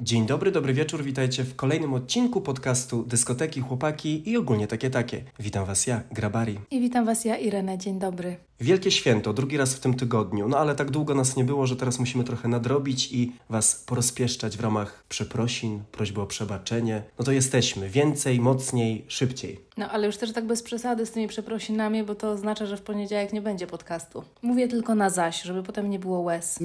Dzień 0.00 0.26
dobry, 0.26 0.50
dobry 0.52 0.74
wieczór, 0.74 1.02
witajcie 1.02 1.44
w 1.44 1.56
kolejnym 1.56 1.94
odcinku 1.94 2.40
podcastu 2.40 3.02
Dyskoteki, 3.02 3.60
Chłopaki 3.60 4.30
i 4.30 4.36
ogólnie 4.36 4.66
takie 4.66 4.90
takie. 4.90 5.24
Witam 5.40 5.64
Was 5.66 5.86
ja, 5.86 6.00
Grabari. 6.12 6.58
I 6.70 6.80
witam 6.80 7.06
Was 7.06 7.24
ja, 7.24 7.36
Irene, 7.36 7.78
dzień 7.78 7.98
dobry. 7.98 8.36
Wielkie 8.60 8.90
święto, 8.90 9.32
drugi 9.32 9.56
raz 9.56 9.74
w 9.74 9.80
tym 9.80 9.94
tygodniu, 9.94 10.48
no 10.48 10.58
ale 10.58 10.74
tak 10.74 10.90
długo 10.90 11.14
nas 11.14 11.36
nie 11.36 11.44
było, 11.44 11.66
że 11.66 11.76
teraz 11.76 11.98
musimy 11.98 12.24
trochę 12.24 12.48
nadrobić 12.48 13.12
i 13.12 13.32
Was 13.50 13.74
porozpieszczać 13.86 14.56
w 14.56 14.60
ramach 14.60 15.04
przeprosin, 15.08 15.80
prośby 15.92 16.20
o 16.20 16.26
przebaczenie. 16.26 17.02
No 17.18 17.24
to 17.24 17.32
jesteśmy, 17.32 17.88
więcej, 17.88 18.40
mocniej, 18.40 19.04
szybciej. 19.08 19.60
No 19.76 19.90
ale 19.90 20.06
już 20.06 20.16
też 20.16 20.32
tak 20.32 20.46
bez 20.46 20.62
przesady 20.62 21.06
z 21.06 21.10
tymi 21.10 21.28
przeprosinami, 21.28 22.02
bo 22.02 22.14
to 22.14 22.30
oznacza, 22.30 22.66
że 22.66 22.76
w 22.76 22.82
poniedziałek 22.82 23.32
nie 23.32 23.42
będzie 23.42 23.66
podcastu. 23.66 24.22
Mówię 24.42 24.68
tylko 24.68 24.94
na 24.94 25.10
zaś, 25.10 25.42
żeby 25.42 25.62
potem 25.62 25.90
nie 25.90 25.98
było 25.98 26.20
łez. 26.20 26.58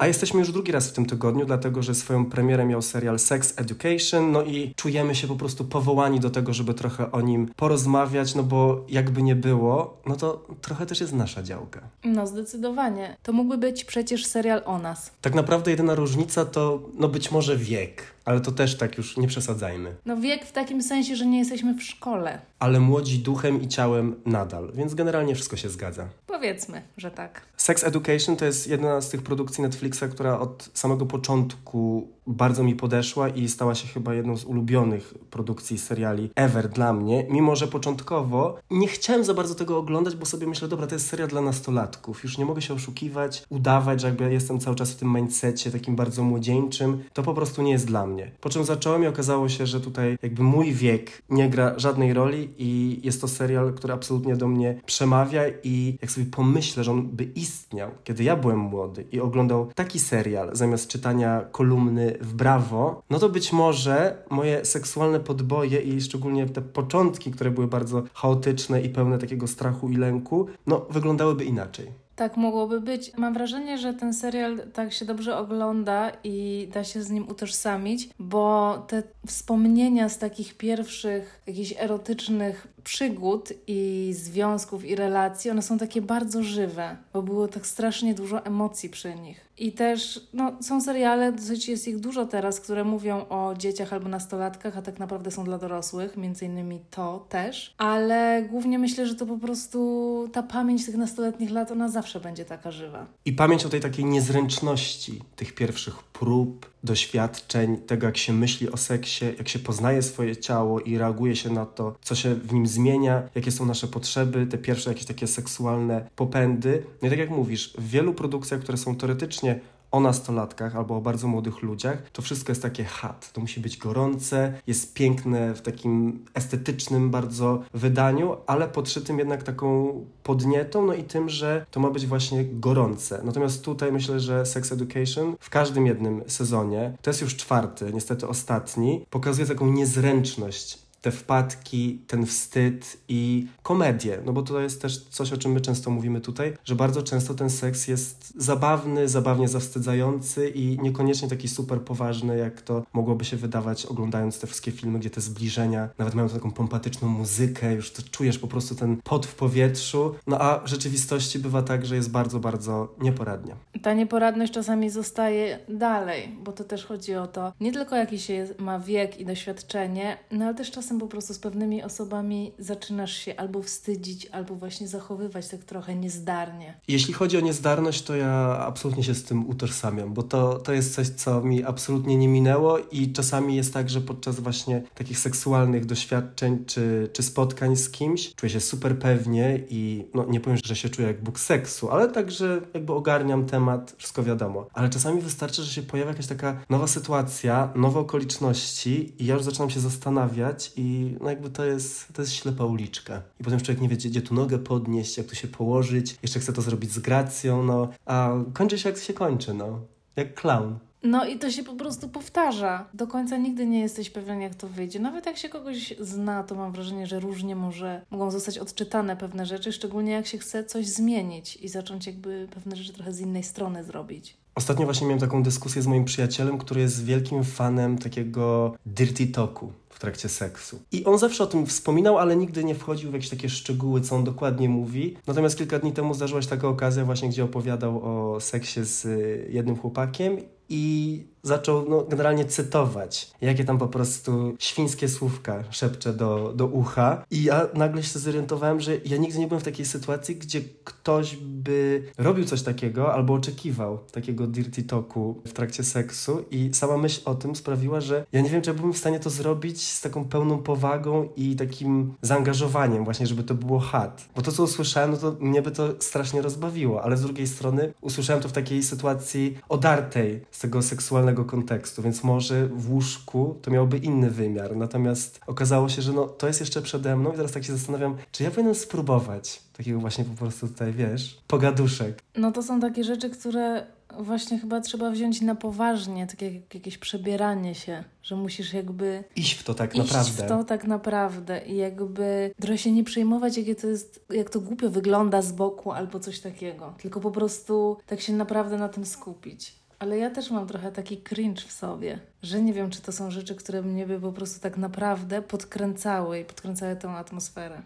A 0.00 0.06
jesteśmy 0.06 0.40
już 0.40 0.52
drugi 0.52 0.72
raz 0.72 0.88
w 0.88 0.92
tym 0.92 1.06
tygodniu, 1.06 1.46
dlatego 1.46 1.82
że 1.82 1.94
swoją 1.94 2.26
premierę 2.26 2.64
miał 2.64 2.82
serial 2.82 3.18
Sex 3.18 3.54
Education, 3.56 4.32
no 4.32 4.42
i 4.42 4.74
czujemy 4.76 5.14
się 5.14 5.28
po 5.28 5.36
prostu 5.36 5.64
powołani 5.64 6.20
do 6.20 6.30
tego, 6.30 6.52
żeby 6.52 6.74
trochę 6.74 7.12
o 7.12 7.20
nim 7.20 7.50
porozmawiać, 7.56 8.34
no 8.34 8.42
bo 8.42 8.84
jakby 8.88 9.22
nie 9.22 9.36
było, 9.36 10.00
no 10.06 10.16
to 10.16 10.46
trochę 10.60 10.86
też 10.86 11.00
jest 11.00 11.12
nasza 11.12 11.42
działka. 11.42 11.80
No 12.04 12.26
zdecydowanie. 12.26 13.16
To 13.22 13.32
mógłby 13.32 13.58
być 13.58 13.84
przecież 13.84 14.26
serial 14.26 14.62
o 14.64 14.78
nas. 14.78 15.10
Tak 15.20 15.34
naprawdę 15.34 15.70
jedyna 15.70 15.94
różnica 15.94 16.44
to, 16.44 16.82
no 16.98 17.08
być 17.08 17.30
może 17.30 17.56
wiek, 17.56 18.02
ale 18.30 18.40
to 18.40 18.52
też 18.52 18.76
tak 18.76 18.98
już 18.98 19.16
nie 19.16 19.28
przesadzajmy. 19.28 19.94
No 20.06 20.16
wiek 20.16 20.44
w 20.44 20.52
takim 20.52 20.82
sensie, 20.82 21.16
że 21.16 21.26
nie 21.26 21.38
jesteśmy 21.38 21.74
w 21.74 21.82
szkole. 21.82 22.38
Ale 22.58 22.80
młodzi 22.80 23.18
duchem 23.18 23.62
i 23.62 23.68
ciałem 23.68 24.14
nadal, 24.26 24.72
więc 24.74 24.94
generalnie 24.94 25.34
wszystko 25.34 25.56
się 25.56 25.68
zgadza. 25.68 26.08
Powiedzmy, 26.26 26.82
że 26.96 27.10
tak. 27.10 27.40
Sex 27.56 27.84
Education 27.84 28.36
to 28.36 28.44
jest 28.44 28.68
jedna 28.68 29.00
z 29.00 29.10
tych 29.10 29.22
produkcji 29.22 29.62
Netflixa, 29.62 30.02
która 30.10 30.38
od 30.38 30.70
samego 30.74 31.06
początku 31.06 32.08
bardzo 32.26 32.64
mi 32.64 32.74
podeszła 32.74 33.28
i 33.28 33.48
stała 33.48 33.74
się 33.74 33.88
chyba 33.88 34.14
jedną 34.14 34.36
z 34.36 34.44
ulubionych 34.44 35.14
produkcji 35.30 35.78
seriali 35.78 36.30
ever 36.34 36.68
dla 36.68 36.92
mnie, 36.92 37.26
mimo 37.30 37.56
że 37.56 37.68
początkowo 37.68 38.58
nie 38.70 38.88
chciałem 38.88 39.24
za 39.24 39.34
bardzo 39.34 39.54
tego 39.54 39.78
oglądać, 39.78 40.16
bo 40.16 40.26
sobie 40.26 40.46
myślę, 40.46 40.68
dobra, 40.68 40.86
to 40.86 40.94
jest 40.94 41.06
serial 41.06 41.28
dla 41.28 41.40
nastolatków, 41.40 42.24
już 42.24 42.38
nie 42.38 42.44
mogę 42.44 42.62
się 42.62 42.74
oszukiwać, 42.74 43.42
udawać, 43.48 44.00
że 44.00 44.06
jakby 44.06 44.32
jestem 44.32 44.60
cały 44.60 44.76
czas 44.76 44.92
w 44.92 44.96
tym 44.96 45.12
mindsetie 45.14 45.70
takim 45.70 45.96
bardzo 45.96 46.22
młodzieńczym, 46.22 47.04
to 47.12 47.22
po 47.22 47.34
prostu 47.34 47.62
nie 47.62 47.72
jest 47.72 47.86
dla 47.86 48.06
mnie. 48.06 48.30
Po 48.40 48.50
czym 48.50 48.64
zacząłem 48.64 49.04
i 49.04 49.06
okazało 49.06 49.48
się, 49.48 49.66
że 49.66 49.80
tutaj 49.80 50.18
jakby 50.22 50.42
mój 50.42 50.72
wiek 50.72 51.22
nie 51.30 51.50
gra 51.50 51.78
żadnej 51.78 52.12
roli 52.12 52.48
i 52.58 53.00
jest 53.02 53.20
to 53.20 53.28
serial, 53.28 53.74
który 53.74 53.92
absolutnie 53.92 54.36
do 54.36 54.48
mnie 54.48 54.80
przemawia 54.86 55.42
i 55.62 55.98
jak 56.02 56.10
sobie 56.10 56.26
pomyślę, 56.26 56.84
że 56.84 56.92
on 56.92 57.08
by 57.08 57.24
istniał, 57.24 57.90
kiedy 58.04 58.24
ja 58.24 58.36
byłem 58.36 58.58
młody 58.58 59.04
i 59.12 59.20
oglądał 59.20 59.66
taki 59.74 59.98
serial 59.98 60.50
zamiast 60.52 60.88
czytania 60.88 61.44
kolumny 61.52 62.09
w 62.20 62.34
Brawo, 62.34 63.02
no 63.10 63.18
to 63.18 63.28
być 63.28 63.52
może 63.52 64.22
moje 64.30 64.64
seksualne 64.64 65.20
podboje 65.20 65.80
i 65.80 66.00
szczególnie 66.00 66.46
te 66.46 66.62
początki, 66.62 67.30
które 67.30 67.50
były 67.50 67.66
bardzo 67.66 68.02
chaotyczne 68.14 68.82
i 68.82 68.88
pełne 68.88 69.18
takiego 69.18 69.46
strachu 69.46 69.88
i 69.88 69.96
lęku, 69.96 70.46
no 70.66 70.86
wyglądałyby 70.90 71.44
inaczej. 71.44 71.86
Tak 72.20 72.36
mogłoby 72.36 72.80
być. 72.80 73.12
Mam 73.16 73.34
wrażenie, 73.34 73.78
że 73.78 73.94
ten 73.94 74.14
serial 74.14 74.60
tak 74.72 74.92
się 74.92 75.04
dobrze 75.04 75.38
ogląda 75.38 76.12
i 76.24 76.68
da 76.72 76.84
się 76.84 77.02
z 77.02 77.10
nim 77.10 77.28
utożsamić, 77.28 78.08
bo 78.18 78.78
te 78.88 79.02
wspomnienia 79.26 80.08
z 80.08 80.18
takich 80.18 80.56
pierwszych 80.56 81.42
jakichś 81.46 81.74
erotycznych 81.78 82.66
przygód 82.84 83.52
i 83.66 84.10
związków 84.16 84.84
i 84.84 84.94
relacji, 84.94 85.50
one 85.50 85.62
są 85.62 85.78
takie 85.78 86.02
bardzo 86.02 86.42
żywe, 86.42 86.96
bo 87.12 87.22
było 87.22 87.48
tak 87.48 87.66
strasznie 87.66 88.14
dużo 88.14 88.44
emocji 88.44 88.90
przy 88.90 89.14
nich. 89.14 89.50
I 89.58 89.72
też 89.72 90.20
no, 90.32 90.52
są 90.60 90.80
seriale, 90.80 91.32
dosyć 91.32 91.68
jest 91.68 91.88
ich 91.88 91.98
dużo 91.98 92.26
teraz, 92.26 92.60
które 92.60 92.84
mówią 92.84 93.28
o 93.28 93.54
dzieciach 93.58 93.92
albo 93.92 94.08
nastolatkach, 94.08 94.78
a 94.78 94.82
tak 94.82 94.98
naprawdę 94.98 95.30
są 95.30 95.44
dla 95.44 95.58
dorosłych, 95.58 96.16
między 96.16 96.44
innymi 96.44 96.80
to 96.90 97.26
też, 97.28 97.74
ale 97.78 98.42
głównie 98.50 98.78
myślę, 98.78 99.06
że 99.06 99.14
to 99.14 99.26
po 99.26 99.38
prostu 99.38 100.28
ta 100.32 100.42
pamięć 100.42 100.86
tych 100.86 100.96
nastoletnich 100.96 101.50
lat, 101.50 101.70
ona 101.70 101.88
zawsze 101.88 102.20
będzie 102.20 102.44
taka 102.44 102.70
żywa. 102.70 103.06
I 103.24 103.32
pamięć 103.32 103.66
o 103.66 103.68
tej 103.68 103.80
takiej 103.80 104.04
niezręczności 104.04 105.20
tych 105.36 105.54
pierwszych 105.54 106.02
prób, 106.02 106.70
doświadczeń, 106.84 107.76
tego 107.76 108.06
jak 108.06 108.16
się 108.16 108.32
myśli 108.32 108.72
o 108.72 108.76
seksie, 108.76 109.24
jak 109.38 109.48
się 109.48 109.58
poznaje 109.58 110.02
swoje 110.02 110.36
ciało 110.36 110.80
i 110.80 110.98
reaguje 110.98 111.36
się 111.36 111.50
na 111.50 111.66
to, 111.66 111.96
co 112.02 112.14
się 112.14 112.34
w 112.34 112.52
nim 112.52 112.66
zmienia, 112.70 113.22
jakie 113.34 113.50
są 113.50 113.66
nasze 113.66 113.88
potrzeby, 113.88 114.46
te 114.46 114.58
pierwsze 114.58 114.90
jakieś 114.90 115.06
takie 115.06 115.26
seksualne 115.26 116.10
popędy. 116.16 116.82
No 117.02 117.08
i 117.08 117.10
tak 117.10 117.18
jak 117.18 117.30
mówisz, 117.30 117.74
w 117.78 117.88
wielu 117.88 118.14
produkcjach, 118.14 118.60
które 118.60 118.78
są 118.78 118.96
teoretycznie 118.96 119.60
o 119.90 120.00
nastolatkach 120.00 120.76
albo 120.76 120.96
o 120.96 121.00
bardzo 121.00 121.28
młodych 121.28 121.62
ludziach, 121.62 122.10
to 122.12 122.22
wszystko 122.22 122.52
jest 122.52 122.62
takie 122.62 122.84
hat. 122.84 123.32
To 123.32 123.40
musi 123.40 123.60
być 123.60 123.78
gorące, 123.78 124.52
jest 124.66 124.94
piękne 124.94 125.54
w 125.54 125.62
takim 125.62 126.24
estetycznym 126.34 127.10
bardzo 127.10 127.62
wydaniu, 127.74 128.36
ale 128.46 128.68
podszytym 128.68 129.18
jednak 129.18 129.42
taką 129.42 129.92
podnietą, 130.22 130.86
no 130.86 130.94
i 130.94 131.04
tym, 131.04 131.28
że 131.28 131.66
to 131.70 131.80
ma 131.80 131.90
być 131.90 132.06
właśnie 132.06 132.44
gorące. 132.44 133.20
Natomiast 133.24 133.64
tutaj 133.64 133.92
myślę, 133.92 134.20
że 134.20 134.46
Sex 134.46 134.72
Education 134.72 135.36
w 135.40 135.50
każdym 135.50 135.86
jednym 135.86 136.22
sezonie, 136.26 136.92
to 137.02 137.10
jest 137.10 137.20
już 137.20 137.36
czwarty, 137.36 137.90
niestety 137.94 138.28
ostatni, 138.28 139.06
pokazuje 139.10 139.46
taką 139.46 139.72
niezręczność 139.72 140.89
te 141.00 141.10
wpadki, 141.10 142.02
ten 142.06 142.26
wstyd 142.26 142.96
i 143.08 143.46
komedię, 143.62 144.18
no 144.24 144.32
bo 144.32 144.42
to 144.42 144.60
jest 144.60 144.82
też 144.82 145.04
coś, 145.04 145.32
o 145.32 145.36
czym 145.36 145.52
my 145.52 145.60
często 145.60 145.90
mówimy 145.90 146.20
tutaj, 146.20 146.56
że 146.64 146.74
bardzo 146.74 147.02
często 147.02 147.34
ten 147.34 147.50
seks 147.50 147.88
jest 147.88 148.32
zabawny, 148.36 149.08
zabawnie 149.08 149.48
zawstydzający 149.48 150.48
i 150.48 150.78
niekoniecznie 150.82 151.28
taki 151.28 151.48
super 151.48 151.80
poważny, 151.80 152.38
jak 152.38 152.62
to 152.62 152.82
mogłoby 152.92 153.24
się 153.24 153.36
wydawać 153.36 153.86
oglądając 153.86 154.40
te 154.40 154.46
wszystkie 154.46 154.72
filmy, 154.72 154.98
gdzie 154.98 155.10
te 155.10 155.20
zbliżenia 155.20 155.88
nawet 155.98 156.14
mają 156.14 156.28
taką 156.28 156.50
pompatyczną 156.50 157.08
muzykę, 157.08 157.74
już 157.74 157.92
to 157.92 158.02
czujesz 158.10 158.38
po 158.38 158.48
prostu 158.48 158.74
ten 158.74 158.96
pot 158.96 159.26
w 159.26 159.34
powietrzu, 159.34 160.14
no 160.26 160.38
a 160.38 160.58
w 160.58 160.66
rzeczywistości 160.66 161.38
bywa 161.38 161.62
tak, 161.62 161.86
że 161.86 161.96
jest 161.96 162.10
bardzo, 162.10 162.40
bardzo 162.40 162.94
nieporadnie. 163.00 163.54
Ta 163.82 163.94
nieporadność 163.94 164.52
czasami 164.52 164.90
zostaje 164.90 165.58
dalej, 165.68 166.36
bo 166.44 166.52
to 166.52 166.64
też 166.64 166.86
chodzi 166.86 167.14
o 167.14 167.26
to, 167.26 167.52
nie 167.60 167.72
tylko 167.72 167.96
jaki 167.96 168.18
się 168.18 168.46
ma 168.58 168.78
wiek 168.78 169.20
i 169.20 169.24
doświadczenie, 169.24 170.18
no 170.30 170.44
ale 170.44 170.54
też 170.54 170.70
czasem 170.70 170.89
czasem 170.90 171.00
po 171.00 171.06
prostu 171.06 171.34
z 171.34 171.38
pewnymi 171.38 171.82
osobami 171.82 172.52
zaczynasz 172.58 173.16
się 173.16 173.36
albo 173.36 173.62
wstydzić, 173.62 174.26
albo 174.26 174.54
właśnie 174.54 174.88
zachowywać 174.88 175.48
tak 175.48 175.64
trochę 175.64 175.94
niezdarnie. 175.94 176.74
Jeśli 176.88 177.14
chodzi 177.14 177.36
o 177.38 177.40
niezdarność, 177.40 178.02
to 178.02 178.16
ja 178.16 178.58
absolutnie 178.66 179.04
się 179.04 179.14
z 179.14 179.24
tym 179.24 179.48
utożsamiam, 179.48 180.14
bo 180.14 180.22
to, 180.22 180.58
to 180.58 180.72
jest 180.72 180.94
coś, 180.94 181.08
co 181.08 181.40
mi 181.40 181.64
absolutnie 181.64 182.16
nie 182.16 182.28
minęło 182.28 182.78
i 182.78 183.12
czasami 183.12 183.56
jest 183.56 183.74
tak, 183.74 183.90
że 183.90 184.00
podczas 184.00 184.40
właśnie 184.40 184.82
takich 184.94 185.18
seksualnych 185.18 185.86
doświadczeń 185.86 186.64
czy, 186.66 187.10
czy 187.12 187.22
spotkań 187.22 187.76
z 187.76 187.90
kimś 187.90 188.34
czuję 188.34 188.50
się 188.50 188.60
super 188.60 188.98
pewnie 188.98 189.60
i 189.68 190.04
no 190.14 190.24
nie 190.28 190.40
powiem, 190.40 190.58
że 190.64 190.76
się 190.76 190.88
czuję 190.88 191.08
jak 191.08 191.22
Bóg 191.22 191.40
seksu, 191.40 191.90
ale 191.90 192.08
także 192.08 192.60
jakby 192.74 192.92
ogarniam 192.92 193.46
temat, 193.46 193.94
wszystko 193.98 194.22
wiadomo. 194.22 194.66
Ale 194.72 194.88
czasami 194.88 195.20
wystarczy, 195.20 195.62
że 195.62 195.72
się 195.72 195.82
pojawia 195.82 196.10
jakaś 196.10 196.26
taka 196.26 196.60
nowa 196.70 196.86
sytuacja, 196.86 197.72
nowe 197.74 198.00
okoliczności 198.00 199.14
i 199.18 199.26
ja 199.26 199.34
już 199.34 199.44
zaczynam 199.44 199.70
się 199.70 199.80
zastanawiać 199.80 200.72
i 200.80 201.16
no 201.20 201.30
jakby 201.30 201.50
to 201.50 201.64
jest, 201.64 202.12
to 202.12 202.22
jest 202.22 202.34
ślepa 202.34 202.64
uliczka. 202.64 203.22
I 203.40 203.44
potem 203.44 203.60
człowiek 203.60 203.82
nie 203.82 203.88
wie, 203.88 203.96
gdzie, 203.96 204.22
tu 204.22 204.34
nogę 204.34 204.58
podnieść, 204.58 205.18
jak 205.18 205.26
tu 205.26 205.34
się 205.34 205.48
położyć, 205.48 206.16
jeszcze 206.22 206.40
chce 206.40 206.52
to 206.52 206.62
zrobić 206.62 206.92
z 206.92 206.98
gracją, 206.98 207.62
no, 207.62 207.88
a 208.06 208.32
kończy 208.52 208.78
się 208.78 208.88
jak 208.88 208.98
się 208.98 209.12
kończy, 209.12 209.54
no. 209.54 209.80
Jak 210.16 210.34
clown. 210.40 210.78
No 211.02 211.26
i 211.26 211.38
to 211.38 211.50
się 211.50 211.64
po 211.64 211.74
prostu 211.74 212.08
powtarza. 212.08 212.86
Do 212.94 213.06
końca 213.06 213.36
nigdy 213.36 213.66
nie 213.66 213.80
jesteś 213.80 214.10
pewien, 214.10 214.40
jak 214.40 214.54
to 214.54 214.68
wyjdzie. 214.68 215.00
Nawet 215.00 215.26
jak 215.26 215.36
się 215.36 215.48
kogoś 215.48 215.94
zna, 216.00 216.42
to 216.42 216.54
mam 216.54 216.72
wrażenie, 216.72 217.06
że 217.06 217.20
różnie 217.20 217.56
może, 217.56 218.02
mogą 218.10 218.30
zostać 218.30 218.58
odczytane 218.58 219.16
pewne 219.16 219.46
rzeczy, 219.46 219.72
szczególnie 219.72 220.12
jak 220.12 220.26
się 220.26 220.38
chce 220.38 220.64
coś 220.64 220.86
zmienić 220.86 221.56
i 221.56 221.68
zacząć 221.68 222.06
jakby 222.06 222.48
pewne 222.54 222.76
rzeczy 222.76 222.92
trochę 222.92 223.12
z 223.12 223.20
innej 223.20 223.42
strony 223.42 223.84
zrobić. 223.84 224.36
Ostatnio 224.54 224.84
właśnie 224.84 225.06
miałem 225.06 225.20
taką 225.20 225.42
dyskusję 225.42 225.82
z 225.82 225.86
moim 225.86 226.04
przyjacielem, 226.04 226.58
który 226.58 226.80
jest 226.80 227.04
wielkim 227.04 227.44
fanem 227.44 227.98
takiego 227.98 228.74
dirty 228.86 229.26
talku 229.26 229.72
w 229.90 229.98
trakcie 229.98 230.28
seksu. 230.28 230.82
I 230.92 231.04
on 231.04 231.18
zawsze 231.18 231.44
o 231.44 231.46
tym 231.46 231.66
wspominał, 231.66 232.18
ale 232.18 232.36
nigdy 232.36 232.64
nie 232.64 232.74
wchodził 232.74 233.10
w 233.10 233.14
jakieś 233.14 233.30
takie 233.30 233.48
szczegóły, 233.48 234.00
co 234.00 234.16
on 234.16 234.24
dokładnie 234.24 234.68
mówi. 234.68 235.16
Natomiast 235.26 235.58
kilka 235.58 235.78
dni 235.78 235.92
temu 235.92 236.14
zdarzyła 236.14 236.42
się 236.42 236.48
taka 236.48 236.68
okazja 236.68 237.04
właśnie, 237.04 237.28
gdzie 237.28 237.44
opowiadał 237.44 238.00
o 238.04 238.40
seksie 238.40 238.84
z 238.84 239.06
jednym 239.52 239.76
chłopakiem 239.76 240.38
i 240.70 241.24
zaczął 241.42 241.88
no, 241.88 242.04
generalnie 242.04 242.44
cytować, 242.44 243.30
jakie 243.40 243.64
tam 243.64 243.78
po 243.78 243.88
prostu 243.88 244.54
świńskie 244.58 245.08
słówka 245.08 245.64
szepcze 245.70 246.12
do, 246.12 246.52
do 246.56 246.66
ucha. 246.66 247.24
I 247.30 247.42
ja 247.42 247.68
nagle 247.74 248.02
się 248.02 248.18
zorientowałem, 248.18 248.80
że 248.80 248.96
ja 249.04 249.16
nigdy 249.16 249.38
nie 249.38 249.46
byłem 249.46 249.60
w 249.60 249.64
takiej 249.64 249.86
sytuacji, 249.86 250.36
gdzie 250.36 250.60
ktoś 250.84 251.36
by 251.36 252.02
robił 252.18 252.44
coś 252.44 252.62
takiego 252.62 253.14
albo 253.14 253.34
oczekiwał 253.34 253.98
takiego 253.98 254.46
dirty 254.46 254.82
talku 254.82 255.42
w 255.46 255.52
trakcie 255.52 255.84
seksu 255.84 256.44
i 256.50 256.70
sama 256.74 256.96
myśl 256.96 257.20
o 257.24 257.34
tym 257.34 257.56
sprawiła, 257.56 258.00
że 258.00 258.26
ja 258.32 258.40
nie 258.40 258.50
wiem, 258.50 258.62
czy 258.62 258.74
byłbym 258.74 258.92
w 258.92 258.98
stanie 258.98 259.20
to 259.20 259.30
zrobić 259.30 259.82
z 259.82 260.00
taką 260.00 260.24
pełną 260.24 260.58
powagą 260.58 261.28
i 261.36 261.56
takim 261.56 262.14
zaangażowaniem 262.22 263.04
właśnie, 263.04 263.26
żeby 263.26 263.42
to 263.42 263.54
było 263.54 263.78
hat. 263.78 264.28
Bo 264.36 264.42
to, 264.42 264.52
co 264.52 264.62
usłyszałem, 264.62 265.10
no 265.10 265.16
to 265.16 265.36
mnie 265.40 265.62
by 265.62 265.70
to 265.70 265.88
strasznie 265.98 266.42
rozbawiło, 266.42 267.02
ale 267.02 267.16
z 267.16 267.22
drugiej 267.22 267.46
strony 267.46 267.92
usłyszałem 268.00 268.42
to 268.42 268.48
w 268.48 268.52
takiej 268.52 268.82
sytuacji 268.82 269.58
odartej 269.68 270.40
tego 270.60 270.82
seksualnego 270.82 271.44
kontekstu, 271.44 272.02
więc 272.02 272.24
może 272.24 272.66
w 272.66 272.92
łóżku 272.92 273.56
to 273.62 273.70
miałoby 273.70 273.98
inny 273.98 274.30
wymiar. 274.30 274.76
Natomiast 274.76 275.40
okazało 275.46 275.88
się, 275.88 276.02
że 276.02 276.12
no, 276.12 276.26
to 276.26 276.46
jest 276.46 276.60
jeszcze 276.60 276.82
przede 276.82 277.16
mną 277.16 277.32
i 277.32 277.36
teraz 277.36 277.52
tak 277.52 277.64
się 277.64 277.72
zastanawiam, 277.72 278.16
czy 278.32 278.42
ja 278.42 278.50
powinienem 278.50 278.74
spróbować 278.74 279.62
takiego 279.76 280.00
właśnie 280.00 280.24
po 280.24 280.34
prostu 280.34 280.68
tutaj, 280.68 280.92
wiesz, 280.92 281.38
pogaduszek. 281.46 282.22
No 282.36 282.52
to 282.52 282.62
są 282.62 282.80
takie 282.80 283.04
rzeczy, 283.04 283.30
które 283.30 283.86
właśnie 284.18 284.58
chyba 284.58 284.80
trzeba 284.80 285.10
wziąć 285.10 285.40
na 285.40 285.54
poważnie, 285.54 286.26
takie 286.26 286.54
jak 286.54 286.74
jakieś 286.74 286.98
przebieranie 286.98 287.74
się, 287.74 288.04
że 288.22 288.36
musisz 288.36 288.72
jakby... 288.72 289.24
Iść 289.36 289.52
w 289.52 289.64
to 289.64 289.74
tak 289.74 289.94
iść 289.94 290.12
naprawdę. 290.12 290.44
w 290.44 290.48
to 290.48 290.64
tak 290.64 290.84
naprawdę 290.84 291.66
i 291.66 291.76
jakby 291.76 292.54
trochę 292.60 292.78
się 292.78 292.92
nie 292.92 293.04
przejmować, 293.04 293.56
jakie 293.56 293.74
to 293.74 293.86
jest, 293.86 294.24
jak 294.30 294.50
to 294.50 294.60
głupio 294.60 294.90
wygląda 294.90 295.42
z 295.42 295.52
boku 295.52 295.92
albo 295.92 296.20
coś 296.20 296.40
takiego, 296.40 296.94
tylko 297.02 297.20
po 297.20 297.30
prostu 297.30 297.96
tak 298.06 298.20
się 298.20 298.32
naprawdę 298.32 298.78
na 298.78 298.88
tym 298.88 299.06
skupić. 299.06 299.79
Ale 300.00 300.18
ja 300.18 300.30
też 300.30 300.50
mam 300.50 300.66
trochę 300.66 300.92
taki 300.92 301.16
cringe 301.16 301.62
w 301.62 301.72
sobie, 301.72 302.18
że 302.42 302.62
nie 302.62 302.72
wiem, 302.72 302.90
czy 302.90 303.02
to 303.02 303.12
są 303.12 303.30
rzeczy, 303.30 303.54
które 303.54 303.82
mnie 303.82 304.06
by 304.06 304.20
po 304.20 304.32
prostu 304.32 304.60
tak 304.60 304.76
naprawdę 304.76 305.42
podkręcały 305.42 306.38
i 306.38 306.44
podkręcały 306.44 306.96
tą 306.96 307.10
atmosferę. 307.10 307.82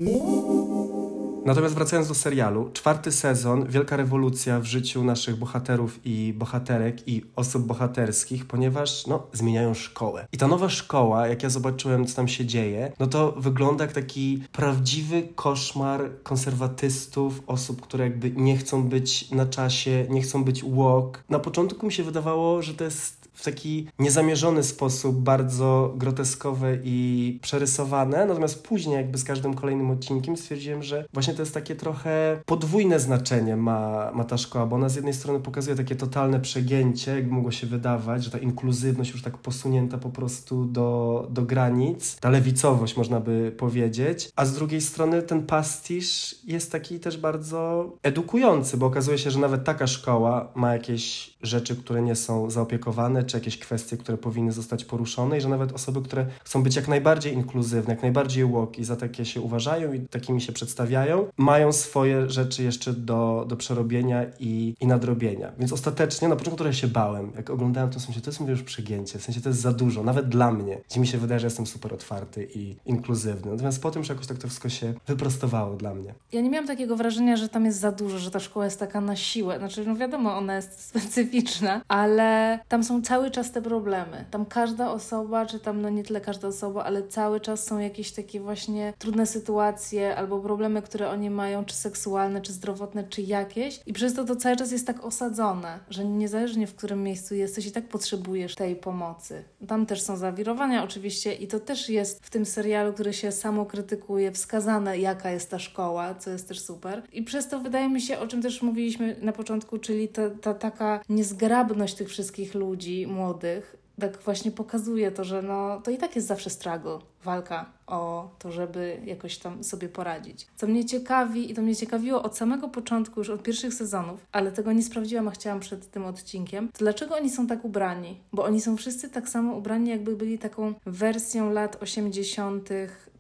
Natomiast 1.44 1.74
wracając 1.74 2.08
do 2.08 2.14
serialu, 2.14 2.70
czwarty 2.72 3.12
sezon, 3.12 3.66
wielka 3.68 3.96
rewolucja 3.96 4.60
w 4.60 4.64
życiu 4.64 5.04
naszych 5.04 5.36
bohaterów 5.36 6.00
i 6.04 6.34
bohaterek 6.36 7.08
i 7.08 7.22
osób 7.36 7.66
bohaterskich, 7.66 8.46
ponieważ 8.46 9.06
no, 9.06 9.26
zmieniają 9.32 9.74
szkołę. 9.74 10.26
I 10.32 10.38
ta 10.38 10.48
nowa 10.48 10.68
szkoła, 10.68 11.26
jak 11.26 11.42
ja 11.42 11.50
zobaczyłem, 11.50 12.06
co 12.06 12.16
tam 12.16 12.28
się 12.28 12.46
dzieje, 12.46 12.92
no 12.98 13.06
to 13.06 13.32
wygląda 13.32 13.84
jak 13.84 13.92
taki 13.92 14.42
prawdziwy 14.52 15.22
koszmar 15.34 16.10
konserwatystów, 16.22 17.42
osób, 17.46 17.80
które 17.80 18.04
jakby 18.04 18.30
nie 18.30 18.56
chcą 18.56 18.88
być 18.88 19.30
na 19.30 19.46
czasie, 19.46 20.06
nie 20.10 20.22
chcą 20.22 20.44
być 20.44 20.64
walk. 20.64 21.24
Na 21.28 21.38
początku 21.38 21.86
mi 21.86 21.92
się 21.92 22.02
wydawało, 22.02 22.62
że 22.62 22.74
to 22.74 22.84
jest 22.84 23.23
w 23.34 23.44
taki 23.44 23.86
niezamierzony 23.98 24.62
sposób, 24.62 25.16
bardzo 25.16 25.94
groteskowe 25.96 26.78
i 26.84 27.38
przerysowane. 27.42 28.26
Natomiast 28.26 28.62
później, 28.62 28.96
jakby 28.96 29.18
z 29.18 29.24
każdym 29.24 29.54
kolejnym 29.54 29.90
odcinkiem, 29.90 30.36
stwierdziłem, 30.36 30.82
że 30.82 31.04
właśnie 31.12 31.34
to 31.34 31.42
jest 31.42 31.54
takie 31.54 31.74
trochę 31.74 32.40
podwójne 32.46 33.00
znaczenie 33.00 33.56
ma, 33.56 34.10
ma 34.14 34.24
ta 34.24 34.38
szkoła, 34.38 34.66
bo 34.66 34.76
ona 34.76 34.88
z 34.88 34.94
jednej 34.94 35.14
strony 35.14 35.40
pokazuje 35.40 35.76
takie 35.76 35.96
totalne 35.96 36.40
przegięcie, 36.40 37.14
jakby 37.14 37.34
mogło 37.34 37.50
się 37.50 37.66
wydawać, 37.66 38.24
że 38.24 38.30
ta 38.30 38.38
inkluzywność 38.38 39.10
już 39.10 39.22
tak 39.22 39.38
posunięta 39.38 39.98
po 39.98 40.10
prostu 40.10 40.64
do, 40.64 41.26
do 41.30 41.42
granic, 41.42 42.16
ta 42.20 42.30
lewicowość 42.30 42.96
można 42.96 43.20
by 43.20 43.54
powiedzieć, 43.58 44.30
a 44.36 44.44
z 44.44 44.54
drugiej 44.54 44.80
strony 44.80 45.22
ten 45.22 45.46
pastisz 45.46 46.36
jest 46.44 46.72
taki 46.72 47.00
też 47.00 47.18
bardzo 47.18 47.90
edukujący, 48.02 48.76
bo 48.76 48.86
okazuje 48.86 49.18
się, 49.18 49.30
że 49.30 49.38
nawet 49.38 49.64
taka 49.64 49.86
szkoła 49.86 50.52
ma 50.54 50.72
jakieś 50.72 51.34
rzeczy, 51.42 51.76
które 51.76 52.02
nie 52.02 52.16
są 52.16 52.50
zaopiekowane, 52.50 53.23
czy 53.24 53.36
jakieś 53.36 53.58
kwestie, 53.58 53.96
które 53.96 54.18
powinny 54.18 54.52
zostać 54.52 54.84
poruszone 54.84 55.38
i 55.38 55.40
że 55.40 55.48
nawet 55.48 55.72
osoby, 55.72 56.02
które 56.02 56.26
chcą 56.44 56.62
być 56.62 56.76
jak 56.76 56.88
najbardziej 56.88 57.34
inkluzywne, 57.34 57.94
jak 57.94 58.02
najbardziej 58.02 58.46
walk 58.46 58.78
i 58.78 58.84
za 58.84 58.96
takie 58.96 59.24
się 59.24 59.40
uważają 59.40 59.92
i 59.92 60.00
takimi 60.00 60.40
się 60.40 60.52
przedstawiają, 60.52 61.26
mają 61.36 61.72
swoje 61.72 62.30
rzeczy 62.30 62.62
jeszcze 62.62 62.92
do, 62.92 63.44
do 63.48 63.56
przerobienia 63.56 64.24
i, 64.40 64.74
i 64.80 64.86
nadrobienia. 64.86 65.52
Więc 65.58 65.72
ostatecznie, 65.72 66.28
na 66.28 66.36
początku 66.36 66.58
trochę 66.58 66.74
się 66.74 66.88
bałem, 66.88 67.32
jak 67.36 67.50
oglądałem 67.50 67.90
to, 67.90 67.98
w 67.98 68.02
sensie, 68.02 68.20
to 68.20 68.30
jest 68.30 68.40
już 68.40 68.62
przegięcie, 68.62 69.18
w 69.18 69.22
sensie 69.22 69.40
to 69.40 69.48
jest 69.48 69.60
za 69.60 69.72
dużo, 69.72 70.02
nawet 70.02 70.28
dla 70.28 70.52
mnie, 70.52 70.80
gdzie 70.90 71.00
mi 71.00 71.06
się 71.06 71.18
wydaje, 71.18 71.40
że 71.40 71.46
jestem 71.46 71.66
super 71.66 71.94
otwarty 71.94 72.48
i 72.54 72.76
inkluzywny. 72.86 73.50
Natomiast 73.50 73.82
po 73.82 73.90
tym, 73.90 74.04
że 74.04 74.12
jakoś 74.12 74.26
tak 74.26 74.38
to 74.38 74.48
wszystko 74.48 74.68
się 74.68 74.94
wyprostowało 75.06 75.76
dla 75.76 75.94
mnie. 75.94 76.14
Ja 76.32 76.40
nie 76.40 76.50
miałam 76.50 76.66
takiego 76.66 76.96
wrażenia, 76.96 77.36
że 77.36 77.48
tam 77.48 77.64
jest 77.64 77.78
za 77.78 77.92
dużo, 77.92 78.18
że 78.18 78.30
ta 78.30 78.40
szkoła 78.40 78.64
jest 78.64 78.80
taka 78.80 79.00
na 79.00 79.16
siłę. 79.16 79.58
Znaczy, 79.58 79.84
no 79.86 79.96
wiadomo, 79.96 80.36
ona 80.36 80.56
jest 80.56 80.80
specyficzna, 80.80 81.80
ale 81.88 82.58
tam 82.68 82.84
są 82.84 83.02
cały 83.14 83.30
czas 83.30 83.52
te 83.52 83.62
problemy. 83.62 84.24
Tam 84.30 84.46
każda 84.46 84.90
osoba, 84.90 85.46
czy 85.46 85.60
tam 85.60 85.82
no 85.82 85.88
nie 85.88 86.04
tyle 86.04 86.20
każda 86.20 86.48
osoba, 86.48 86.84
ale 86.84 87.08
cały 87.08 87.40
czas 87.40 87.64
są 87.64 87.78
jakieś 87.78 88.12
takie 88.12 88.40
właśnie 88.40 88.92
trudne 88.98 89.26
sytuacje 89.26 90.16
albo 90.16 90.40
problemy, 90.40 90.82
które 90.82 91.10
oni 91.10 91.30
mają, 91.30 91.64
czy 91.64 91.74
seksualne, 91.74 92.40
czy 92.40 92.52
zdrowotne, 92.52 93.04
czy 93.04 93.22
jakieś. 93.22 93.80
I 93.86 93.92
przez 93.92 94.14
to 94.14 94.24
to 94.24 94.36
cały 94.36 94.56
czas 94.56 94.72
jest 94.72 94.86
tak 94.86 95.04
osadzone, 95.04 95.78
że 95.90 96.04
niezależnie 96.04 96.66
w 96.66 96.74
którym 96.74 97.02
miejscu 97.02 97.34
jesteś 97.34 97.66
i 97.66 97.72
tak 97.72 97.88
potrzebujesz 97.88 98.54
tej 98.54 98.76
pomocy. 98.76 99.44
Tam 99.68 99.86
też 99.86 100.02
są 100.02 100.16
zawirowania 100.16 100.84
oczywiście 100.84 101.32
i 101.34 101.46
to 101.46 101.60
też 101.60 101.88
jest 101.88 102.26
w 102.26 102.30
tym 102.30 102.46
serialu, 102.46 102.92
który 102.92 103.12
się 103.12 103.32
samo 103.32 103.66
krytykuje, 103.66 104.32
wskazane 104.32 104.98
jaka 104.98 105.30
jest 105.30 105.50
ta 105.50 105.58
szkoła, 105.58 106.14
co 106.14 106.30
jest 106.30 106.48
też 106.48 106.60
super. 106.60 107.02
I 107.12 107.22
przez 107.22 107.48
to 107.48 107.60
wydaje 107.60 107.88
mi 107.88 108.00
się, 108.00 108.18
o 108.18 108.26
czym 108.26 108.42
też 108.42 108.62
mówiliśmy 108.62 109.16
na 109.22 109.32
początku, 109.32 109.78
czyli 109.78 110.08
ta, 110.08 110.30
ta 110.30 110.54
taka 110.54 111.00
niezgrabność 111.08 111.94
tych 111.94 112.08
wszystkich 112.08 112.54
ludzi, 112.54 113.03
młodych, 113.06 113.76
tak 114.00 114.18
właśnie 114.18 114.50
pokazuje 114.50 115.10
to, 115.10 115.24
że 115.24 115.42
no, 115.42 115.80
to 115.80 115.90
i 115.90 115.98
tak 115.98 116.16
jest 116.16 116.28
zawsze 116.28 116.50
struggle, 116.50 116.98
walka 117.24 117.66
o 117.86 118.30
to, 118.38 118.52
żeby 118.52 119.00
jakoś 119.04 119.38
tam 119.38 119.64
sobie 119.64 119.88
poradzić. 119.88 120.46
Co 120.56 120.66
mnie 120.66 120.84
ciekawi 120.84 121.50
i 121.50 121.54
to 121.54 121.62
mnie 121.62 121.76
ciekawiło 121.76 122.22
od 122.22 122.36
samego 122.36 122.68
początku, 122.68 123.20
już 123.20 123.30
od 123.30 123.42
pierwszych 123.42 123.74
sezonów, 123.74 124.26
ale 124.32 124.52
tego 124.52 124.72
nie 124.72 124.82
sprawdziłam, 124.82 125.28
a 125.28 125.30
chciałam 125.30 125.60
przed 125.60 125.90
tym 125.90 126.04
odcinkiem, 126.04 126.68
to 126.68 126.78
dlaczego 126.78 127.16
oni 127.16 127.30
są 127.30 127.46
tak 127.46 127.64
ubrani? 127.64 128.20
Bo 128.32 128.44
oni 128.44 128.60
są 128.60 128.76
wszyscy 128.76 129.10
tak 129.10 129.28
samo 129.28 129.54
ubrani, 129.56 129.90
jakby 129.90 130.16
byli 130.16 130.38
taką 130.38 130.74
wersją 130.86 131.52
lat 131.52 131.82
80 131.82 132.68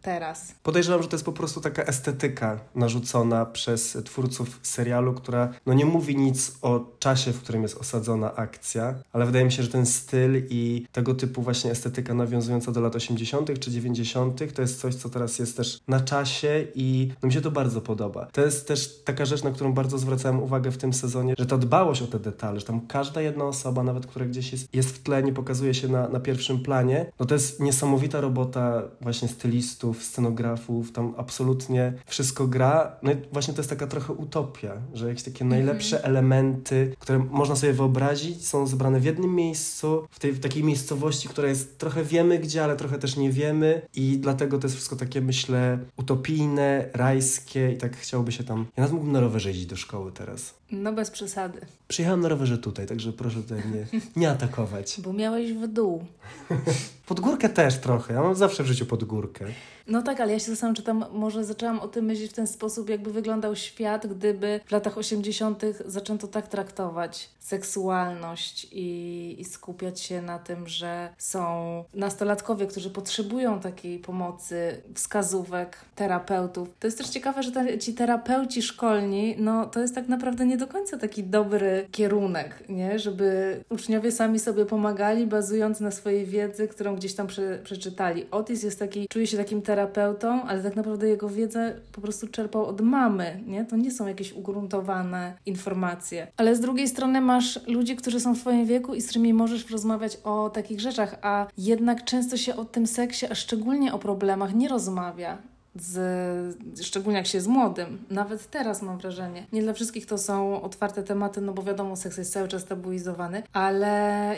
teraz. 0.04 0.54
Podejrzewam, 0.62 1.02
że 1.02 1.08
to 1.08 1.14
jest 1.14 1.24
po 1.24 1.32
prostu 1.32 1.60
taka 1.60 1.82
estetyka 1.82 2.60
narzucona 2.74 3.46
przez 3.46 3.98
twórców 4.04 4.60
serialu, 4.62 5.14
która 5.14 5.54
no 5.66 5.74
nie 5.74 5.84
mówi 5.84 6.16
nic 6.16 6.52
o 6.62 6.96
czasie, 6.98 7.32
w 7.32 7.40
którym 7.40 7.62
jest 7.62 7.76
osadzona 7.76 8.34
akcja, 8.36 8.94
ale 9.12 9.26
wydaje 9.26 9.44
mi 9.44 9.52
się, 9.52 9.62
że 9.62 9.68
ten 9.68 9.86
styl 9.86 10.42
i 10.50 10.86
tego 10.92 11.14
typu 11.14 11.42
właśnie 11.42 11.70
estetyka 11.70 12.14
nawiązująca 12.14 12.72
do 12.72 12.80
lat 12.80 12.96
80. 12.96 13.58
czy 13.58 13.70
90. 13.70 14.54
to 14.54 14.62
jest 14.62 14.80
coś, 14.80 14.94
co 14.94 15.08
teraz 15.08 15.38
jest 15.38 15.56
też 15.56 15.80
na 15.88 16.00
czasie 16.00 16.66
i 16.74 17.12
no 17.22 17.26
mi 17.26 17.32
się 17.32 17.40
to 17.40 17.50
bardzo 17.50 17.80
podoba. 17.80 18.26
To 18.32 18.40
jest 18.40 18.68
też 18.68 19.02
taka 19.04 19.24
rzecz, 19.24 19.42
na 19.42 19.50
którą 19.50 19.72
bardzo 19.72 19.98
zwracałem 19.98 20.42
uwagę 20.42 20.70
w 20.70 20.78
tym 20.78 20.92
sezonie, 20.92 21.34
że 21.38 21.46
ta 21.46 21.58
dbałość 21.58 22.02
o 22.02 22.06
te 22.06 22.18
detale, 22.18 22.60
że 22.60 22.66
tam 22.66 22.86
każda 22.86 23.20
jedna 23.20 23.44
osoba, 23.44 23.82
nawet 23.82 24.06
która 24.06 24.26
gdzieś 24.26 24.52
jest, 24.52 24.74
jest 24.74 24.90
w 24.90 25.02
tle, 25.02 25.22
nie 25.22 25.32
pokazuje 25.32 25.74
się 25.74 25.88
na, 25.88 26.08
na 26.08 26.20
pierwszym 26.20 26.62
planie, 26.62 27.06
no 27.20 27.26
to 27.26 27.34
jest 27.34 27.60
niesamowita 27.60 28.20
robota 28.20 28.82
właśnie 29.00 29.28
stylistów, 29.28 29.93
scenografów, 30.02 30.92
tam 30.92 31.14
absolutnie 31.16 31.92
wszystko 32.06 32.46
gra. 32.46 32.96
No 33.02 33.12
i 33.12 33.16
właśnie 33.32 33.54
to 33.54 33.60
jest 33.60 33.70
taka 33.70 33.86
trochę 33.86 34.12
utopia, 34.12 34.72
że 34.94 35.08
jakieś 35.08 35.22
takie 35.22 35.44
najlepsze 35.44 35.96
mm 35.96 36.04
-hmm. 36.04 36.08
elementy, 36.08 36.94
które 36.98 37.18
można 37.18 37.56
sobie 37.56 37.72
wyobrazić, 37.72 38.46
są 38.46 38.66
zebrane 38.66 39.00
w 39.00 39.04
jednym 39.04 39.34
miejscu, 39.34 40.06
w, 40.10 40.18
tej, 40.18 40.32
w 40.32 40.40
takiej 40.40 40.64
miejscowości, 40.64 41.28
która 41.28 41.48
jest 41.48 41.78
trochę 41.78 42.04
wiemy 42.04 42.38
gdzie, 42.38 42.64
ale 42.64 42.76
trochę 42.76 42.98
też 42.98 43.16
nie 43.16 43.32
wiemy 43.32 43.82
i 43.94 44.18
dlatego 44.18 44.58
to 44.58 44.66
jest 44.66 44.74
wszystko 44.74 44.96
takie, 44.96 45.20
myślę, 45.20 45.78
utopijne, 45.96 46.88
rajskie 46.92 47.72
i 47.72 47.76
tak 47.76 47.96
chciałoby 47.96 48.32
się 48.32 48.44
tam... 48.44 48.58
Ja 48.58 48.80
nawet 48.82 48.92
mógłbym 48.92 49.12
na 49.12 49.20
rowerze 49.20 49.48
jeździć 49.48 49.66
do 49.66 49.76
szkoły 49.76 50.12
teraz. 50.12 50.54
No 50.70 50.92
bez 50.92 51.10
przesady. 51.10 51.60
Przyjechałem 51.88 52.20
na 52.20 52.28
rowerze 52.28 52.58
tutaj, 52.58 52.86
także 52.86 53.12
proszę 53.12 53.42
tutaj 53.42 53.58
nie, 53.58 54.00
nie 54.20 54.30
atakować. 54.30 55.00
Bo 55.04 55.12
miałeś 55.12 55.52
w 55.52 55.68
dół. 55.68 56.04
Pod 57.06 57.20
górkę 57.20 57.48
też 57.48 57.78
trochę. 57.78 58.14
Ja 58.14 58.22
mam 58.22 58.34
zawsze 58.34 58.62
w 58.62 58.66
życiu 58.66 58.86
pod 58.86 59.04
górkę. 59.04 59.44
No 59.86 60.02
tak, 60.02 60.20
ale 60.20 60.32
ja 60.32 60.38
się 60.38 60.50
zastanawiam, 60.50 60.74
czy 60.74 60.82
tam 60.82 61.04
może 61.12 61.44
zaczęłam 61.44 61.80
o 61.80 61.88
tym 61.88 62.04
myśleć 62.04 62.30
w 62.30 62.34
ten 62.34 62.46
sposób, 62.46 62.88
jakby 62.88 63.12
wyglądał 63.12 63.56
świat, 63.56 64.06
gdyby 64.06 64.60
w 64.66 64.72
latach 64.72 64.98
80. 64.98 65.62
zaczęto 65.86 66.28
tak 66.28 66.48
traktować 66.48 67.30
seksualność 67.38 68.66
i, 68.72 69.36
i 69.38 69.44
skupiać 69.44 70.00
się 70.00 70.22
na 70.22 70.38
tym, 70.38 70.68
że 70.68 71.08
są 71.18 71.84
nastolatkowie, 71.94 72.66
którzy 72.66 72.90
potrzebują 72.90 73.60
takiej 73.60 73.98
pomocy, 73.98 74.82
wskazówek, 74.94 75.76
terapeutów. 75.94 76.68
To 76.80 76.86
jest 76.86 76.98
też 76.98 77.08
ciekawe, 77.08 77.42
że 77.42 77.78
ci 77.78 77.94
terapeuci 77.94 78.62
szkolni, 78.62 79.34
no 79.38 79.66
to 79.66 79.80
jest 79.80 79.94
tak 79.94 80.08
naprawdę 80.08 80.46
nie 80.46 80.56
do 80.56 80.66
końca 80.66 80.98
taki 80.98 81.24
dobry 81.24 81.88
kierunek, 81.90 82.64
nie? 82.68 82.98
Żeby 82.98 83.60
uczniowie 83.68 84.12
sami 84.12 84.38
sobie 84.38 84.66
pomagali, 84.66 85.26
bazując 85.26 85.80
na 85.80 85.90
swojej 85.90 86.26
wiedzy, 86.26 86.68
którą 86.68 86.93
gdzieś 86.96 87.14
tam 87.14 87.26
prze, 87.26 87.58
przeczytali. 87.64 88.26
Otis 88.30 88.62
jest 88.62 88.78
taki, 88.78 89.08
czuje 89.08 89.26
się 89.26 89.36
takim 89.36 89.62
terapeutą, 89.62 90.42
ale 90.42 90.62
tak 90.62 90.76
naprawdę 90.76 91.08
jego 91.08 91.28
wiedzę 91.28 91.74
po 91.92 92.00
prostu 92.00 92.28
czerpał 92.28 92.66
od 92.66 92.80
mamy, 92.80 93.40
nie? 93.46 93.64
To 93.64 93.76
nie 93.76 93.90
są 93.90 94.06
jakieś 94.06 94.32
ugruntowane 94.32 95.34
informacje. 95.46 96.26
Ale 96.36 96.56
z 96.56 96.60
drugiej 96.60 96.88
strony 96.88 97.20
masz 97.20 97.66
ludzi, 97.66 97.96
którzy 97.96 98.20
są 98.20 98.34
w 98.34 98.38
twoim 98.38 98.66
wieku 98.66 98.94
i 98.94 99.00
z 99.00 99.08
którymi 99.08 99.34
możesz 99.34 99.70
rozmawiać 99.70 100.18
o 100.24 100.50
takich 100.50 100.80
rzeczach, 100.80 101.18
a 101.22 101.46
jednak 101.58 102.04
często 102.04 102.36
się 102.36 102.56
o 102.56 102.64
tym 102.64 102.86
seksie, 102.86 103.26
a 103.30 103.34
szczególnie 103.34 103.94
o 103.94 103.98
problemach 103.98 104.54
nie 104.54 104.68
rozmawia 104.68 105.38
z, 105.76 106.56
szczególnie 106.82 107.18
jak 107.18 107.26
się 107.26 107.38
jest 107.38 107.48
młodym. 107.48 107.98
Nawet 108.10 108.50
teraz 108.50 108.82
mam 108.82 108.98
wrażenie. 108.98 109.46
Nie 109.52 109.62
dla 109.62 109.72
wszystkich 109.72 110.06
to 110.06 110.18
są 110.18 110.62
otwarte 110.62 111.02
tematy, 111.02 111.40
no 111.40 111.52
bo 111.52 111.62
wiadomo, 111.62 111.96
seks 111.96 112.18
jest 112.18 112.32
cały 112.32 112.48
czas 112.48 112.64
tabuizowany, 112.64 113.42
ale 113.52 113.86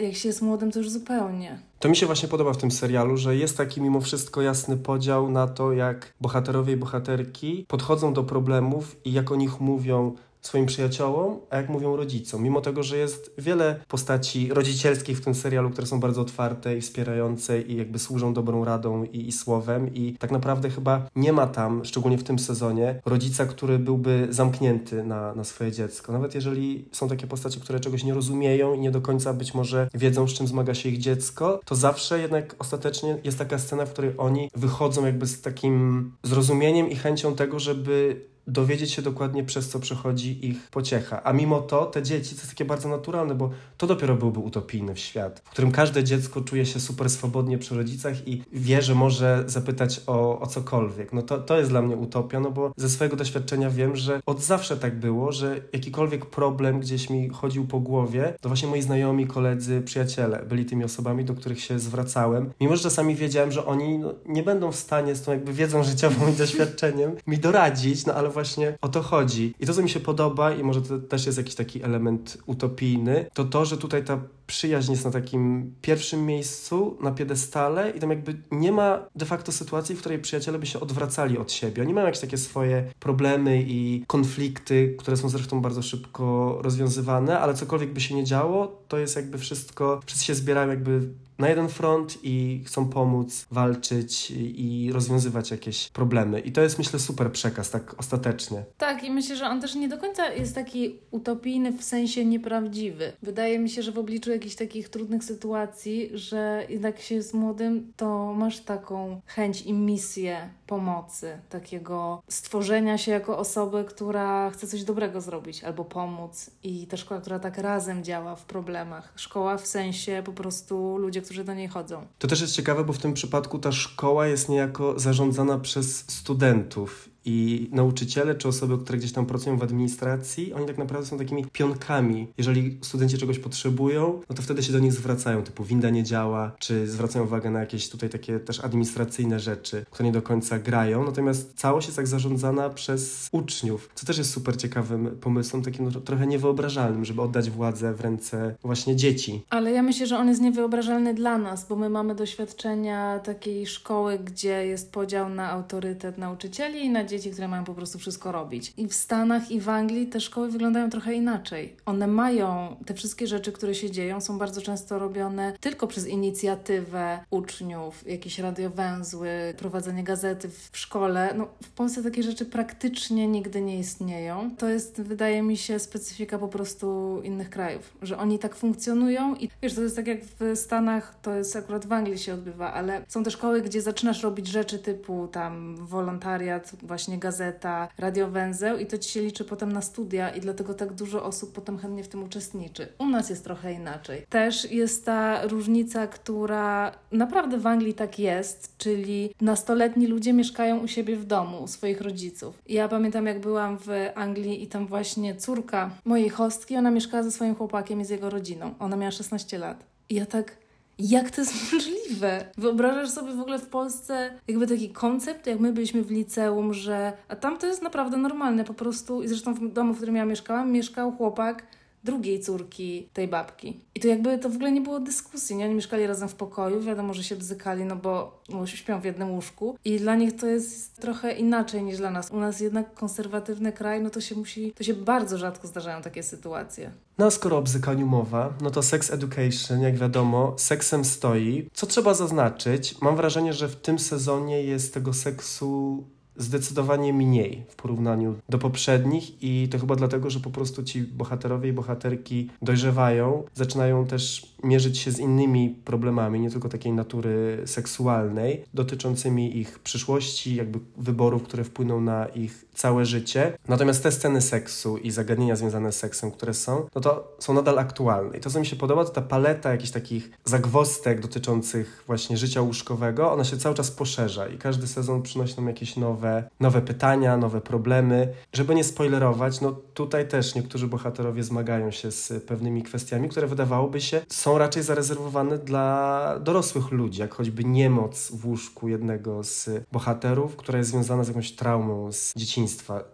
jak 0.03 0.15
się 0.15 0.29
jest 0.29 0.43
młodym, 0.43 0.71
to 0.71 0.79
już 0.79 0.91
zupełnie. 0.91 1.59
To 1.79 1.89
mi 1.89 1.97
się 1.97 2.07
właśnie 2.07 2.29
podoba 2.29 2.53
w 2.53 2.57
tym 2.57 2.71
serialu, 2.71 3.17
że 3.17 3.37
jest 3.37 3.57
taki 3.57 3.81
mimo 3.81 4.01
wszystko 4.01 4.43
jasny 4.43 4.77
podział 4.77 5.31
na 5.31 5.47
to, 5.47 5.73
jak 5.73 6.13
bohaterowie 6.21 6.73
i 6.73 6.77
bohaterki 6.77 7.67
podchodzą 7.69 8.13
do 8.13 8.25
problemów 8.25 8.97
i 9.05 9.13
jak 9.13 9.33
o 9.33 9.37
nich 9.37 9.61
mówią 9.61 10.15
swoim 10.47 10.67
przyjaciołom, 10.67 11.41
a 11.51 11.57
jak 11.57 11.69
mówią 11.69 11.97
rodzicom. 11.97 12.43
Mimo 12.43 12.61
tego, 12.61 12.83
że 12.83 12.97
jest 12.97 13.35
wiele 13.39 13.81
postaci 13.89 14.49
rodzicielskich 14.53 15.19
w 15.19 15.25
tym 15.25 15.35
serialu, 15.35 15.71
które 15.71 15.87
są 15.87 16.01
bardzo 16.01 16.21
otwarte 16.21 16.77
i 16.77 16.81
wspierające 16.81 17.63
i 17.63 17.77
jakby 17.77 17.99
służą 17.99 18.35
dobrą 18.35 18.65
radą 18.65 19.05
i, 19.05 19.29
i 19.29 19.33
słowem 19.33 19.95
i 19.95 20.17
tak 20.19 20.31
naprawdę 20.31 20.71
chyba 20.71 21.07
nie 21.17 21.33
ma 21.33 21.47
tam, 21.47 21.85
szczególnie 21.85 22.19
w 22.19 22.25
tym 22.25 22.39
sezonie, 22.39 23.01
rodzica, 23.07 23.47
który 23.47 23.79
byłby 23.79 24.27
zamknięty 24.31 25.05
na, 25.05 25.35
na 25.35 25.45
swoje 25.45 25.73
dziecko. 25.73 26.13
Nawet 26.13 26.35
jeżeli 26.35 26.89
są 26.93 27.09
takie 27.09 27.27
postacie, 27.27 27.61
które 27.61 27.81
czegoś 27.81 28.05
nie 28.05 28.15
rozumieją 28.15 28.75
i 28.75 28.81
nie 28.81 28.91
do 28.91 29.01
końca 29.01 29.33
być 29.33 29.55
może 29.55 29.89
wiedzą, 29.95 30.29
z 30.29 30.33
czym 30.33 30.47
zmaga 30.47 30.75
się 30.75 30.89
ich 30.89 30.99
dziecko, 30.99 31.61
to 31.65 31.75
zawsze 31.75 32.19
jednak 32.21 32.57
ostatecznie 32.59 33.19
jest 33.25 33.39
taka 33.39 33.59
scena, 33.59 33.87
w 33.87 33.93
której 33.93 34.11
oni 34.19 34.51
wychodzą 34.55 35.07
jakby 35.07 35.27
z 35.27 35.41
takim 35.41 36.13
zrozumieniem 36.23 36.91
i 36.91 36.97
chęcią 36.97 37.35
tego, 37.35 37.59
żeby 37.59 38.27
dowiedzieć 38.47 38.93
się 38.93 39.03
dokładnie, 39.03 39.45
przez 39.45 39.69
co 39.69 39.81
przechodzi 39.81 40.47
ich 40.49 40.71
pociecha. 40.71 41.23
A 41.23 41.33
mimo 41.33 41.61
to 41.61 41.87
te 41.87 42.03
dzieci, 42.03 42.35
to 42.35 42.41
jest 42.41 42.51
takie 42.51 42.65
bardzo 42.65 42.89
naturalne, 42.89 43.35
bo 43.35 43.51
to 43.77 43.87
dopiero 43.87 44.17
byłby 44.17 44.41
utopijny 44.41 44.97
świat, 44.97 45.43
w 45.45 45.51
którym 45.51 45.73
każde 45.73 46.05
dziecko 46.05 46.41
czuje 46.41 46.67
się 46.67 46.81
super 46.81 47.11
swobodnie 47.11 47.59
przy 47.59 47.75
rodzicach 47.75 48.29
i 48.29 48.43
wie, 48.53 48.83
że 48.83 48.95
może 48.95 49.45
zapytać 49.47 50.01
o, 50.07 50.41
o 50.41 50.47
cokolwiek. 50.47 51.13
No 51.13 51.23
to, 51.23 51.39
to 51.39 51.59
jest 51.59 51.71
dla 51.71 51.83
mnie 51.83 51.97
utopia, 51.97 52.41
no 52.41 52.51
bo 52.51 52.73
ze 52.77 52.89
swojego 52.89 53.17
doświadczenia 53.17 53.71
wiem, 53.71 53.97
że 53.97 54.21
od 54.27 54.43
zawsze 54.43 54.77
tak 54.77 55.01
było, 55.01 55.33
że 55.33 55.61
jakikolwiek 55.73 56.27
problem 56.27 56.81
gdzieś 56.81 57.11
mi 57.11 57.29
chodził 57.29 57.67
po 57.67 57.81
głowie, 57.81 58.35
to 58.41 58.49
właśnie 58.49 58.69
moi 58.69 58.83
znajomi, 58.83 59.27
koledzy, 59.27 59.83
przyjaciele 59.83 60.43
byli 60.49 60.65
tymi 60.65 60.85
osobami, 60.85 61.25
do 61.25 61.35
których 61.35 61.61
się 61.61 61.79
zwracałem. 61.79 62.51
Mimo, 62.61 62.77
że 62.77 62.83
czasami 62.83 63.15
wiedziałem, 63.15 63.53
że 63.53 63.67
oni 63.67 63.99
no, 63.99 64.15
nie 64.27 64.43
będą 64.43 64.73
w 64.73 64.77
stanie 64.77 65.15
z 65.15 65.23
tą 65.23 65.33
jakby 65.33 65.53
wiedzą 65.53 65.83
życiową 65.91 66.33
i 66.33 66.33
doświadczeniem 66.33 67.17
mi 67.27 67.39
doradzić, 67.39 68.07
no 68.07 68.15
ale 68.15 68.31
właśnie 68.37 68.79
o 68.81 68.89
to 68.89 69.03
chodzi. 69.03 69.55
I 69.61 69.67
to, 69.67 69.75
co 69.75 69.83
mi 69.83 69.91
się 69.91 70.01
podoba, 70.01 70.53
i 70.53 70.63
może 70.63 70.83
to 70.83 70.99
też 70.99 71.27
jest 71.27 71.39
jakiś 71.39 71.55
taki 71.55 71.83
element 71.83 72.39
utopijny, 72.47 73.27
to 73.35 73.45
to, 73.45 73.65
że 73.65 73.77
tutaj 73.79 74.05
ta 74.05 74.21
przyjaźń 74.47 74.91
jest 74.91 75.05
na 75.05 75.11
takim 75.11 75.75
pierwszym 75.83 76.27
miejscu, 76.27 76.97
na 77.01 77.11
piedestale 77.11 77.91
i 77.91 78.01
tam 78.01 78.11
jakby 78.11 78.37
nie 78.51 78.73
ma 78.73 78.99
de 79.15 79.27
facto 79.27 79.53
sytuacji, 79.53 79.95
w 79.97 80.01
której 80.01 80.19
przyjaciele 80.19 80.59
by 80.59 80.67
się 80.67 80.81
odwracali 80.81 81.39
od 81.39 81.53
siebie. 81.53 81.83
Oni 81.83 81.95
mają 81.95 82.07
jakieś 82.07 82.21
takie 82.21 82.39
swoje 82.39 82.85
problemy 83.01 83.63
i 83.67 84.05
konflikty, 84.07 84.95
które 84.99 85.17
są 85.17 85.29
zresztą 85.29 85.61
bardzo 85.61 85.83
szybko 85.83 86.59
rozwiązywane, 86.63 87.41
ale 87.41 87.55
cokolwiek 87.55 87.93
by 87.93 88.01
się 88.01 88.15
nie 88.15 88.25
działo, 88.25 88.83
to 88.89 88.99
jest 88.99 89.17
jakby 89.17 89.39
wszystko, 89.39 90.01
wszyscy 90.07 90.25
się 90.25 90.35
zbierają 90.35 90.69
jakby 90.69 91.01
na 91.39 91.49
jeden 91.49 91.69
front 91.69 92.19
i 92.23 92.63
chcą 92.67 92.89
pomóc, 92.89 93.47
walczyć 93.51 94.31
i 94.37 94.91
rozwiązywać 94.93 95.51
jakieś 95.51 95.89
problemy. 95.89 96.41
I 96.41 96.53
to 96.53 96.61
jest, 96.61 96.79
myślę, 96.79 96.99
super 96.99 97.33
przekaz, 97.33 97.71
tak 97.71 97.95
ostatecznie. 97.99 98.65
Tak, 98.79 99.05
i 99.05 99.11
myślę, 99.11 99.37
że 99.37 99.47
on 99.47 99.61
też 99.61 99.75
nie 99.75 99.89
do 99.89 99.99
końca 99.99 100.33
jest 100.33 100.55
taki 100.55 100.99
utopijny 101.11 101.73
w 101.73 101.85
sensie 101.85 102.25
nieprawdziwy. 102.25 103.13
Wydaje 103.23 103.59
mi 103.59 103.71
się, 103.71 103.83
że 103.83 103.93
w 103.93 103.99
obliczu 103.99 104.31
jakichś 104.31 104.55
takich 104.55 104.89
trudnych 104.89 105.25
sytuacji, 105.25 106.11
że 106.15 106.67
jednak 106.69 107.01
się 107.01 107.15
jest 107.15 107.35
młodym, 107.35 107.93
to 107.97 108.35
masz 108.35 108.61
taką 108.61 109.21
chęć 109.27 109.63
i 109.63 109.73
misję 109.73 110.49
pomocy, 110.67 111.39
takiego 111.49 112.23
stworzenia 112.29 112.99
się 112.99 113.13
jako 113.13 113.39
osoby, 113.39 113.85
która 113.89 114.51
chce 114.51 114.67
coś 114.67 114.85
dobrego 114.85 115.21
zrobić 115.21 115.65
albo 115.65 115.85
pomóc. 115.85 116.51
I 116.63 116.87
ta 116.87 116.97
szkoła, 116.97 117.21
która 117.21 117.39
tak 117.39 117.59
razem 117.59 118.05
działa 118.05 118.37
w 118.37 118.45
problemach. 118.45 119.13
Szkoła 119.17 119.59
w 119.59 119.67
sensie 119.67 120.23
po 120.25 120.33
prostu 120.33 120.97
ludzie, 120.99 121.23
którzy 121.27 121.45
do 121.45 121.55
niej 121.55 121.69
chodzą. 121.69 122.07
To 122.19 122.29
też 122.29 122.41
jest 122.41 122.55
ciekawe, 122.55 122.85
bo 122.85 122.93
w 122.93 122.99
tym 122.99 123.15
przypadku 123.15 123.59
ta 123.59 123.73
szkoła 123.73 124.27
jest 124.27 124.49
niejako 124.49 124.99
zarządzana 124.99 125.59
przez 125.59 125.99
studentów 125.99 127.09
i 127.27 127.69
nauczyciele 127.73 128.35
czy 128.35 128.49
osoby, 128.49 128.79
które 128.79 128.99
gdzieś 128.99 129.13
tam 129.13 129.27
pracują 129.27 129.59
w 129.59 129.63
administracji, 129.63 130.53
oni 130.53 130.67
tak 130.67 130.79
naprawdę 130.79 131.07
są 131.07 131.19
takimi 131.19 131.45
pionkami. 131.45 132.27
Jeżeli 132.39 132.79
studenci 132.83 133.19
czegoś 133.19 133.39
potrzebują, 133.39 134.21
no 134.29 134.37
to 134.37 134.43
wtedy 134.43 134.63
się 134.63 134.73
do 134.73 134.79
nich 134.79 134.93
zwracają, 134.93 135.43
typu 135.43 135.65
winda 135.65 135.91
nie 135.91 136.03
działa, 136.03 136.53
czy 136.59 136.89
zwracają 136.89 137.25
uwagę 137.25 137.51
na 137.51 137.61
jakieś 137.61 137.89
tutaj 137.89 138.11
takie 138.11 138.41
też 138.41 138.61
administracyjne 138.61 139.41
rzeczy, 139.41 139.85
które 139.91 140.07
nie 140.07 140.13
do 140.13 140.23
końca 140.23 140.59
grają. 140.59 141.05
Natomiast 141.05 141.55
całość 141.55 141.87
jest 141.87 141.97
tak 141.97 142.07
zarządzana 142.07 142.71
przez 142.71 143.29
uczniów, 143.33 143.91
co 143.95 144.07
też 144.07 144.19
jest 144.19 144.31
super 144.31 144.57
ciekawym 144.57 145.17
pomysłem, 145.21 145.63
takim 145.63 145.85
no, 145.85 146.01
trochę 146.01 146.27
niewyobrażalnym, 146.27 147.05
żeby 147.05 147.23
oddać 147.23 147.51
władzę 147.51 147.95
w 147.95 148.01
ręce 148.01 148.55
właśnie 148.63 148.97
dzieci. 148.97 149.43
Ale 149.51 149.73
ja 149.73 149.83
myślę, 149.83 150.07
że 150.07 150.19
on 150.19 150.29
jest 150.29 150.41
niewyobrażalny 150.41 151.15
dla 151.15 151.39
nas, 151.39 151.69
bo 151.69 151.77
my 151.77 151.91
mamy 151.91 152.15
doświadczenia 152.15 153.19
takiej 153.19 153.67
szkoły, 153.67 154.19
gdzie 154.19 154.67
jest 154.67 154.93
podział 154.93 155.29
na 155.29 155.51
autorytet 155.51 156.19
nauczycieli 156.19 156.85
i 156.85 156.91
na 156.91 157.05
dzieci 157.05 157.16
dzieci, 157.17 157.31
które 157.31 157.49
mają 157.49 157.65
po 157.65 157.75
prostu 157.75 157.99
wszystko 157.99 158.33
robić. 158.33 158.73
I 158.77 158.89
w 158.89 158.95
Stanach 158.95 159.51
i 159.51 159.61
w 159.61 159.69
Anglii 159.69 160.07
te 160.07 160.21
szkoły 160.21 160.51
wyglądają 160.51 160.91
trochę 160.91 161.15
inaczej. 161.15 161.77
One 161.87 162.07
mają 162.07 162.77
te 162.87 162.95
wszystkie 162.95 163.27
rzeczy, 163.27 163.53
które 163.53 163.75
się 163.75 163.91
dzieją, 163.91 164.21
są 164.21 164.39
bardzo 164.39 164.63
często 164.63 164.99
robione 164.99 165.53
tylko 165.61 165.87
przez 165.87 166.07
inicjatywę 166.07 167.19
uczniów, 167.31 168.09
jakieś 168.09 168.39
radiowęzły, 168.39 169.55
prowadzenie 169.59 170.05
gazety 170.05 170.49
w 170.49 170.79
szkole. 170.79 171.35
No, 171.37 171.49
w 171.63 171.71
Polsce 171.71 172.03
takie 172.03 172.23
rzeczy 172.23 172.47
praktycznie 172.47 173.29
nigdy 173.29 173.61
nie 173.61 173.79
istnieją. 173.79 174.51
To 174.59 174.69
jest, 174.69 175.03
wydaje 175.03 175.43
mi 175.43 175.57
się, 175.57 175.79
specyfika 175.79 176.39
po 176.39 176.49
prostu 176.49 177.21
innych 177.25 177.51
krajów, 177.51 177.97
że 178.03 178.19
oni 178.19 178.39
tak 178.39 178.57
funkcjonują 178.57 179.35
i 179.35 179.49
wiesz, 179.63 179.75
to 179.75 179.83
jest 179.83 179.97
tak 179.97 180.07
jak 180.07 180.19
w 180.25 180.57
Stanach, 180.57 181.15
to 181.23 181.35
jest 181.35 181.57
akurat 181.57 181.87
w 181.87 181.93
Anglii 181.93 182.19
się 182.19 182.35
odbywa, 182.35 182.73
ale 182.73 183.05
są 183.09 183.25
te 183.25 183.31
szkoły, 183.31 183.63
gdzie 183.63 183.83
zaczynasz 183.83 184.23
robić 184.23 184.47
rzeczy 184.47 184.79
typu 184.79 185.29
tam 185.29 185.77
wolontariat, 185.77 186.73
właśnie 186.83 187.06
właśnie 187.07 187.19
gazeta, 187.19 187.89
radiowęzeł 187.99 188.79
i 188.79 188.87
to 188.87 188.99
ci 188.99 189.11
się 189.11 189.21
liczy 189.21 189.45
potem 189.45 189.73
na 189.73 189.83
studia 189.83 190.31
i 190.31 190.41
dlatego 190.41 190.75
tak 190.75 190.93
dużo 190.93 191.25
osób 191.25 191.53
potem 191.53 191.79
chętnie 191.79 192.05
w 192.05 192.09
tym 192.09 192.23
uczestniczy. 192.23 192.89
U 192.99 193.07
nas 193.07 193.31
jest 193.31 193.45
trochę 193.45 193.73
inaczej. 193.73 194.27
Też 194.29 194.71
jest 194.73 195.05
ta 195.05 195.47
różnica, 195.47 196.07
która 196.07 196.93
naprawdę 197.13 197.59
w 197.59 197.67
Anglii 197.67 197.95
tak 197.95 198.19
jest, 198.19 198.79
czyli 198.79 199.35
nastoletni 199.41 200.07
ludzie 200.07 200.33
mieszkają 200.33 200.79
u 200.79 200.89
siebie 200.89 201.17
w 201.17 201.25
domu, 201.25 201.63
u 201.63 201.67
swoich 201.67 202.01
rodziców. 202.01 202.63
Ja 202.67 202.89
pamiętam 202.89 203.27
jak 203.27 203.41
byłam 203.41 203.79
w 203.79 203.89
Anglii 204.15 204.63
i 204.63 204.67
tam 204.67 204.87
właśnie 204.87 205.37
córka 205.37 205.91
mojej 206.05 206.29
hostki, 206.29 206.77
ona 206.77 206.91
mieszkała 206.91 207.23
ze 207.23 207.31
swoim 207.31 207.55
chłopakiem 207.55 208.01
i 208.01 208.05
z 208.05 208.11
jego 208.11 208.31
rodziną. 208.31 208.75
Ona 208.79 208.97
miała 208.97 209.11
16 209.11 209.59
lat. 209.59 209.85
I 210.09 210.15
ja 210.15 210.27
tak 210.27 210.66
jak 210.99 211.31
to 211.31 211.41
jest 211.41 211.55
możliwe? 211.73 212.45
Wyobrażasz 212.59 213.11
sobie 213.11 213.33
w 213.33 213.41
ogóle 213.41 213.59
w 213.59 213.69
Polsce 213.69 214.31
jakby 214.49 214.67
taki 214.67 214.91
koncept, 214.91 215.47
jak 215.47 215.61
my 215.61 215.73
byliśmy 215.73 216.03
w 216.03 216.11
liceum, 216.11 216.75
że. 216.75 217.13
A 217.29 217.37
tam 217.37 217.59
to 217.59 217.67
jest 217.67 217.83
naprawdę 217.83 218.17
normalne 218.17 218.65
po 218.65 218.75
prostu. 218.75 219.23
I 219.23 219.29
zresztą 219.29 219.55
w 219.55 219.73
domu, 219.73 219.93
w 219.93 219.97
którym 219.97 220.17
ja 220.17 220.25
mieszkałam, 220.25 220.73
mieszkał 220.73 221.13
chłopak 221.13 221.67
drugiej 222.07 222.41
córki 222.41 223.09
tej 223.13 223.29
babki. 223.29 223.81
I 223.95 224.01
to 224.01 224.09
jakby 224.09 224.39
to 224.39 224.49
w 224.49 224.55
ogóle 224.55 224.73
nie 224.73 224.81
było 224.81 225.01
dyskusji, 225.01 225.57
nie? 225.57 225.65
Oni 225.65 225.75
mieszkali 225.75 226.07
razem 226.07 226.29
w 226.29 226.35
pokoju, 226.35 226.81
wiadomo, 226.81 227.15
że 227.15 227.25
się 227.25 227.37
bzykali, 227.37 227.85
no 227.85 227.97
bo, 227.97 228.43
bo 228.49 228.67
śpią 228.67 229.01
w 229.01 229.05
jednym 229.05 229.31
łóżku 229.31 229.77
i 229.85 229.99
dla 229.99 230.15
nich 230.15 230.37
to 230.37 230.47
jest 230.47 231.01
trochę 231.01 231.33
inaczej 231.33 231.83
niż 231.83 231.97
dla 231.97 232.11
nas. 232.11 232.31
U 232.31 232.41
nas 232.41 232.61
jednak 232.61 232.95
konserwatywny 232.95 233.73
kraj, 233.73 234.03
no 234.03 234.11
to 234.11 234.21
się 234.21 234.35
musi, 234.35 234.73
to 234.73 234.85
się 234.85 234.95
bardzo 234.95 235.39
rzadko 235.39 235.69
zdarzają 235.69 236.03
takie 236.03 236.23
sytuacje. 236.23 236.91
No 237.19 237.27
a 237.27 237.31
skoro 237.31 237.59
o 237.59 237.63
bzykaniu 237.63 238.07
mowa, 238.07 238.55
no 238.61 238.71
to 238.71 238.83
sex 238.83 239.11
education, 239.11 239.81
jak 239.81 239.97
wiadomo, 239.99 240.55
seksem 240.59 241.05
stoi. 241.05 241.71
Co 241.73 241.87
trzeba 241.87 242.15
zaznaczyć? 242.15 243.01
Mam 243.01 243.17
wrażenie, 243.17 243.53
że 243.53 243.69
w 243.69 243.77
tym 243.77 243.99
sezonie 243.99 244.63
jest 244.63 244.95
tego 244.95 245.13
seksu 245.13 246.05
zdecydowanie 246.39 247.13
mniej 247.13 247.65
w 247.69 247.77
porównaniu 247.77 248.35
do 248.49 248.59
poprzednich 248.59 249.43
i 249.43 249.69
to 249.69 249.79
chyba 249.79 249.97
dlatego, 249.97 250.31
że 250.31 250.41
po 250.41 250.51
prostu 250.51 250.83
ci 250.83 251.03
bohaterowie 251.03 251.71
i 251.71 251.73
bohaterki 251.73 252.51
dojrzewają, 252.63 253.43
zaczynają 253.55 254.07
też 254.07 254.55
mierzyć 254.65 254.99
się 254.99 255.11
z 255.11 255.19
innymi 255.19 255.77
problemami, 255.85 256.41
nie 256.41 256.51
tylko 256.51 256.69
takiej 256.69 256.93
natury 256.93 257.63
seksualnej, 257.65 258.65
dotyczącymi 258.75 259.59
ich 259.59 259.79
przyszłości, 259.79 260.55
jakby 260.55 260.79
wyborów, 260.97 261.43
które 261.43 261.65
wpłyną 261.65 262.01
na 262.01 262.27
ich 262.27 262.65
całe 262.77 263.05
życie. 263.05 263.59
Natomiast 263.69 264.03
te 264.03 264.13
sceny 264.13 264.43
seksu 264.43 264.97
i 264.99 265.11
zagadnienia 265.11 265.57
związane 265.57 265.93
z 265.93 265.97
seksem, 265.99 266.31
które 266.31 266.55
są, 266.55 266.87
no 266.95 267.01
to 267.01 267.37
są 267.39 267.55
nadal 267.55 267.79
aktualne. 267.79 268.37
I 268.37 268.41
to, 268.41 268.51
co 268.51 268.61
mi 268.61 268.67
się 268.67 268.77
podoba, 268.77 269.05
to 269.05 269.11
ta 269.11 269.23
paleta 269.23 269.71
jakichś 269.71 269.91
takich 269.91 270.31
zagwostek 270.45 271.21
dotyczących 271.21 272.05
właśnie 272.07 272.37
życia 272.37 272.63
łóżkowego, 272.63 273.33
ona 273.33 273.45
się 273.45 273.57
cały 273.57 273.75
czas 273.75 273.91
poszerza 273.91 274.47
i 274.47 274.59
każdy 274.59 274.87
sezon 274.87 275.23
przynosi 275.23 275.57
nam 275.57 275.67
jakieś 275.67 275.97
nowe, 275.97 276.49
nowe 276.61 276.83
pytania, 276.83 277.37
nowe 277.37 277.61
problemy. 277.61 278.29
Żeby 278.53 278.75
nie 278.75 278.85
spoilerować, 278.85 279.61
no 279.61 279.73
tutaj 279.73 280.29
też 280.29 280.55
niektórzy 280.55 280.89
bohaterowie 280.89 281.43
zmagają 281.43 281.91
się 281.91 282.11
z 282.11 282.45
pewnymi 282.45 282.83
kwestiami, 282.83 283.29
które 283.29 283.47
wydawałoby 283.47 284.01
się 284.01 284.21
są 284.29 284.59
raczej 284.59 284.83
zarezerwowane 284.83 285.59
dla 285.59 286.39
dorosłych 286.41 286.91
ludzi, 286.91 287.21
jak 287.21 287.35
choćby 287.35 287.65
niemoc 287.65 288.33
w 288.33 288.47
łóżku 288.47 288.89
jednego 288.89 289.45
z 289.45 289.71
bohaterów, 289.93 290.57
która 290.57 290.79
jest 290.79 290.91
związana 290.91 291.25
z 291.25 291.29
jakąś 291.29 291.53
traumą 291.53 292.13
z 292.13 292.33
dzieciństwa, 292.37 292.66